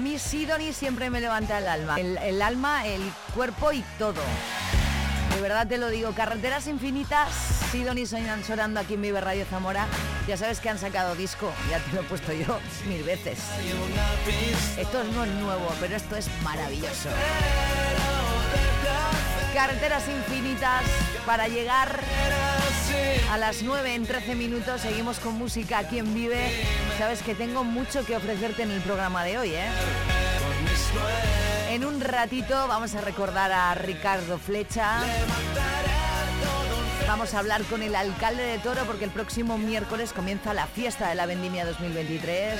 mí 0.00 0.18
Sidoni 0.18 0.72
siempre 0.72 1.10
me 1.10 1.20
levanta 1.20 1.58
el 1.58 1.68
alma. 1.68 2.00
El, 2.00 2.42
alma, 2.42 2.86
el 2.86 3.02
cuerpo 3.34 3.72
y 3.72 3.84
todo. 3.98 4.22
De 5.34 5.40
verdad 5.40 5.66
te 5.66 5.78
lo 5.78 5.88
digo, 5.88 6.12
carreteras 6.12 6.66
infinitas, 6.66 7.30
Sidoni 7.70 8.06
soñan 8.06 8.42
sonando 8.42 8.80
aquí 8.80 8.94
en 8.94 9.02
Vive 9.02 9.20
Radio 9.20 9.44
Zamora. 9.44 9.86
Ya 10.26 10.36
sabes 10.36 10.58
que 10.60 10.68
han 10.68 10.78
sacado 10.78 11.14
disco, 11.14 11.52
ya 11.70 11.78
te 11.78 11.92
lo 11.92 12.00
he 12.00 12.04
puesto 12.04 12.32
yo 12.32 12.58
mil 12.88 13.02
veces. 13.04 13.38
Esto 14.76 15.04
no 15.04 15.24
es 15.24 15.30
nuevo, 15.32 15.72
pero 15.80 15.94
esto 15.96 16.16
es 16.16 16.28
maravilloso. 16.42 17.10
Carreteras 19.54 20.08
infinitas 20.08 20.82
para 21.26 21.48
llegar 21.48 22.00
a 23.30 23.38
las 23.38 23.62
9 23.62 23.94
en 23.94 24.06
13 24.06 24.34
minutos. 24.34 24.80
Seguimos 24.80 25.18
con 25.20 25.34
música 25.34 25.78
aquí 25.78 26.00
Vive. 26.02 26.64
Sabes 26.98 27.22
que 27.22 27.34
tengo 27.34 27.64
mucho 27.64 28.04
que 28.04 28.16
ofrecerte 28.16 28.62
en 28.62 28.70
el 28.70 28.80
programa 28.80 29.24
de 29.24 29.38
hoy, 29.38 29.50
¿eh? 29.54 29.68
En 31.70 31.84
un 31.84 32.00
ratito 32.00 32.66
vamos 32.66 32.94
a 32.94 33.00
recordar 33.00 33.52
a 33.52 33.74
Ricardo 33.74 34.38
Flecha. 34.38 35.00
Vamos 37.06 37.34
a 37.34 37.40
hablar 37.40 37.62
con 37.64 37.82
el 37.82 37.94
alcalde 37.94 38.42
de 38.42 38.58
Toro 38.58 38.84
porque 38.84 39.04
el 39.04 39.10
próximo 39.10 39.58
miércoles 39.58 40.12
comienza 40.12 40.54
la 40.54 40.66
fiesta 40.66 41.08
de 41.08 41.14
la 41.14 41.26
Vendimia 41.26 41.64
2023. 41.64 42.58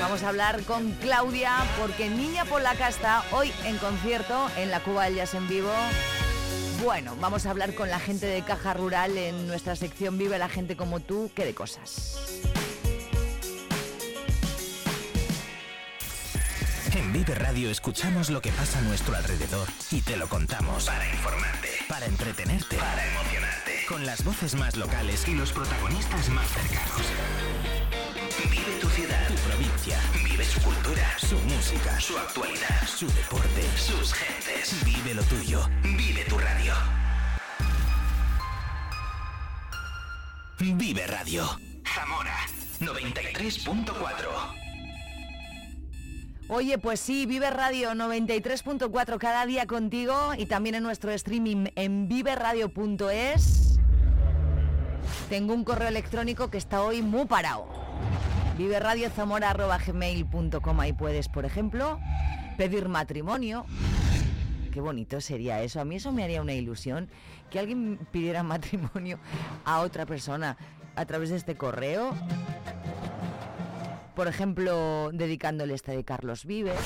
Vamos 0.00 0.22
a 0.22 0.28
hablar 0.28 0.62
con 0.62 0.92
Claudia 0.92 1.52
porque 1.78 2.08
Niña 2.08 2.44
Polaca 2.46 2.88
está 2.88 3.22
hoy 3.32 3.52
en 3.64 3.76
concierto 3.78 4.50
en 4.56 4.70
la 4.70 4.80
Cuba 4.80 5.04
del 5.04 5.16
Jazz 5.16 5.34
en 5.34 5.46
vivo. 5.46 5.72
Bueno, 6.82 7.14
vamos 7.20 7.44
a 7.44 7.50
hablar 7.50 7.74
con 7.74 7.90
la 7.90 7.98
gente 7.98 8.26
de 8.26 8.42
Caja 8.42 8.72
Rural 8.72 9.16
en 9.18 9.46
nuestra 9.46 9.76
sección 9.76 10.16
Vive 10.16 10.38
la 10.38 10.48
gente 10.48 10.76
como 10.76 11.00
tú, 11.00 11.30
qué 11.34 11.44
de 11.44 11.54
cosas. 11.54 12.16
En 16.94 17.12
Vive 17.12 17.34
Radio 17.34 17.70
escuchamos 17.70 18.30
lo 18.30 18.40
que 18.40 18.50
pasa 18.52 18.78
a 18.78 18.82
nuestro 18.82 19.14
alrededor 19.14 19.68
y 19.90 20.00
te 20.00 20.16
lo 20.16 20.28
contamos 20.28 20.86
para 20.86 21.08
informarte, 21.10 21.68
para 21.88 22.06
entretenerte, 22.06 22.76
para 22.76 23.06
emocionarte, 23.06 23.86
con 23.86 24.06
las 24.06 24.24
voces 24.24 24.54
más 24.54 24.76
locales 24.76 25.28
y 25.28 25.34
los 25.34 25.52
protagonistas 25.52 26.28
más 26.30 26.48
cercanos. 26.48 27.59
Vive 28.50 28.78
tu 28.80 28.88
ciudad, 28.88 29.28
tu 29.28 29.34
provincia, 29.48 29.98
vive 30.24 30.44
su 30.44 30.60
cultura, 30.60 31.06
su 31.18 31.38
música, 31.38 32.00
su 32.00 32.18
actualidad, 32.18 32.86
su 32.86 33.06
deporte, 33.06 33.62
sus 33.76 34.12
gentes. 34.12 34.84
Vive 34.84 35.14
lo 35.14 35.22
tuyo, 35.24 35.68
vive 35.82 36.24
tu 36.24 36.38
radio. 36.38 36.74
Vive 40.58 41.06
Radio. 41.06 41.58
Zamora 41.94 42.36
93.4. 42.80 44.60
Oye, 46.48 46.78
pues 46.78 46.98
sí, 46.98 47.26
Vive 47.26 47.48
Radio 47.50 47.92
93.4 47.92 49.18
cada 49.18 49.46
día 49.46 49.66
contigo 49.66 50.32
y 50.36 50.46
también 50.46 50.74
en 50.74 50.82
nuestro 50.82 51.12
streaming 51.12 51.66
en 51.76 52.08
viveradio.es. 52.08 53.78
Tengo 55.28 55.54
un 55.54 55.62
correo 55.62 55.88
electrónico 55.88 56.50
que 56.50 56.58
está 56.58 56.82
hoy 56.82 57.02
muy 57.02 57.26
parado. 57.26 57.68
viveradiozamora.gmail.com 58.60 60.80
Ahí 60.80 60.92
puedes, 60.92 61.28
por 61.28 61.46
ejemplo, 61.46 61.98
pedir 62.58 62.88
matrimonio. 62.88 63.64
Qué 64.70 64.80
bonito 64.80 65.20
sería 65.20 65.60
eso. 65.62 65.80
A 65.80 65.84
mí 65.84 65.96
eso 65.96 66.12
me 66.12 66.22
haría 66.24 66.40
una 66.42 66.52
ilusión 66.52 67.08
que 67.50 67.58
alguien 67.58 67.98
pidiera 68.10 68.42
matrimonio 68.42 69.18
a 69.64 69.80
otra 69.80 70.06
persona 70.06 70.56
a 70.94 71.04
través 71.06 71.30
de 71.30 71.36
este 71.36 71.56
correo 71.56 72.14
por 74.14 74.28
ejemplo, 74.28 75.10
dedicándole 75.14 75.72
este 75.72 75.92
de 75.92 76.04
Carlos 76.04 76.44
Vives. 76.44 76.76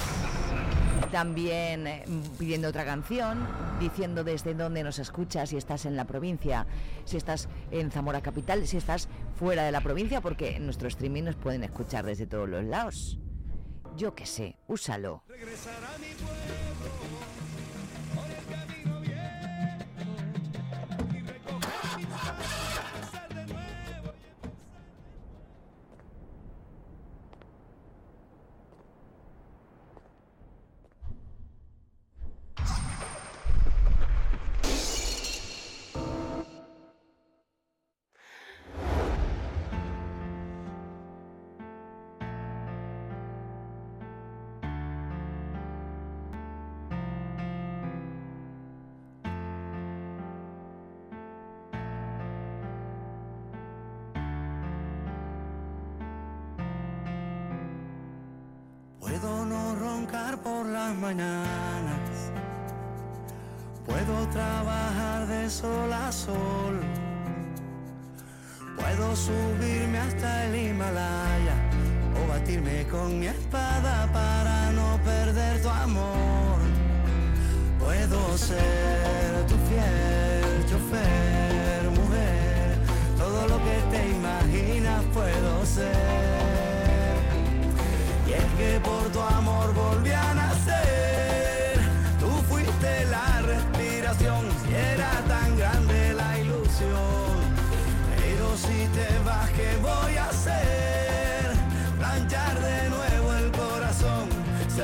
También 1.15 1.87
eh, 1.87 2.05
pidiendo 2.41 2.67
otra 2.67 2.85
canción, 2.85 3.47
diciendo 3.79 4.25
desde 4.25 4.53
dónde 4.53 4.83
nos 4.83 4.99
escuchas, 4.99 5.51
si 5.51 5.57
estás 5.57 5.87
en 5.87 5.95
la 5.95 6.07
provincia, 6.07 6.67
si 7.05 7.17
estás 7.17 7.49
en 7.71 7.93
Zamora 7.93 8.21
Capital, 8.21 8.67
si 8.67 8.79
estás 8.79 9.09
fuera 9.39 9.63
de 9.63 9.71
la 9.71 9.81
provincia, 9.81 10.21
porque 10.21 10.57
en 10.57 10.65
nuestro 10.65 10.89
streaming 10.89 11.23
nos 11.23 11.37
pueden 11.37 11.63
escuchar 11.63 12.05
desde 12.05 12.27
todos 12.27 12.49
los 12.49 12.65
lados. 12.65 13.17
Yo 13.97 14.17
qué 14.17 14.27
sé, 14.27 14.57
úsalo. 14.67 15.23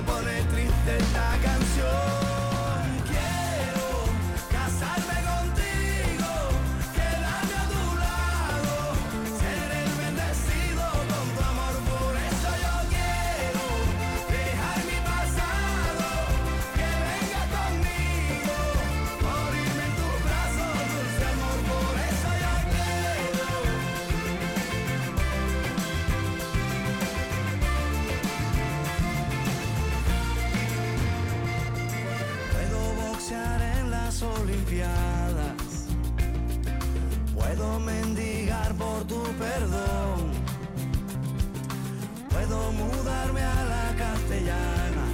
Se 0.01 0.07
pone 0.07 0.43
triste 0.45 0.97
esta 0.99 1.37
canción. 1.43 1.80
A 43.21 43.65
la 43.65 43.95
castellana. 43.97 45.05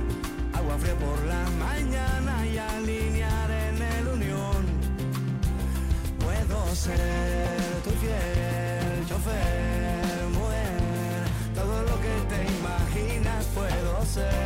Agua 0.54 0.78
fría 0.78 0.94
por 0.94 1.18
la 1.24 1.44
mañana 1.58 2.46
y 2.46 2.56
alinear 2.56 3.50
en 3.50 3.82
el 3.82 4.08
unión. 4.08 4.64
Puedo 6.20 6.74
ser 6.74 7.82
tu 7.82 7.90
fiel 7.90 9.06
chofer, 9.08 10.28
mujer. 10.38 11.22
Todo 11.54 11.82
lo 11.82 12.00
que 12.00 12.14
te 12.30 12.40
imaginas 12.58 13.44
puedo 13.54 14.04
ser. 14.06 14.45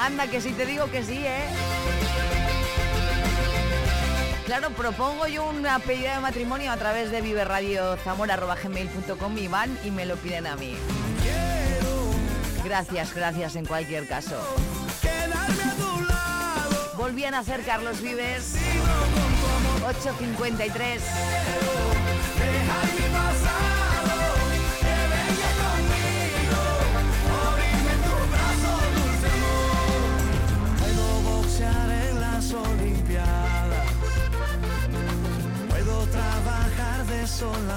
Anda, 0.00 0.26
que 0.28 0.40
si 0.40 0.52
te 0.54 0.64
digo 0.64 0.90
que 0.90 1.04
sí, 1.04 1.18
¿eh? 1.18 1.44
Claro, 4.46 4.70
propongo 4.70 5.26
yo 5.26 5.44
una 5.44 5.78
pedida 5.78 6.14
de 6.14 6.20
matrimonio 6.20 6.72
a 6.72 6.78
través 6.78 7.10
de 7.10 7.20
viverradiozamora.gmail.com 7.20 9.38
y 9.38 9.46
van 9.46 9.78
y 9.84 9.90
me 9.90 10.06
lo 10.06 10.16
piden 10.16 10.46
a 10.46 10.56
mí. 10.56 10.74
Gracias, 12.64 13.14
gracias 13.14 13.56
en 13.56 13.66
cualquier 13.66 14.08
caso. 14.08 14.40
Volvían 16.96 17.34
a 17.34 17.44
ser 17.44 17.62
Carlos 17.62 18.00
Vives. 18.00 18.56
853. 19.86 21.02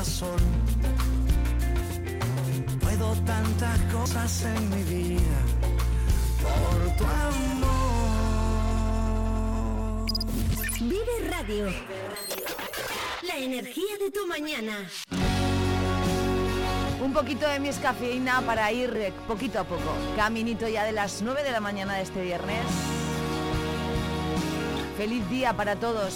sol. 0.03 0.39
Puedo 2.81 3.15
tantas 3.25 3.79
cosas 3.93 4.43
en 4.43 4.69
mi 4.69 4.83
vida 4.83 5.39
por 6.41 6.97
tu 6.97 7.05
amor. 7.05 7.69
Vive 10.81 11.29
Radio. 11.29 11.67
La 13.21 13.37
energía 13.37 13.97
de 13.99 14.11
tu 14.11 14.27
mañana. 14.27 14.89
Un 17.01 17.13
poquito 17.13 17.47
de 17.47 17.59
mi 17.59 17.69
cafeína 17.69 18.41
para 18.41 18.69
ir 18.71 19.13
poquito 19.27 19.59
a 19.59 19.63
poco. 19.63 19.95
Caminito 20.17 20.67
ya 20.67 20.83
de 20.83 20.91
las 20.91 21.21
9 21.21 21.41
de 21.41 21.51
la 21.51 21.61
mañana 21.61 21.95
de 21.95 22.01
este 22.03 22.21
viernes. 22.21 22.65
Feliz 24.97 25.29
día 25.29 25.53
para 25.53 25.77
todos. 25.77 26.15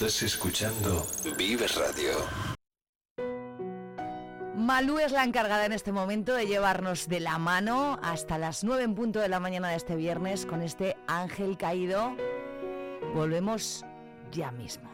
Estás 0.00 0.22
escuchando 0.22 1.04
Vive 1.36 1.66
Radio. 1.66 2.12
Malú 4.54 5.00
es 5.00 5.10
la 5.10 5.24
encargada 5.24 5.66
en 5.66 5.72
este 5.72 5.90
momento 5.90 6.34
de 6.34 6.46
llevarnos 6.46 7.08
de 7.08 7.18
la 7.18 7.36
mano 7.38 7.98
hasta 8.00 8.38
las 8.38 8.62
9 8.62 8.84
en 8.84 8.94
punto 8.94 9.18
de 9.18 9.26
la 9.26 9.40
mañana 9.40 9.70
de 9.70 9.74
este 9.74 9.96
viernes 9.96 10.46
con 10.46 10.62
este 10.62 10.96
ángel 11.08 11.58
caído. 11.58 12.14
Volvemos 13.12 13.84
ya 14.30 14.52
mismo. 14.52 14.88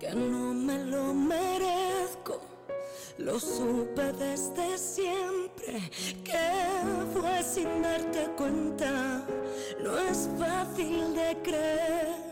Que 0.00 0.14
no 0.14 0.54
me 0.54 0.86
lo 0.86 1.12
merezco, 1.12 2.40
lo 3.18 3.38
supe 3.38 4.10
desde 4.14 4.78
siempre, 4.78 5.90
que 6.24 7.12
fue 7.12 7.42
sin 7.42 7.82
darte 7.82 8.26
cuenta, 8.38 9.26
no 9.84 9.98
es 9.98 10.30
fácil 10.38 11.14
de 11.14 11.36
creer 11.42 12.31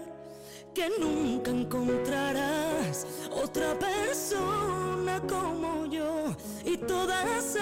que 0.75 0.89
nunca 1.01 1.51
encontrarás 1.51 3.07
otra 3.31 3.77
persona 3.79 5.21
como 5.29 5.87
yo 5.87 6.35
y 6.65 6.77
todas 6.77 7.57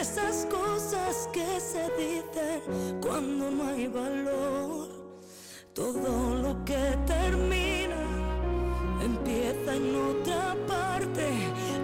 esas 0.00 0.46
cosas 0.46 1.28
que 1.32 1.60
se 1.60 1.90
dicen 1.96 3.00
cuando 3.00 3.50
no 3.50 3.68
hay 3.68 3.88
valor. 3.88 4.88
Todo 5.72 6.36
lo 6.36 6.64
que 6.64 6.96
termina 7.06 7.96
empieza 9.02 9.74
en 9.74 9.96
otra 9.96 10.56
parte. 10.66 11.26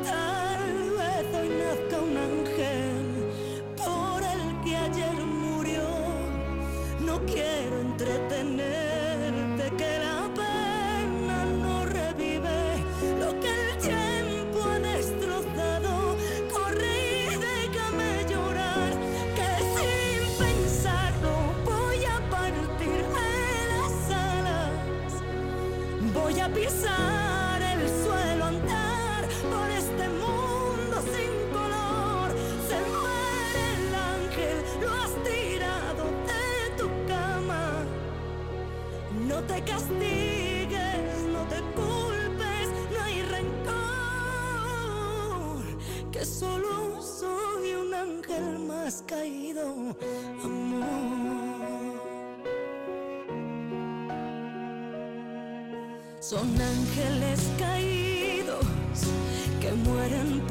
Tal 0.04 0.90
vez 0.98 1.34
hoy 1.34 1.48
nazca 1.48 2.00
un 2.00 2.16
ángel 2.16 2.96
por 3.76 4.22
el 4.22 4.64
que 4.64 4.76
ayer 4.76 5.14
murió. 5.24 5.82
No 7.00 7.20
quiero 7.26 7.80
entretenerte 7.80 9.11
Voy 26.52 26.64
a 26.64 26.66
pisar 26.66 27.31
Son 56.32 56.48
ángeles 56.58 57.40
caídos 57.58 58.64
que 59.60 59.70
mueren 59.70 60.41